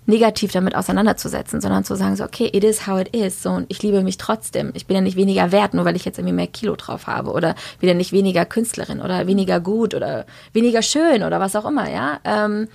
negativ 0.06 0.52
damit 0.52 0.74
auseinanderzusetzen, 0.74 1.60
sondern 1.60 1.84
zu 1.84 1.96
sagen, 1.96 2.16
so, 2.16 2.24
okay, 2.24 2.48
it 2.50 2.64
is 2.64 2.86
how 2.86 2.98
it 2.98 3.14
is. 3.14 3.42
So, 3.42 3.50
und 3.50 3.66
ich 3.68 3.82
liebe 3.82 4.02
mich 4.02 4.16
trotzdem. 4.16 4.70
Ich 4.72 4.86
bin 4.86 4.94
ja 4.94 5.02
nicht 5.02 5.18
weniger 5.18 5.52
wert, 5.52 5.74
nur 5.74 5.84
weil 5.84 5.96
ich 5.96 6.06
jetzt 6.06 6.16
irgendwie 6.16 6.34
mehr 6.34 6.46
Kilo 6.46 6.76
drauf 6.76 7.06
habe. 7.06 7.30
Oder 7.32 7.56
bin 7.80 7.90
ja 7.90 7.94
nicht 7.94 8.12
weniger 8.12 8.46
Künstlerin 8.46 9.02
oder 9.02 9.26
weniger 9.26 9.60
gut 9.60 9.92
oder 9.92 10.24
weniger 10.54 10.80
schön 10.80 11.22
oder 11.22 11.40
was 11.40 11.54
auch 11.54 11.66
immer, 11.66 11.90
ja. 11.90 12.20
Ähm, 12.24 12.68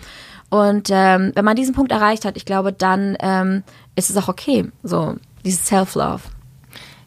und 0.52 0.90
ähm, 0.92 1.32
wenn 1.34 1.46
man 1.46 1.56
diesen 1.56 1.74
Punkt 1.74 1.94
erreicht 1.94 2.26
hat, 2.26 2.36
ich 2.36 2.46
glaube, 2.46 2.74
dann 2.74 3.16
ähm, 3.22 3.64
ist 3.96 4.10
es 4.10 4.18
auch 4.18 4.28
okay. 4.28 4.72
So, 4.84 5.16
dieses 5.44 5.66
Self-Love. 5.66 6.22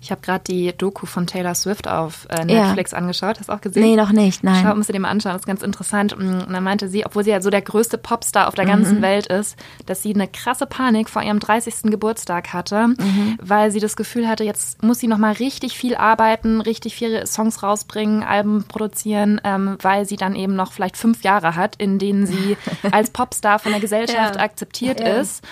Ich 0.04 0.10
habe 0.10 0.20
gerade 0.20 0.44
die 0.44 0.70
Doku 0.76 1.06
von 1.06 1.26
Taylor 1.26 1.54
Swift 1.54 1.88
auf 1.88 2.26
äh, 2.28 2.44
Netflix 2.44 2.90
ja. 2.90 2.98
angeschaut. 2.98 3.38
Hast 3.38 3.48
du 3.48 3.54
auch 3.54 3.62
gesehen? 3.62 3.82
Nee, 3.82 3.96
noch 3.96 4.12
nicht, 4.12 4.44
nein. 4.44 4.62
Schau, 4.62 4.74
musst 4.74 4.90
du 4.90 4.92
dir 4.92 5.00
mal 5.00 5.08
anschauen, 5.08 5.32
das 5.32 5.42
ist 5.42 5.46
ganz 5.46 5.62
interessant. 5.62 6.12
Und 6.12 6.52
dann 6.52 6.62
meinte 6.62 6.90
sie, 6.90 7.06
obwohl 7.06 7.24
sie 7.24 7.30
ja 7.30 7.40
so 7.40 7.48
der 7.48 7.62
größte 7.62 7.96
Popstar 7.96 8.48
auf 8.48 8.54
der 8.54 8.66
ganzen 8.66 8.98
mhm. 8.98 9.02
Welt 9.02 9.28
ist, 9.28 9.56
dass 9.86 10.02
sie 10.02 10.14
eine 10.14 10.28
krasse 10.28 10.66
Panik 10.66 11.08
vor 11.08 11.22
ihrem 11.22 11.40
30. 11.40 11.84
Geburtstag 11.84 12.52
hatte, 12.52 12.88
mhm. 12.88 13.38
weil 13.40 13.70
sie 13.70 13.80
das 13.80 13.96
Gefühl 13.96 14.28
hatte, 14.28 14.44
jetzt 14.44 14.82
muss 14.82 14.98
sie 14.98 15.08
nochmal 15.08 15.32
richtig 15.32 15.78
viel 15.78 15.94
arbeiten, 15.94 16.60
richtig 16.60 16.94
viele 16.94 17.26
Songs 17.26 17.62
rausbringen, 17.62 18.22
Alben 18.22 18.64
produzieren, 18.64 19.40
ähm, 19.42 19.78
weil 19.80 20.04
sie 20.04 20.16
dann 20.16 20.36
eben 20.36 20.54
noch 20.54 20.72
vielleicht 20.72 20.98
fünf 20.98 21.24
Jahre 21.24 21.56
hat, 21.56 21.76
in 21.76 21.98
denen 21.98 22.26
sie 22.26 22.58
als 22.92 23.08
Popstar 23.08 23.58
von 23.58 23.72
der 23.72 23.80
Gesellschaft 23.80 24.36
ja. 24.36 24.42
akzeptiert 24.42 25.00
ja. 25.00 25.14
ist. 25.14 25.42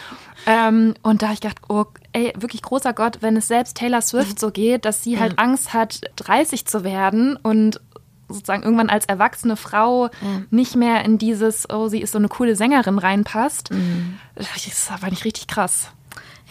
Ähm, 0.47 0.95
und 1.03 1.23
da 1.23 1.27
habe 1.27 1.35
ich 1.35 1.41
gedacht, 1.41 1.61
oh, 1.69 1.85
ey, 2.13 2.33
wirklich 2.37 2.63
großer 2.63 2.93
Gott, 2.93 3.19
wenn 3.21 3.37
es 3.37 3.49
selbst 3.49 3.77
Taylor 3.77 4.03
Swift 4.03 4.39
so 4.39 4.51
geht, 4.51 4.85
dass 4.85 5.03
sie 5.03 5.19
halt 5.19 5.39
Angst 5.39 5.73
hat, 5.73 6.01
30 6.17 6.67
zu 6.67 6.85
werden 6.85 7.37
und 7.37 7.81
sozusagen 8.29 8.63
irgendwann 8.63 8.91
als 8.91 9.05
erwachsene 9.05 9.57
Frau 9.57 10.07
ja. 10.07 10.11
nicht 10.51 10.75
mehr 10.75 11.05
in 11.05 11.19
dieses, 11.19 11.69
oh, 11.71 11.89
sie 11.89 12.01
ist 12.01 12.13
so 12.13 12.19
eine 12.19 12.29
coole 12.29 12.57
Sängerin 12.57 12.99
reinpasst. 12.99 13.71
Mhm. 13.71 14.19
Das 14.35 14.67
ist 14.67 14.91
aber 14.91 15.11
nicht 15.11 15.25
richtig 15.25 15.47
krass. 15.47 15.89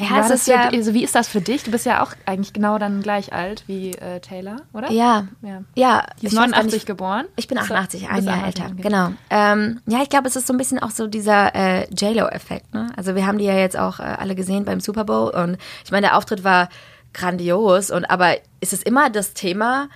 Ja, 0.10 0.26
es 0.26 0.30
ist 0.30 0.48
ja, 0.48 0.70
also 0.70 0.94
wie 0.94 1.04
ist 1.04 1.16
das 1.16 1.28
für 1.28 1.42
dich? 1.42 1.64
Du 1.64 1.72
bist 1.72 1.86
ja 1.86 2.04
auch 2.04 2.14
eigentlich 2.26 2.54
genau 2.54 2.78
dann 2.78 3.02
gleich 3.02 3.34
alt 3.34 3.64
wie 3.68 3.92
äh, 3.92 4.20
Taylor, 4.20 4.58
oder? 4.74 4.92
Ja. 4.92 5.28
Ja. 5.42 5.64
ja 5.76 6.06
Die 6.22 6.28
ist 6.28 6.34
89 6.34 6.74
nicht, 6.74 6.86
geboren. 6.86 7.26
Ich 7.36 7.48
bin 7.48 7.58
88, 7.58 8.10
ein 8.10 8.24
Jahr 8.24 8.46
älter. 8.46 8.66
Okay. 8.66 8.82
Genau. 8.82 9.12
Ähm, 9.30 9.82
ja, 9.88 10.02
ich 10.02 10.10
glaube, 10.10 10.28
es 10.28 10.36
ist 10.36 10.48
so 10.48 10.54
ein 10.54 10.58
bisschen 10.58 10.80
auch 10.80 10.92
so 10.92 11.08
dieser 11.08 11.54
äh, 11.56 11.88
J-Lo-Effekt. 11.94 12.74
Ne? 12.74 12.92
Also 12.96 13.16
wir 13.16 13.26
haben 13.26 13.38
die 13.38 13.46
ja 13.46 13.56
jetzt 13.56 13.78
auch 13.78 14.00
äh, 14.00 14.04
alle 14.04 14.36
gesehen 14.36 14.66
beim 14.66 14.80
Super 14.80 15.06
Bowl 15.06 15.30
und 15.30 15.58
ich 15.84 15.92
meine, 15.92 16.08
der 16.08 16.18
Auftritt 16.18 16.44
war 16.44 16.70
grandios 17.14 17.92
und 17.92 18.06
aber 18.06 18.36
ist 18.62 18.74
es 18.74 18.84
immer 18.84 19.10
das 19.10 19.34
Thema, 19.34 19.90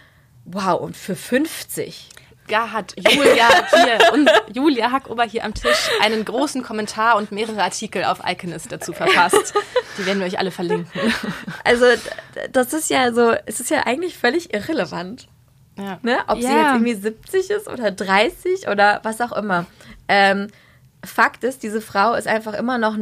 wow, 0.45 0.79
und 0.79 0.95
für 0.95 1.15
50 1.15 2.09
da 2.47 2.71
hat 2.71 2.93
Julia 2.97 3.47
hier 3.73 4.13
und 4.13 4.29
Julia 4.53 4.91
Hackober 4.91 5.23
hier 5.23 5.43
am 5.43 5.53
Tisch 5.53 5.89
einen 6.01 6.25
großen 6.25 6.63
Kommentar 6.63 7.17
und 7.17 7.31
mehrere 7.31 7.63
Artikel 7.63 8.03
auf 8.03 8.19
Iconist 8.25 8.71
dazu 8.71 8.93
verfasst. 8.93 9.53
Die 9.97 10.05
werden 10.05 10.19
wir 10.19 10.27
euch 10.27 10.39
alle 10.39 10.51
verlinken. 10.51 11.01
Also 11.63 11.85
das 12.51 12.73
ist 12.73 12.89
ja 12.89 13.11
so, 13.13 13.33
es 13.45 13.59
ist 13.59 13.69
ja 13.69 13.85
eigentlich 13.85 14.17
völlig 14.17 14.53
irrelevant. 14.53 15.27
Ja. 15.77 15.99
Ne? 16.03 16.19
Ob 16.27 16.37
ja. 16.39 16.49
sie 16.49 16.55
jetzt 16.55 16.73
irgendwie 16.73 16.93
70 16.93 17.49
ist 17.49 17.67
oder 17.67 17.91
30 17.91 18.67
oder 18.67 18.99
was 19.03 19.19
auch 19.21 19.31
immer. 19.31 19.65
Ähm, 20.07 20.47
Fakt 21.03 21.43
ist, 21.43 21.63
diese 21.63 21.81
Frau 21.81 22.13
ist 22.13 22.27
einfach 22.27 22.53
immer 22.53 22.77
noch 22.77 22.97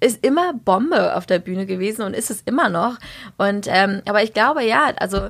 ist 0.00 0.24
immer 0.24 0.52
Bombe 0.52 1.16
auf 1.16 1.26
der 1.26 1.38
Bühne 1.38 1.66
gewesen 1.66 2.02
und 2.02 2.14
ist 2.14 2.30
es 2.30 2.42
immer 2.42 2.68
noch. 2.68 2.98
Und 3.36 3.66
ähm, 3.68 4.02
aber 4.06 4.22
ich 4.22 4.32
glaube 4.32 4.62
ja, 4.64 4.92
also 4.98 5.28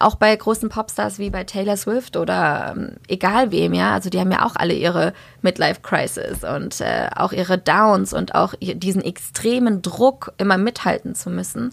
auch 0.00 0.16
bei 0.16 0.34
großen 0.34 0.68
Popstars 0.68 1.18
wie 1.18 1.30
bei 1.30 1.44
Taylor 1.44 1.76
Swift 1.76 2.16
oder 2.16 2.74
ähm, 2.76 2.96
egal 3.08 3.52
wem, 3.52 3.72
ja, 3.72 3.94
also 3.94 4.10
die 4.10 4.18
haben 4.18 4.32
ja 4.32 4.44
auch 4.44 4.56
alle 4.56 4.74
ihre 4.74 5.12
Midlife 5.42 5.80
Crisis 5.80 6.44
und 6.44 6.80
äh, 6.80 7.08
auch 7.14 7.32
ihre 7.32 7.58
Downs 7.58 8.12
und 8.12 8.34
auch 8.34 8.54
diesen 8.60 9.02
extremen 9.02 9.82
Druck 9.82 10.32
immer 10.38 10.58
mithalten 10.58 11.14
zu 11.14 11.30
müssen. 11.30 11.72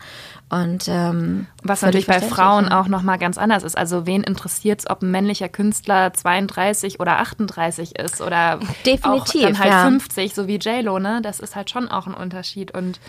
Und 0.50 0.88
ähm, 0.88 1.48
was 1.62 1.82
natürlich 1.82 2.08
bei 2.08 2.22
Frauen 2.22 2.70
auch 2.70 2.88
noch 2.88 3.02
mal 3.02 3.18
ganz 3.18 3.38
anders 3.38 3.64
ist. 3.64 3.78
Also 3.78 4.06
wen 4.06 4.24
interessiert 4.24 4.80
es, 4.80 4.90
ob 4.90 5.02
ein 5.02 5.12
männlicher 5.12 5.50
Künstler 5.50 6.14
32 6.14 7.02
oder 7.02 7.20
38 7.20 8.00
ist 8.00 8.22
oder 8.22 8.60
definitiv 8.86 9.44
auch 9.44 9.48
dann 9.48 9.60
halt 9.60 9.72
ja. 9.72 9.84
50, 9.84 10.34
so 10.34 10.48
wie 10.48 10.56
J 10.56 10.84
Lo, 10.84 11.00
ne? 11.00 11.20
Das 11.22 11.42
ist 11.42 11.58
halt 11.58 11.70
schon 11.70 11.90
auch 11.90 12.08
ein 12.08 12.14
Unterschied 12.14 12.72
und 12.72 13.02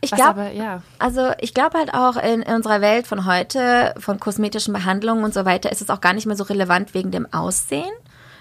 ich 0.00 0.10
glaube, 0.10 0.50
ja. 0.52 0.82
also 0.98 1.30
ich 1.38 1.54
glaube 1.54 1.78
halt 1.78 1.94
auch 1.94 2.16
in, 2.16 2.42
in, 2.42 2.54
unserer 2.54 2.80
Welt 2.80 3.06
von 3.06 3.24
heute, 3.24 3.94
von 3.98 4.20
kosmetischen 4.20 4.74
Behandlungen 4.74 5.24
und 5.24 5.32
so 5.32 5.44
weiter, 5.44 5.72
ist 5.72 5.80
es 5.80 5.90
auch 5.90 6.00
gar 6.00 6.12
nicht 6.12 6.26
mehr 6.26 6.36
so 6.36 6.44
relevant 6.44 6.92
wegen 6.92 7.10
dem 7.10 7.32
Aussehen. 7.32 7.90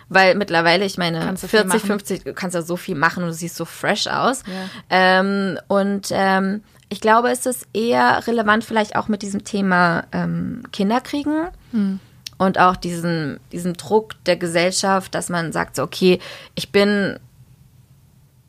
Weil 0.10 0.36
mittlerweile, 0.36 0.84
ich 0.84 0.98
meine, 0.98 1.36
40, 1.38 1.82
50, 1.82 2.24
du 2.26 2.34
kannst 2.34 2.56
ja 2.56 2.62
so 2.62 2.76
viel 2.76 2.96
machen 2.96 3.24
und 3.24 3.30
du 3.30 3.34
siehst 3.34 3.56
so 3.56 3.64
fresh 3.64 4.08
aus. 4.08 4.44
Ja. 4.46 4.54
Ähm, 4.90 5.58
und 5.70 6.10
ähm, 6.12 6.62
ich 6.94 7.02
glaube, 7.02 7.32
es 7.32 7.48
ist 7.48 7.68
eher 7.74 8.26
relevant 8.28 8.64
vielleicht 8.64 8.96
auch 8.96 9.08
mit 9.08 9.24
diesem 9.24 9.44
Thema 9.44 10.04
ähm, 10.12 10.62
Kinderkriegen. 10.72 11.48
Hm. 11.72 12.00
Und 12.38 12.60
auch 12.60 12.76
diesen, 12.76 13.40
diesen 13.52 13.74
Druck 13.74 14.14
der 14.26 14.38
Gesellschaft, 14.38 15.16
dass 15.16 15.30
man 15.30 15.52
sagt, 15.52 15.76
so, 15.76 15.82
okay, 15.82 16.20
ich 16.54 16.72
bin 16.72 17.18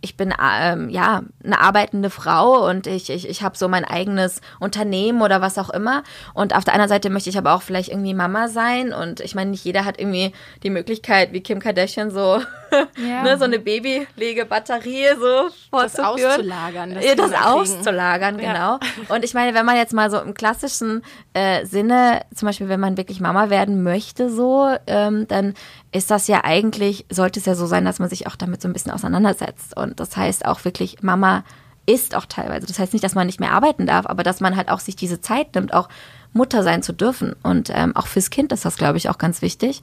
ich 0.02 0.18
bin 0.18 0.34
ähm, 0.38 0.90
ja 0.90 1.22
eine 1.42 1.58
arbeitende 1.58 2.10
Frau 2.10 2.68
und 2.68 2.86
ich, 2.86 3.08
ich, 3.08 3.26
ich 3.26 3.42
habe 3.42 3.56
so 3.56 3.68
mein 3.68 3.86
eigenes 3.86 4.42
Unternehmen 4.60 5.22
oder 5.22 5.40
was 5.40 5.56
auch 5.56 5.70
immer. 5.70 6.02
Und 6.34 6.54
auf 6.54 6.62
der 6.64 6.74
anderen 6.74 6.90
Seite 6.90 7.08
möchte 7.08 7.30
ich 7.30 7.38
aber 7.38 7.54
auch 7.54 7.62
vielleicht 7.62 7.88
irgendwie 7.88 8.12
Mama 8.12 8.48
sein. 8.48 8.92
Und 8.92 9.20
ich 9.20 9.34
meine, 9.34 9.52
nicht 9.52 9.64
jeder 9.64 9.86
hat 9.86 9.98
irgendwie 9.98 10.32
die 10.62 10.68
Möglichkeit, 10.68 11.32
wie 11.32 11.40
Kim 11.40 11.58
Kardashian, 11.58 12.10
so, 12.10 12.42
ja. 13.08 13.22
ne, 13.22 13.38
so 13.38 13.44
eine 13.44 13.58
Babylegebatterie 13.58 15.16
so 15.18 15.50
Das 15.72 15.98
auszulagern. 15.98 16.94
Das, 16.94 17.16
das 17.16 17.32
auszulagern, 17.32 18.38
genau. 18.38 18.52
Ja. 18.54 18.80
Und 19.08 19.24
ich 19.24 19.34
meine, 19.34 19.54
wenn 19.54 19.66
man 19.66 19.76
jetzt 19.76 19.92
mal 19.92 20.10
so 20.10 20.18
im 20.18 20.34
klassischen 20.34 21.02
äh, 21.32 21.64
Sinne, 21.64 22.22
zum 22.34 22.46
Beispiel, 22.46 22.68
wenn 22.68 22.80
man 22.80 22.96
wirklich 22.96 23.20
Mama 23.20 23.50
werden 23.50 23.82
möchte, 23.82 24.30
so, 24.30 24.74
ähm, 24.86 25.26
dann 25.28 25.54
ist 25.92 26.10
das 26.10 26.26
ja 26.28 26.42
eigentlich, 26.44 27.06
sollte 27.10 27.40
es 27.40 27.46
ja 27.46 27.54
so 27.54 27.66
sein, 27.66 27.84
dass 27.84 27.98
man 27.98 28.08
sich 28.08 28.26
auch 28.26 28.36
damit 28.36 28.60
so 28.62 28.68
ein 28.68 28.72
bisschen 28.72 28.92
auseinandersetzt. 28.92 29.76
Und 29.76 30.00
das 30.00 30.16
heißt 30.16 30.44
auch 30.44 30.64
wirklich, 30.64 31.02
Mama 31.02 31.44
ist 31.86 32.14
auch 32.14 32.26
teilweise. 32.26 32.66
Das 32.66 32.78
heißt 32.78 32.92
nicht, 32.92 33.04
dass 33.04 33.14
man 33.14 33.26
nicht 33.26 33.40
mehr 33.40 33.52
arbeiten 33.52 33.86
darf, 33.86 34.06
aber 34.06 34.22
dass 34.22 34.40
man 34.40 34.56
halt 34.56 34.70
auch 34.70 34.80
sich 34.80 34.96
diese 34.96 35.20
Zeit 35.20 35.54
nimmt, 35.54 35.74
auch 35.74 35.88
Mutter 36.34 36.62
sein 36.62 36.82
zu 36.82 36.92
dürfen. 36.92 37.34
Und 37.42 37.70
ähm, 37.72 37.96
auch 37.96 38.06
fürs 38.06 38.28
Kind 38.28 38.52
ist 38.52 38.64
das, 38.64 38.76
glaube 38.76 38.98
ich, 38.98 39.08
auch 39.08 39.16
ganz 39.16 39.40
wichtig. 39.40 39.80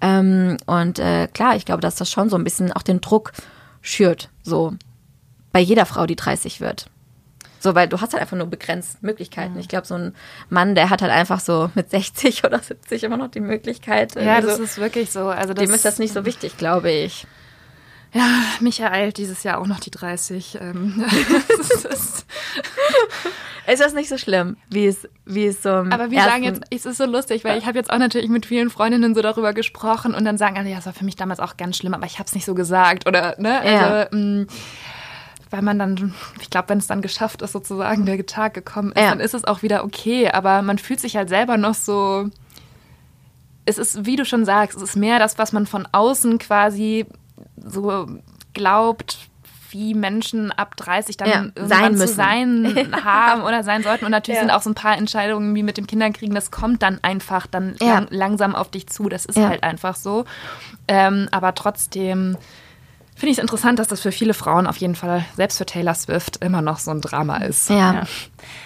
Ähm, 0.00 0.58
und 0.66 1.00
äh, 1.00 1.26
klar, 1.26 1.56
ich 1.56 1.64
glaube, 1.64 1.80
dass 1.80 1.96
das 1.96 2.10
schon 2.10 2.30
so 2.30 2.36
ein 2.36 2.44
bisschen 2.44 2.72
auch 2.72 2.82
den 2.82 3.00
Druck 3.00 3.32
schürt, 3.80 4.30
so 4.42 4.74
bei 5.52 5.60
jeder 5.60 5.86
Frau, 5.86 6.06
die 6.06 6.16
30 6.16 6.60
wird. 6.60 6.86
So, 7.60 7.74
weil 7.74 7.88
du 7.88 8.00
hast 8.00 8.12
halt 8.12 8.20
einfach 8.20 8.36
nur 8.36 8.46
begrenzt 8.46 9.02
Möglichkeiten. 9.02 9.54
Mhm. 9.54 9.60
Ich 9.60 9.68
glaube, 9.68 9.86
so 9.86 9.94
ein 9.94 10.14
Mann, 10.50 10.74
der 10.74 10.90
hat 10.90 11.00
halt 11.00 11.12
einfach 11.12 11.40
so 11.40 11.70
mit 11.74 11.90
60 11.90 12.44
oder 12.44 12.58
70 12.58 13.04
immer 13.04 13.16
noch 13.16 13.30
die 13.30 13.40
Möglichkeit. 13.40 14.14
Ja, 14.16 14.42
das 14.42 14.58
so, 14.58 14.62
ist 14.62 14.78
wirklich 14.78 15.10
so. 15.10 15.28
Also 15.28 15.54
dem 15.54 15.70
ist 15.70 15.84
das 15.84 15.98
nicht 15.98 16.12
so 16.12 16.26
wichtig, 16.26 16.58
glaube 16.58 16.90
ich. 16.90 17.26
Ja, 18.14 18.28
mich 18.60 18.78
ereilt 18.78 19.18
dieses 19.18 19.42
Jahr 19.42 19.58
auch 19.58 19.66
noch 19.66 19.80
die 19.80 19.90
30. 19.90 20.58
Ähm, 20.60 21.04
ist, 23.66 23.94
nicht 23.94 24.08
so 24.08 24.16
schlimm, 24.18 24.56
wie 24.70 24.86
es, 24.86 25.08
wie 25.24 25.46
es 25.46 25.64
so. 25.64 25.70
Aber 25.70 26.12
wir 26.12 26.22
sagen 26.22 26.44
jetzt, 26.44 26.62
es 26.70 26.86
ist 26.86 26.98
so 26.98 27.06
lustig, 27.06 27.42
weil 27.42 27.58
ich 27.58 27.66
habe 27.66 27.76
jetzt 27.76 27.90
auch 27.90 27.98
natürlich 27.98 28.30
mit 28.30 28.46
vielen 28.46 28.70
Freundinnen 28.70 29.16
so 29.16 29.22
darüber 29.22 29.52
gesprochen 29.52 30.14
und 30.14 30.24
dann 30.24 30.38
sagen 30.38 30.56
alle, 30.56 30.70
ja, 30.70 30.76
das 30.76 30.86
war 30.86 30.92
für 30.92 31.04
mich 31.04 31.16
damals 31.16 31.40
auch 31.40 31.56
ganz 31.56 31.76
schlimm, 31.76 31.92
aber 31.92 32.06
ich 32.06 32.20
habe 32.20 32.28
es 32.28 32.36
nicht 32.36 32.44
so 32.44 32.54
gesagt 32.54 33.08
oder 33.08 33.34
ne, 33.38 33.60
also 33.60 33.94
ja. 33.94 34.08
mh, 34.12 34.46
weil 35.50 35.62
man 35.62 35.78
dann, 35.80 36.14
ich 36.40 36.50
glaube, 36.50 36.68
wenn 36.68 36.78
es 36.78 36.86
dann 36.86 37.02
geschafft 37.02 37.42
ist, 37.42 37.52
sozusagen 37.52 38.06
der 38.06 38.24
Tag 38.26 38.54
gekommen 38.54 38.92
ist, 38.92 39.02
ja. 39.02 39.10
dann 39.10 39.20
ist 39.20 39.34
es 39.34 39.44
auch 39.44 39.62
wieder 39.62 39.84
okay. 39.84 40.28
Aber 40.30 40.62
man 40.62 40.78
fühlt 40.78 41.00
sich 41.00 41.16
halt 41.16 41.28
selber 41.28 41.56
noch 41.56 41.74
so. 41.74 42.28
Es 43.64 43.78
ist, 43.78 44.04
wie 44.04 44.16
du 44.16 44.24
schon 44.24 44.44
sagst, 44.44 44.76
es 44.76 44.82
ist 44.82 44.96
mehr 44.96 45.18
das, 45.18 45.38
was 45.38 45.52
man 45.52 45.66
von 45.66 45.88
außen 45.90 46.38
quasi 46.38 47.06
so 47.56 48.06
glaubt, 48.52 49.18
wie 49.74 49.92
Menschen 49.94 50.52
ab 50.52 50.76
30 50.76 51.16
dann 51.16 51.52
ja, 51.56 51.66
sein 51.66 51.96
zu 51.96 52.06
sein 52.06 52.94
haben 53.04 53.42
oder 53.42 53.64
sein 53.64 53.82
sollten. 53.82 54.04
Und 54.04 54.12
natürlich 54.12 54.36
ja. 54.36 54.42
sind 54.42 54.52
auch 54.52 54.62
so 54.62 54.70
ein 54.70 54.74
paar 54.74 54.96
Entscheidungen 54.96 55.54
wie 55.54 55.64
mit 55.64 55.76
dem 55.76 55.86
Kinderkriegen, 55.86 56.34
das 56.34 56.50
kommt 56.50 56.82
dann 56.82 57.00
einfach 57.02 57.46
dann 57.46 57.74
ja. 57.80 57.98
lang, 57.98 58.06
langsam 58.10 58.54
auf 58.54 58.70
dich 58.70 58.86
zu. 58.86 59.08
Das 59.08 59.26
ist 59.26 59.36
halt 59.36 59.64
einfach 59.64 59.96
so. 59.96 60.24
Ähm, 60.86 61.28
aber 61.32 61.54
trotzdem 61.54 62.36
finde 63.16 63.32
ich 63.32 63.38
es 63.38 63.42
interessant, 63.42 63.78
dass 63.78 63.88
das 63.88 64.00
für 64.00 64.12
viele 64.12 64.34
Frauen 64.34 64.66
auf 64.66 64.76
jeden 64.76 64.94
Fall, 64.94 65.24
selbst 65.36 65.58
für 65.58 65.66
Taylor 65.66 65.94
Swift, 65.94 66.44
immer 66.44 66.62
noch 66.62 66.78
so 66.78 66.90
ein 66.90 67.00
Drama 67.00 67.38
ist. 67.38 67.70
Ja. 67.70 67.94
ja. 67.94 68.02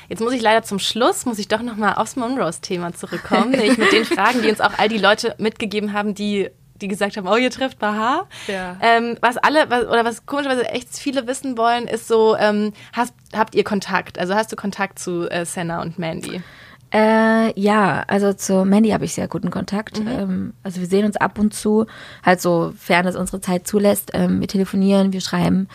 Jetzt 0.09 0.20
muss 0.20 0.32
ich 0.32 0.43
leider 0.43 0.62
zum 0.62 0.78
Schluss, 0.78 1.26
muss 1.26 1.39
ich 1.39 1.49
doch 1.49 1.62
nochmal 1.62 1.95
aufs 1.95 2.16
Monrose-Thema 2.16 2.95
zurückkommen, 2.95 3.51
nämlich 3.53 3.78
mit 3.78 3.93
den 3.93 4.05
Fragen, 4.05 4.43
die 4.43 4.51
uns 4.51 4.61
auch 4.61 4.72
all 4.78 4.89
die 4.89 4.99
Leute 4.99 5.34
mitgegeben 5.39 5.93
haben, 5.93 6.14
die 6.14 6.51
die 6.81 6.89
gesagt 6.89 7.16
haben, 7.16 7.26
oh, 7.26 7.37
ihr 7.37 7.51
trefft 7.51 7.79
Baha. 7.79 8.26
Ja. 8.47 8.76
Ähm, 8.81 9.16
was 9.20 9.37
alle, 9.37 9.68
was, 9.70 9.87
oder 9.87 10.05
was 10.05 10.26
komischerweise 10.26 10.68
echt 10.68 10.89
viele 10.97 11.26
wissen 11.26 11.59
wollen, 11.59 11.87
ist 11.87 12.09
so, 12.09 12.37
ähm, 12.37 12.72
hast, 12.93 13.14
habt 13.35 13.55
ihr 13.55 13.64
Kontakt? 13.64 14.18
Also 14.18 14.35
hast 14.35 14.53
du 14.53 14.57
Kontakt 14.57 14.99
zu 14.99 15.29
äh, 15.31 15.45
Senna 15.45 15.83
und 15.83 15.99
Mandy? 15.99 16.43
Äh, 16.91 17.59
ja, 17.61 18.05
also 18.07 18.33
zu 18.33 18.64
Mandy 18.64 18.91
habe 18.91 19.05
ich 19.05 19.14
sehr 19.14 19.29
guten 19.29 19.51
Kontakt. 19.51 20.01
Mhm. 20.01 20.09
Ähm, 20.09 20.53
also 20.62 20.81
wir 20.81 20.87
sehen 20.87 21.05
uns 21.05 21.16
ab 21.16 21.39
und 21.39 21.53
zu, 21.53 21.87
halt 22.24 22.41
so 22.41 22.72
fern 22.79 23.07
es 23.07 23.16
unsere 23.16 23.41
Zeit 23.41 23.66
zulässt. 23.66 24.11
Ähm, 24.14 24.41
wir 24.41 24.49
telefonieren, 24.49 25.12
wir 25.12 25.20
schreiben. 25.20 25.68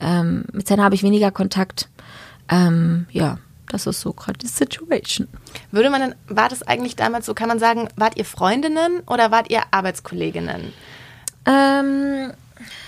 Ähm, 0.00 0.44
mit 0.52 0.68
Senna 0.68 0.84
habe 0.84 0.94
ich 0.94 1.02
weniger 1.02 1.30
Kontakt. 1.30 1.88
Ähm, 2.50 3.06
ja, 3.10 3.38
das 3.68 3.86
ist 3.86 4.00
so 4.00 4.12
gerade 4.12 4.38
die 4.38 4.46
Situation. 4.46 5.28
Würde 5.70 5.90
man 5.90 6.00
denn, 6.00 6.14
war 6.28 6.48
das 6.48 6.62
eigentlich 6.62 6.96
damals 6.96 7.26
so, 7.26 7.34
kann 7.34 7.48
man 7.48 7.58
sagen, 7.58 7.88
wart 7.96 8.16
ihr 8.16 8.24
Freundinnen 8.24 9.00
oder 9.06 9.30
wart 9.30 9.50
ihr 9.50 9.62
Arbeitskolleginnen? 9.70 10.72
Ähm, 11.46 12.32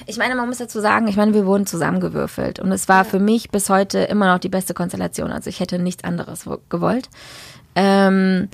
ich 0.07 0.17
meine, 0.17 0.35
man 0.35 0.49
muss 0.49 0.59
dazu 0.59 0.81
sagen, 0.81 1.09
ich 1.09 1.17
meine, 1.17 1.35
wir 1.35 1.47
wurden 1.47 1.67
zusammengewürfelt 1.67 2.59
und 2.59 2.73
es 2.73 2.89
war 2.89 3.05
ja. 3.05 3.05
für 3.05 3.19
mich 3.19 3.51
bis 3.51 3.71
heute 3.71 4.01
immer 4.01 4.33
noch 4.33 4.39
die 4.39 4.49
beste 4.49 4.75
Konstellation. 4.75 5.31
Also 5.31 5.51
ich 5.51 5.61
hätte 5.61 5.79
nichts 5.79 6.05
anderes 6.05 6.49
gewollt. 6.69 7.09
Ähm, 7.75 8.49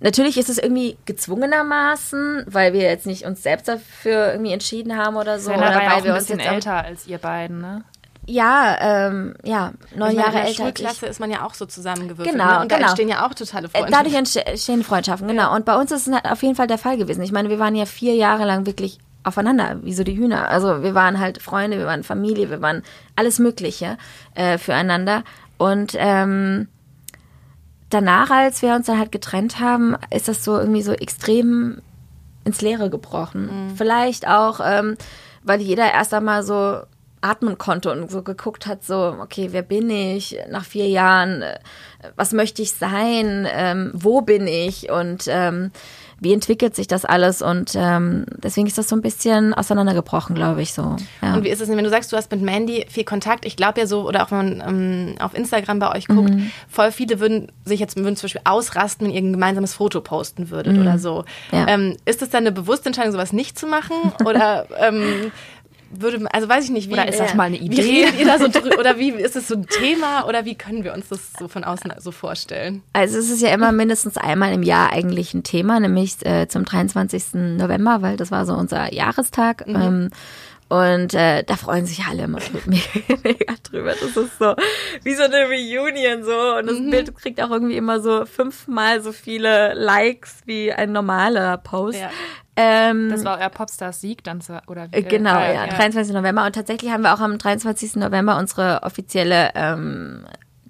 natürlich 0.00 0.38
ist 0.38 0.48
es 0.48 0.58
irgendwie 0.58 0.96
gezwungenermaßen, 1.04 2.44
weil 2.46 2.72
wir 2.72 2.82
jetzt 2.82 3.06
nicht 3.06 3.24
uns 3.24 3.42
selbst 3.42 3.68
dafür 3.68 4.32
irgendwie 4.32 4.52
entschieden 4.52 4.96
haben 4.96 5.16
oder 5.16 5.38
so. 5.38 5.52
Oder 5.52 5.74
weil 5.74 6.04
wir 6.04 6.14
ein 6.14 6.18
bisschen 6.18 6.40
uns 6.40 6.48
älter 6.48 6.84
als 6.84 7.06
ihr 7.06 7.18
beiden, 7.18 7.60
ne? 7.60 7.84
Ja, 8.26 8.76
ähm, 8.80 9.34
ja, 9.44 9.72
neun 9.94 10.12
ich 10.12 10.16
Jahre 10.16 10.28
meine, 10.28 10.28
in 10.28 10.32
der 10.32 10.44
älter. 10.46 10.62
Schulklasse 10.64 11.06
ist 11.06 11.20
man 11.20 11.30
ja 11.30 11.44
auch 11.44 11.54
so 11.54 11.66
zusammengewürfelt. 11.66 12.30
Genau, 12.30 12.44
ne? 12.44 12.60
Und 12.62 12.68
genau. 12.68 12.80
da 12.80 12.86
entstehen 12.86 13.08
ja 13.08 13.26
auch 13.26 13.34
totale 13.34 13.66
Äh, 13.66 13.70
Freundschaften. 13.70 13.92
Dadurch 13.92 14.46
entstehen 14.46 14.82
Freundschaften, 14.84 15.28
genau. 15.28 15.54
Und 15.54 15.64
bei 15.64 15.76
uns 15.76 15.92
ist 15.92 16.06
es 16.06 16.12
halt 16.12 16.24
auf 16.26 16.42
jeden 16.42 16.54
Fall 16.54 16.66
der 16.66 16.78
Fall 16.78 16.96
gewesen. 16.96 17.22
Ich 17.22 17.32
meine, 17.32 17.50
wir 17.50 17.58
waren 17.58 17.74
ja 17.74 17.86
vier 17.86 18.14
Jahre 18.14 18.44
lang 18.44 18.66
wirklich 18.66 18.98
aufeinander, 19.24 19.78
wie 19.82 19.94
so 19.94 20.04
die 20.04 20.16
Hühner. 20.16 20.48
Also 20.48 20.82
wir 20.82 20.94
waren 20.94 21.18
halt 21.18 21.42
Freunde, 21.42 21.78
wir 21.78 21.86
waren 21.86 22.04
Familie, 22.04 22.50
wir 22.50 22.60
waren 22.60 22.82
alles 23.16 23.38
Mögliche 23.38 23.96
äh, 24.34 24.58
füreinander. 24.58 25.24
Und 25.56 25.94
ähm, 25.96 26.68
danach, 27.90 28.30
als 28.30 28.62
wir 28.62 28.74
uns 28.74 28.86
dann 28.86 28.98
halt 28.98 29.12
getrennt 29.12 29.60
haben, 29.60 29.96
ist 30.10 30.28
das 30.28 30.44
so 30.44 30.58
irgendwie 30.58 30.82
so 30.82 30.92
extrem 30.92 31.80
ins 32.44 32.60
Leere 32.60 32.90
gebrochen. 32.90 33.68
Mhm. 33.70 33.76
Vielleicht 33.76 34.28
auch, 34.28 34.60
ähm, 34.62 34.96
weil 35.42 35.60
jeder 35.60 35.90
erst 35.92 36.12
einmal 36.12 36.42
so 36.42 36.80
atmen 37.24 37.56
konnte 37.56 37.90
und 37.90 38.10
so 38.10 38.22
geguckt 38.22 38.66
hat, 38.66 38.84
so, 38.84 39.16
okay, 39.20 39.48
wer 39.50 39.62
bin 39.62 39.88
ich 39.88 40.38
nach 40.50 40.64
vier 40.64 40.88
Jahren? 40.88 41.42
Was 42.16 42.32
möchte 42.32 42.60
ich 42.60 42.72
sein? 42.72 43.48
Ähm, 43.50 43.90
wo 43.94 44.20
bin 44.20 44.46
ich? 44.46 44.90
Und 44.90 45.24
ähm, 45.28 45.70
wie 46.20 46.32
entwickelt 46.32 46.76
sich 46.76 46.86
das 46.86 47.04
alles? 47.04 47.40
Und 47.40 47.72
ähm, 47.76 48.26
deswegen 48.36 48.66
ist 48.66 48.76
das 48.76 48.88
so 48.88 48.96
ein 48.96 49.02
bisschen 49.02 49.54
auseinandergebrochen, 49.54 50.34
glaube 50.34 50.60
ich 50.60 50.74
so. 50.74 50.96
Ja. 51.22 51.34
Und 51.34 51.44
wie 51.44 51.48
ist 51.48 51.60
es 51.60 51.68
denn, 51.68 51.76
wenn 51.76 51.84
du 51.84 51.90
sagst, 51.90 52.12
du 52.12 52.16
hast 52.16 52.30
mit 52.30 52.42
Mandy 52.42 52.84
viel 52.88 53.04
Kontakt? 53.04 53.46
Ich 53.46 53.56
glaube 53.56 53.80
ja 53.80 53.86
so, 53.86 54.06
oder 54.06 54.24
auch 54.24 54.30
wenn 54.30 54.58
man 54.58 54.62
ähm, 54.66 55.14
auf 55.18 55.34
Instagram 55.34 55.78
bei 55.78 55.94
euch 55.94 56.06
guckt, 56.06 56.30
mhm. 56.30 56.50
voll 56.68 56.92
viele 56.92 57.20
würden 57.20 57.50
sich 57.64 57.80
jetzt 57.80 57.96
würden 57.96 58.16
zum 58.16 58.26
Beispiel 58.26 58.42
ausrasten, 58.44 59.06
wenn 59.06 59.14
ihr 59.14 59.22
ein 59.22 59.32
gemeinsames 59.32 59.74
Foto 59.74 60.02
posten 60.02 60.50
würdet 60.50 60.74
mhm. 60.74 60.82
oder 60.82 60.98
so. 60.98 61.24
Ja. 61.52 61.68
Ähm, 61.68 61.96
ist 62.04 62.20
es 62.20 62.28
dann 62.28 62.44
eine 62.44 62.52
bewusste 62.52 62.86
Entscheidung, 62.86 63.12
sowas 63.12 63.32
nicht 63.32 63.58
zu 63.58 63.66
machen? 63.66 63.94
oder 64.24 64.66
ähm, 64.78 65.32
würde, 66.00 66.26
also 66.32 66.48
weiß 66.48 66.64
ich 66.64 66.70
nicht, 66.70 66.88
wie. 66.88 66.94
Oder 66.94 67.08
ist 67.08 67.20
das 67.20 67.32
äh, 67.32 67.36
mal 67.36 67.44
eine 67.44 67.56
Idee? 67.56 67.76
Wie 67.76 68.02
redet 68.02 68.18
ihr 68.18 68.26
da 68.26 68.38
so 68.38 68.46
oder 68.78 68.98
wie 68.98 69.10
ist 69.10 69.36
es 69.36 69.48
so 69.48 69.54
ein 69.54 69.66
Thema 69.66 70.26
oder 70.26 70.44
wie 70.44 70.54
können 70.54 70.84
wir 70.84 70.94
uns 70.94 71.08
das 71.08 71.20
so 71.38 71.48
von 71.48 71.64
außen 71.64 71.92
so 71.98 72.10
vorstellen? 72.10 72.82
Also 72.92 73.18
es 73.18 73.30
ist 73.30 73.42
ja 73.42 73.52
immer 73.52 73.72
mindestens 73.72 74.16
einmal 74.16 74.52
im 74.52 74.62
Jahr 74.62 74.92
eigentlich 74.92 75.34
ein 75.34 75.42
Thema, 75.42 75.80
nämlich 75.80 76.24
äh, 76.24 76.48
zum 76.48 76.64
23. 76.64 77.34
November, 77.34 78.02
weil 78.02 78.16
das 78.16 78.30
war 78.30 78.46
so 78.46 78.54
unser 78.54 78.92
Jahrestag. 78.92 79.66
Mhm. 79.66 79.76
Ähm, 79.76 80.10
Und 80.74 81.14
äh, 81.14 81.44
da 81.44 81.56
freuen 81.56 81.86
sich 81.86 82.04
alle 82.04 82.24
immer 82.24 82.40
mega, 82.66 82.82
mega 83.22 83.54
drüber. 83.62 83.90
Das 83.90 84.16
ist 84.16 84.38
so 84.38 84.56
wie 85.02 85.14
so 85.14 85.22
eine 85.22 85.46
Reunion 85.46 86.24
so. 86.24 86.56
Und 86.58 86.66
das 86.66 86.80
mhm. 86.80 86.90
Bild 86.90 87.14
kriegt 87.14 87.40
auch 87.40 87.50
irgendwie 87.50 87.76
immer 87.76 88.00
so 88.00 88.26
fünfmal 88.26 89.00
so 89.00 89.12
viele 89.12 89.74
Likes 89.74 90.38
wie 90.46 90.72
ein 90.72 90.90
normaler 90.90 91.58
Post. 91.58 92.00
Ja. 92.00 92.10
Ähm, 92.56 93.08
das 93.10 93.24
war 93.24 93.38
euer 93.38 93.50
Popstars-Sieg 93.50 94.24
dann, 94.24 94.40
oder 94.66 94.88
wie? 94.92 95.02
Genau, 95.02 95.38
äh, 95.38 95.54
ja, 95.54 95.66
ja, 95.66 95.76
23. 95.76 96.14
November. 96.14 96.44
Und 96.44 96.54
tatsächlich 96.54 96.90
haben 96.90 97.02
wir 97.02 97.14
auch 97.14 97.20
am 97.20 97.38
23. 97.38 97.96
November 97.96 98.36
unsere 98.38 98.82
offizielle 98.82 99.50
ähm, 99.54 100.24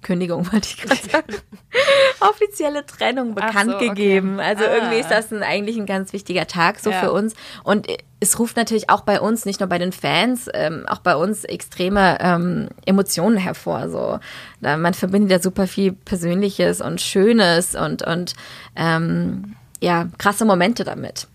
Kündigung, 0.05 0.45
wollte 0.53 0.67
ich 0.69 0.77
gerade 0.77 1.09
sagen, 1.09 1.35
offizielle 2.19 2.85
Trennung 2.85 3.33
bekannt 3.33 3.71
so, 3.71 3.75
okay. 3.75 3.89
gegeben. 3.89 4.39
Also 4.39 4.63
ah. 4.63 4.75
irgendwie 4.75 4.99
ist 4.99 5.09
das 5.09 5.33
ein, 5.33 5.41
eigentlich 5.41 5.77
ein 5.77 5.87
ganz 5.87 6.13
wichtiger 6.13 6.45
Tag 6.45 6.79
so 6.79 6.91
ja. 6.91 6.99
für 6.99 7.11
uns. 7.11 7.33
Und 7.63 7.87
es 8.19 8.37
ruft 8.39 8.55
natürlich 8.55 8.89
auch 8.89 9.01
bei 9.01 9.19
uns, 9.19 9.45
nicht 9.45 9.59
nur 9.59 9.67
bei 9.67 9.79
den 9.79 9.91
Fans, 9.91 10.47
ähm, 10.53 10.85
auch 10.87 10.99
bei 10.99 11.15
uns 11.15 11.43
extreme 11.43 12.19
ähm, 12.21 12.69
Emotionen 12.85 13.37
hervor. 13.37 13.89
So, 13.89 14.19
da, 14.61 14.77
man 14.77 14.93
verbindet 14.93 15.31
ja 15.31 15.39
super 15.39 15.67
viel 15.67 15.91
Persönliches 15.91 16.81
und 16.81 17.01
Schönes 17.01 17.75
und 17.75 18.03
und 18.03 18.35
ähm, 18.75 19.55
ja 19.81 20.07
krasse 20.17 20.45
Momente 20.45 20.83
damit. 20.83 21.27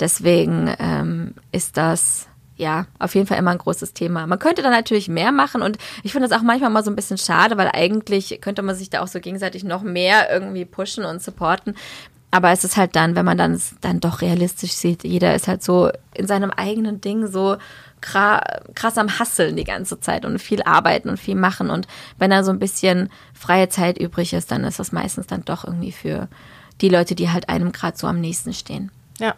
Deswegen 0.00 0.74
ähm, 0.78 1.34
ist 1.52 1.76
das 1.76 2.27
ja, 2.58 2.86
auf 2.98 3.14
jeden 3.14 3.26
Fall 3.26 3.38
immer 3.38 3.52
ein 3.52 3.58
großes 3.58 3.94
Thema. 3.94 4.26
Man 4.26 4.38
könnte 4.38 4.62
da 4.62 4.70
natürlich 4.70 5.08
mehr 5.08 5.32
machen 5.32 5.62
und 5.62 5.78
ich 6.02 6.12
finde 6.12 6.28
das 6.28 6.38
auch 6.38 6.42
manchmal 6.42 6.70
mal 6.70 6.84
so 6.84 6.90
ein 6.90 6.96
bisschen 6.96 7.16
schade, 7.16 7.56
weil 7.56 7.70
eigentlich 7.72 8.40
könnte 8.40 8.62
man 8.62 8.74
sich 8.74 8.90
da 8.90 9.00
auch 9.00 9.08
so 9.08 9.20
gegenseitig 9.20 9.64
noch 9.64 9.82
mehr 9.82 10.30
irgendwie 10.30 10.64
pushen 10.64 11.04
und 11.04 11.22
supporten. 11.22 11.76
Aber 12.30 12.50
es 12.50 12.64
ist 12.64 12.76
halt 12.76 12.94
dann, 12.96 13.14
wenn 13.14 13.24
man 13.24 13.38
dann 13.38 13.60
dann 13.80 14.00
doch 14.00 14.20
realistisch 14.20 14.72
sieht, 14.72 15.04
jeder 15.04 15.34
ist 15.34 15.48
halt 15.48 15.62
so 15.62 15.90
in 16.14 16.26
seinem 16.26 16.50
eigenen 16.50 17.00
Ding 17.00 17.26
so 17.28 17.56
krass 18.00 18.98
am 18.98 19.18
Hasseln 19.18 19.56
die 19.56 19.64
ganze 19.64 19.98
Zeit 20.00 20.24
und 20.24 20.38
viel 20.38 20.62
arbeiten 20.62 21.08
und 21.08 21.18
viel 21.18 21.36
machen. 21.36 21.70
Und 21.70 21.86
wenn 22.18 22.30
da 22.30 22.44
so 22.44 22.50
ein 22.50 22.58
bisschen 22.58 23.08
freie 23.34 23.68
Zeit 23.68 23.98
übrig 23.98 24.34
ist, 24.34 24.50
dann 24.50 24.64
ist 24.64 24.78
das 24.78 24.92
meistens 24.92 25.26
dann 25.26 25.44
doch 25.44 25.64
irgendwie 25.64 25.92
für 25.92 26.28
die 26.80 26.88
Leute, 26.88 27.14
die 27.14 27.30
halt 27.30 27.48
einem 27.48 27.72
gerade 27.72 27.96
so 27.96 28.06
am 28.06 28.20
nächsten 28.20 28.52
stehen. 28.52 28.90
Ja, 29.18 29.34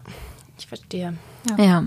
ich 0.59 0.66
verstehe. 0.66 1.14
ja. 1.49 1.64
ja. 1.64 1.85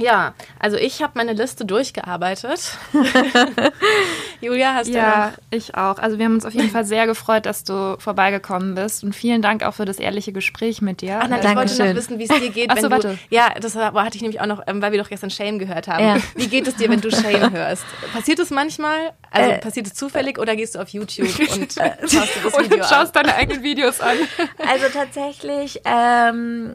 Ja, 0.00 0.34
also 0.58 0.76
ich 0.76 1.02
habe 1.02 1.12
meine 1.14 1.34
Liste 1.34 1.64
durchgearbeitet. 1.64 2.76
Julia, 4.40 4.74
hast 4.74 4.88
du 4.88 4.94
Ja, 4.94 5.26
noch? 5.30 5.38
ich 5.50 5.74
auch. 5.76 5.98
Also 5.98 6.18
wir 6.18 6.24
haben 6.24 6.34
uns 6.34 6.44
auf 6.44 6.52
jeden 6.52 6.70
Fall 6.70 6.84
sehr 6.84 7.06
gefreut, 7.06 7.46
dass 7.46 7.62
du 7.62 7.96
vorbeigekommen 8.00 8.74
bist 8.74 9.04
und 9.04 9.14
vielen 9.14 9.40
Dank 9.40 9.62
auch 9.62 9.74
für 9.74 9.84
das 9.84 9.98
ehrliche 9.98 10.32
Gespräch 10.32 10.82
mit 10.82 11.00
dir. 11.00 11.20
Ach, 11.22 11.26
na, 11.28 11.38
ich 11.38 11.56
wollte 11.56 11.88
noch 11.88 11.94
wissen, 11.94 12.18
wie 12.18 12.24
es 12.24 12.40
dir 12.40 12.50
geht, 12.50 12.70
Ach 12.70 12.78
so, 12.78 12.90
wenn 12.90 13.00
du, 13.00 13.18
Ja, 13.30 13.54
das 13.60 13.76
hatte 13.76 14.16
ich 14.16 14.22
nämlich 14.22 14.40
auch 14.40 14.46
noch, 14.46 14.62
ähm, 14.66 14.82
weil 14.82 14.90
wir 14.92 14.98
doch 15.00 15.08
gestern 15.08 15.30
Shame 15.30 15.58
gehört 15.60 15.86
haben. 15.86 16.04
Ja. 16.04 16.16
Wie 16.34 16.48
geht 16.48 16.66
es 16.66 16.74
dir, 16.74 16.90
wenn 16.90 17.00
du 17.00 17.10
Shame 17.10 17.52
hörst? 17.52 17.84
Passiert 18.12 18.40
es 18.40 18.50
manchmal? 18.50 19.12
Also 19.30 19.50
äh, 19.50 19.58
passiert 19.58 19.86
es 19.86 19.94
zufällig 19.94 20.38
oder 20.38 20.56
gehst 20.56 20.74
du 20.74 20.80
auf 20.80 20.88
YouTube 20.88 21.28
und 21.54 21.76
äh, 21.76 21.92
schaust 22.08 22.32
das 22.44 22.58
Video 22.58 22.76
und 22.78 22.84
schaust 22.84 23.14
deine 23.14 23.34
eigenen 23.36 23.62
Videos 23.62 24.00
an? 24.00 24.16
Also 24.58 24.86
tatsächlich, 24.92 25.80
ähm, 25.84 26.74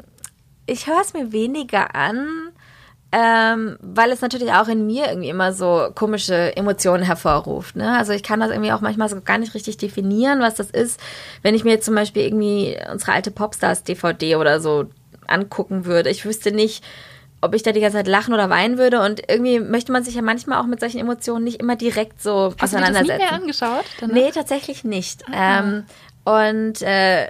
ich 0.66 0.88
höre 0.88 1.02
es 1.02 1.14
mir 1.14 1.32
weniger 1.34 1.96
an 1.96 2.52
ähm, 3.12 3.78
weil 3.82 4.12
es 4.12 4.22
natürlich 4.22 4.52
auch 4.52 4.68
in 4.68 4.86
mir 4.86 5.08
irgendwie 5.08 5.30
immer 5.30 5.52
so 5.52 5.90
komische 5.96 6.56
Emotionen 6.56 7.04
hervorruft. 7.04 7.76
Ne? 7.76 7.98
Also 7.98 8.14
ich 8.14 8.22
kann 8.22 8.40
das 8.40 8.52
irgendwie 8.52 8.72
auch 8.72 8.82
manchmal 8.82 9.10
so 9.10 9.20
gar 9.22 9.40
nicht 9.40 9.56
richtig 9.56 9.78
definieren, 9.78 10.42
was 10.42 10.56
das 10.56 10.70
ist. 10.70 11.00
Wenn 11.42 11.56
ich 11.56 11.64
mir 11.64 11.72
jetzt 11.72 11.86
zum 11.86 11.96
Beispiel 11.96 12.24
irgendwie 12.24 12.78
unsere 12.92 13.14
alte 13.14 13.32
Popstars-DVD 13.32 14.36
oder 14.36 14.60
so 14.60 14.86
angucken 15.28 15.86
würde, 15.86 16.12
ich 16.12 16.24
wüsste 16.24 16.52
nicht, 16.52 16.84
ob 17.42 17.56
ich 17.56 17.64
da 17.64 17.72
die 17.72 17.80
ganze 17.80 17.98
Zeit 17.98 18.08
lachen 18.08 18.34
oder 18.34 18.50
weinen 18.50 18.78
würde. 18.78 19.02
Und 19.02 19.22
irgendwie 19.28 19.60
möchte 19.60 19.92
man 19.92 20.04
sich 20.04 20.14
ja 20.14 20.22
manchmal 20.22 20.62
auch 20.62 20.68
mit 20.68 20.80
solchen 20.80 21.00
Emotionen 21.00 21.46
nicht 21.46 21.60
immer 21.60 21.76
direkt 21.76 22.22
so 22.22 22.54
Hast 22.60 22.64
auseinandersetzen. 22.76 23.12
Hast 23.12 23.32
du 23.32 23.40
das 23.40 23.58
nie 23.58 23.64
mehr 23.64 23.72
angeschaut? 23.72 23.86
Danach? 24.00 24.14
Nee, 24.14 24.32
tatsächlich 24.32 24.84
nicht. 24.84 25.24
Ähm, 25.34 25.86
und 26.26 26.82
äh, 26.84 27.28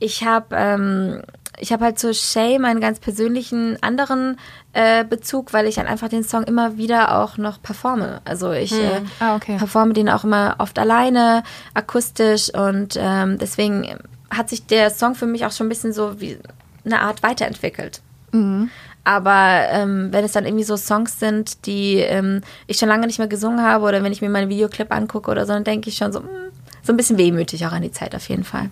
ich 0.00 0.24
habe 0.24 0.54
ähm, 0.54 1.22
ich 1.60 1.72
habe 1.72 1.84
halt 1.84 1.98
zu 1.98 2.12
Shay 2.14 2.58
meinen 2.58 2.80
ganz 2.80 2.98
persönlichen 2.98 3.82
anderen 3.82 4.38
äh, 4.72 5.04
Bezug, 5.04 5.52
weil 5.52 5.66
ich 5.66 5.76
dann 5.76 5.86
einfach 5.86 6.08
den 6.08 6.24
Song 6.24 6.44
immer 6.44 6.76
wieder 6.76 7.18
auch 7.18 7.36
noch 7.36 7.60
performe. 7.60 8.20
Also 8.24 8.52
ich 8.52 8.72
hm. 8.72 8.80
äh, 8.80 9.00
ah, 9.20 9.36
okay. 9.36 9.56
performe 9.56 9.92
den 9.92 10.08
auch 10.08 10.24
immer 10.24 10.56
oft 10.58 10.78
alleine, 10.78 11.42
akustisch 11.74 12.52
und 12.54 12.98
ähm, 12.98 13.38
deswegen 13.38 13.98
hat 14.30 14.48
sich 14.48 14.66
der 14.66 14.90
Song 14.90 15.14
für 15.14 15.26
mich 15.26 15.46
auch 15.46 15.52
schon 15.52 15.66
ein 15.66 15.70
bisschen 15.70 15.92
so 15.92 16.20
wie 16.20 16.38
eine 16.84 17.00
Art 17.00 17.22
weiterentwickelt. 17.22 18.00
Mhm. 18.32 18.70
Aber 19.04 19.62
ähm, 19.70 20.08
wenn 20.12 20.24
es 20.24 20.32
dann 20.32 20.44
irgendwie 20.44 20.64
so 20.64 20.76
Songs 20.76 21.18
sind, 21.18 21.64
die 21.66 21.96
ähm, 21.96 22.42
ich 22.66 22.76
schon 22.76 22.90
lange 22.90 23.06
nicht 23.06 23.18
mehr 23.18 23.28
gesungen 23.28 23.62
habe 23.62 23.86
oder 23.86 24.02
wenn 24.02 24.12
ich 24.12 24.20
mir 24.20 24.28
meinen 24.28 24.50
Videoclip 24.50 24.92
angucke 24.92 25.30
oder 25.30 25.46
so, 25.46 25.54
dann 25.54 25.64
denke 25.64 25.88
ich 25.88 25.96
schon 25.96 26.12
so, 26.12 26.20
mh, 26.20 26.28
hm, 26.28 26.52
so 26.82 26.92
ein 26.92 26.96
bisschen 26.98 27.16
wehmütig 27.16 27.64
auch 27.66 27.72
an 27.72 27.82
die 27.82 27.90
Zeit 27.92 28.14
auf 28.14 28.28
jeden 28.28 28.44
Fall. 28.44 28.70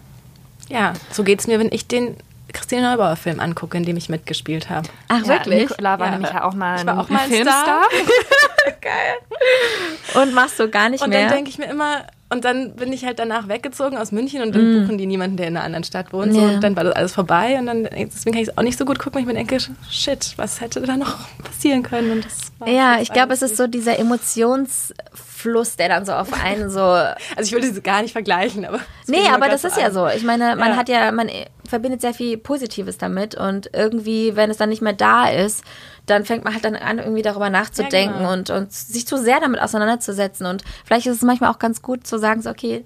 Ja, 0.69 0.93
so 1.11 1.25
geht 1.25 1.41
es 1.41 1.47
mir, 1.47 1.59
wenn 1.59 1.73
ich 1.73 1.87
den 1.87 2.17
Christine 2.57 2.83
Neubauer 2.83 3.17
Film 3.17 3.39
angucke, 3.39 3.77
in 3.77 3.85
dem 3.85 3.97
ich 3.97 4.09
mitgespielt 4.09 4.71
habe. 4.71 4.89
Ach, 5.09 5.21
ja, 5.21 5.29
wirklich? 5.29 5.69
Nicola 5.69 5.99
war 5.99 6.07
ja. 6.07 6.13
nämlich 6.13 6.33
ja 6.33 6.45
auch 6.45 6.55
mal 6.55 6.81
ich 6.81 6.87
war 6.87 6.99
auch 6.99 7.09
mal 7.11 7.21
ein 7.21 7.31
Filmstar. 7.31 7.83
Geil. 8.81 10.23
Und 10.23 10.35
machst 10.35 10.59
du 10.59 10.69
gar 10.69 10.89
nicht 10.89 11.03
und 11.03 11.11
mehr? 11.11 11.21
Und 11.21 11.25
dann 11.27 11.35
denke 11.35 11.51
ich 11.51 11.59
mir 11.59 11.67
immer, 11.67 12.05
und 12.29 12.45
dann 12.45 12.75
bin 12.75 12.93
ich 12.93 13.05
halt 13.05 13.21
danach 13.21 13.47
weggezogen 13.47 13.97
aus 13.97 14.11
München 14.11 14.43
und 14.43 14.55
dann 14.55 14.73
mm. 14.73 14.83
buchen 14.83 14.99
die 14.99 15.07
niemanden, 15.07 15.37
der 15.37 15.47
in 15.47 15.57
einer 15.57 15.65
anderen 15.65 15.85
Stadt 15.85 16.13
wohnt. 16.13 16.33
So, 16.33 16.41
Und 16.41 16.61
dann 16.61 16.75
war 16.75 16.83
das 16.83 16.97
alles 16.97 17.13
vorbei 17.13 17.57
und 17.59 17.67
dann, 17.67 17.85
deswegen 17.85 18.33
kann 18.33 18.43
ich 18.43 18.49
es 18.49 18.59
auch 18.59 18.63
nicht 18.63 18.79
so 18.79 18.85
gut 18.85 18.99
gucken, 18.99 19.15
weil 19.15 19.21
ich 19.21 19.27
mir 19.27 19.35
denke, 19.35 19.59
shit, 19.89 20.33
was 20.37 20.61
hätte 20.61 20.81
da 20.81 20.97
noch 20.97 21.19
passieren 21.45 21.85
können? 21.85 22.11
Und 22.11 22.25
das 22.25 22.53
ja, 22.67 23.01
ich 23.01 23.13
glaube, 23.13 23.35
es 23.35 23.43
ist 23.43 23.57
so 23.57 23.69
dieser 23.69 23.99
Emotionsfluss, 23.99 25.77
der 25.77 25.89
dann 25.89 26.05
so 26.05 26.13
auf 26.13 26.33
einen 26.33 26.69
so. 26.69 26.81
also 26.81 27.15
ich 27.43 27.53
würde 27.53 27.71
sie 27.73 27.81
gar 27.81 28.03
nicht 28.03 28.13
vergleichen, 28.13 28.65
aber. 28.65 28.81
Nee, 29.07 29.29
aber 29.29 29.49
das 29.49 29.63
ist 29.63 29.77
ja 29.77 29.91
so. 29.93 30.09
Ich 30.09 30.25
meine, 30.25 30.57
man 30.57 30.71
ja. 30.71 30.77
hat 30.77 30.89
ja, 30.89 31.13
man 31.13 31.31
verbindet 31.71 32.01
sehr 32.01 32.15
viel 32.15 32.39
Positives 32.39 32.99
damit 32.99 33.35
und 33.35 33.71
irgendwie, 33.73 34.37
wenn 34.37 34.51
es 34.51 34.57
dann 34.57 34.69
nicht 34.69 34.83
mehr 34.83 34.93
da 34.93 35.29
ist, 35.29 35.63
dann 36.07 36.25
fängt 36.25 36.45
man 36.45 36.53
halt 36.53 36.65
dann 36.65 36.77
an, 36.77 36.99
irgendwie 36.99 37.23
darüber 37.23 37.51
nachzudenken 37.51 38.15
ja, 38.15 38.19
genau. 38.19 38.33
und, 38.33 38.51
und 38.51 38.73
sich 38.73 39.07
zu 39.07 39.19
sehr 39.19 39.41
damit 39.41 39.61
auseinanderzusetzen. 39.61 40.47
Und 40.47 40.63
vielleicht 40.85 41.07
ist 41.07 41.17
es 41.17 41.23
manchmal 41.23 41.51
auch 41.51 41.59
ganz 41.59 41.83
gut 41.83 42.07
zu 42.07 42.19
sagen, 42.19 42.43
so, 42.43 42.51
okay, 42.51 42.85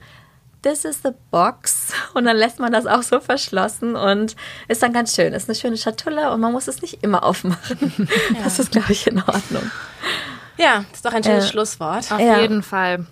this 0.62 0.84
is 0.84 1.00
the 1.02 1.10
box. 1.30 1.92
Und 2.14 2.24
dann 2.24 2.36
lässt 2.36 2.58
man 2.58 2.72
das 2.72 2.86
auch 2.86 3.02
so 3.02 3.20
verschlossen 3.20 3.96
und 3.96 4.36
ist 4.68 4.82
dann 4.82 4.92
ganz 4.92 5.14
schön. 5.14 5.32
Ist 5.32 5.48
eine 5.48 5.56
schöne 5.56 5.76
Schatulle 5.76 6.30
und 6.32 6.40
man 6.40 6.52
muss 6.52 6.68
es 6.68 6.82
nicht 6.82 7.02
immer 7.02 7.24
aufmachen. 7.24 7.78
Ja. 8.34 8.44
Das 8.44 8.58
ist, 8.58 8.72
glaube 8.72 8.92
ich, 8.92 9.06
in 9.06 9.18
Ordnung. 9.18 9.70
Ja, 10.56 10.84
das 10.90 10.98
ist 10.98 11.04
doch 11.04 11.12
ein 11.12 11.24
schönes 11.24 11.46
äh, 11.46 11.48
Schlusswort. 11.48 12.12
Auf 12.12 12.20
ja. 12.20 12.40
jeden 12.40 12.62
Fall. 12.62 13.06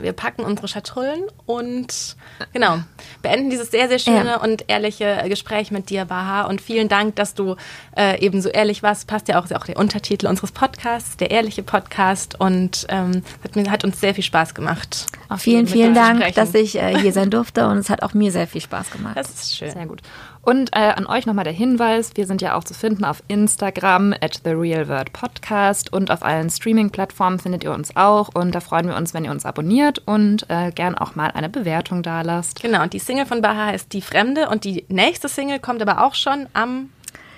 Wir 0.00 0.12
packen 0.12 0.42
unsere 0.42 0.68
Schatullen 0.68 1.22
und 1.46 2.16
genau, 2.52 2.78
beenden 3.22 3.50
dieses 3.50 3.70
sehr, 3.70 3.88
sehr 3.88 3.98
schöne 3.98 4.26
ja. 4.26 4.36
und 4.36 4.64
ehrliche 4.68 5.24
Gespräch 5.28 5.70
mit 5.70 5.90
dir, 5.90 6.04
Baha. 6.04 6.42
Und 6.42 6.60
vielen 6.60 6.88
Dank, 6.88 7.16
dass 7.16 7.34
du 7.34 7.56
äh, 7.96 8.20
eben 8.20 8.42
so 8.42 8.48
ehrlich 8.48 8.82
warst. 8.82 9.06
Passt 9.06 9.28
ja 9.28 9.40
auch, 9.40 9.50
auch 9.50 9.66
der 9.66 9.76
Untertitel 9.76 10.26
unseres 10.26 10.52
Podcasts, 10.52 11.16
der 11.16 11.30
ehrliche 11.30 11.62
Podcast. 11.62 12.38
Und 12.38 12.86
ähm, 12.88 13.22
hat, 13.42 13.56
mir, 13.56 13.70
hat 13.70 13.84
uns 13.84 14.00
sehr 14.00 14.14
viel 14.14 14.24
Spaß 14.24 14.54
gemacht. 14.54 15.06
Vielen, 15.38 15.66
vielen 15.66 15.94
Dank, 15.94 16.34
dass 16.34 16.54
ich 16.54 16.76
äh, 16.76 16.98
hier 16.98 17.12
sein 17.12 17.30
durfte 17.32 17.66
und 17.68 17.78
es 17.78 17.90
hat 17.90 18.02
auch 18.02 18.14
mir 18.14 18.30
sehr 18.32 18.46
viel 18.46 18.60
Spaß 18.60 18.90
gemacht. 18.90 19.16
Das 19.16 19.30
ist 19.30 19.56
schön. 19.56 19.70
Sehr 19.70 19.86
gut. 19.86 20.02
Und 20.44 20.70
äh, 20.74 20.80
an 20.80 21.06
euch 21.06 21.24
nochmal 21.24 21.44
der 21.44 21.52
Hinweis, 21.52 22.10
wir 22.16 22.26
sind 22.26 22.42
ja 22.42 22.56
auch 22.56 22.64
zu 22.64 22.74
finden 22.74 23.04
auf 23.04 23.22
Instagram 23.28 24.12
at 24.20 24.40
The 24.44 24.50
Real 24.50 24.88
Word 24.88 25.12
Podcast 25.12 25.92
und 25.92 26.10
auf 26.10 26.24
allen 26.24 26.50
Streaming-Plattformen 26.50 27.38
findet 27.38 27.62
ihr 27.62 27.72
uns 27.72 27.94
auch 27.94 28.28
und 28.34 28.52
da 28.52 28.58
freuen 28.58 28.88
wir 28.88 28.96
uns, 28.96 29.14
wenn 29.14 29.24
ihr 29.24 29.30
uns 29.30 29.46
abonniert 29.46 30.02
und 30.04 30.50
äh, 30.50 30.72
gern 30.72 30.98
auch 30.98 31.14
mal 31.14 31.30
eine 31.30 31.48
Bewertung 31.48 32.02
da 32.02 32.22
lasst. 32.22 32.60
Genau, 32.60 32.82
und 32.82 32.92
die 32.92 32.98
Single 32.98 33.26
von 33.26 33.40
Baha 33.40 33.66
heißt 33.66 33.92
Die 33.92 34.02
Fremde 34.02 34.48
und 34.48 34.64
die 34.64 34.84
nächste 34.88 35.28
Single 35.28 35.60
kommt 35.60 35.80
aber 35.80 36.04
auch 36.04 36.16
schon 36.16 36.48
am 36.54 36.90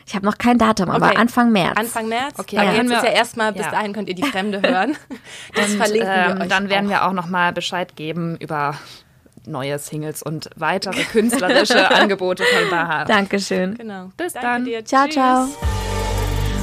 ich 0.06 0.14
habe 0.14 0.26
noch 0.26 0.36
kein 0.36 0.58
Datum, 0.58 0.90
aber 0.90 1.06
okay. 1.06 1.16
Anfang 1.16 1.50
März. 1.50 1.78
Anfang 1.78 2.08
März? 2.08 2.34
Okay, 2.38 2.58
aber 2.58 2.72
ja. 2.72 2.82
jetzt 2.82 2.90
ist 2.90 3.04
ja 3.04 3.10
erstmal, 3.10 3.52
bis 3.52 3.64
ja. 3.64 3.70
dahin 3.70 3.94
könnt 3.94 4.08
ihr 4.08 4.14
die 4.14 4.22
Fremde 4.22 4.60
hören. 4.60 4.96
Das 5.54 5.70
und, 5.70 5.78
verlinken 5.78 6.08
wir 6.08 6.30
ähm, 6.30 6.40
euch 6.42 6.48
Dann 6.48 6.68
werden 6.68 6.86
auch. 6.86 6.90
wir 6.90 7.06
auch 7.06 7.12
nochmal 7.12 7.52
Bescheid 7.52 7.96
geben 7.96 8.36
über 8.38 8.74
neue 9.46 9.78
Singles 9.78 10.22
und 10.22 10.50
weitere 10.56 11.02
künstlerische 11.04 11.90
Angebote 11.94 12.44
von 12.44 12.70
Baha. 12.70 13.04
Dankeschön. 13.04 13.74
Genau. 13.76 14.10
Bis 14.16 14.32
Danke 14.32 14.46
dann. 14.46 14.64
Dir. 14.64 14.84
Ciao, 14.84 15.04
Tschüss. 15.04 15.14
ciao. 15.14 15.48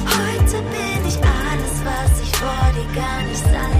Heute 0.06 0.62
bin 0.62 1.06
ich 1.06 1.16
alles, 1.16 1.84
was 1.84 2.22
ich 2.22 2.36
vor 2.36 2.72
dir 2.74 3.00
gar 3.00 3.22
nicht 3.22 3.71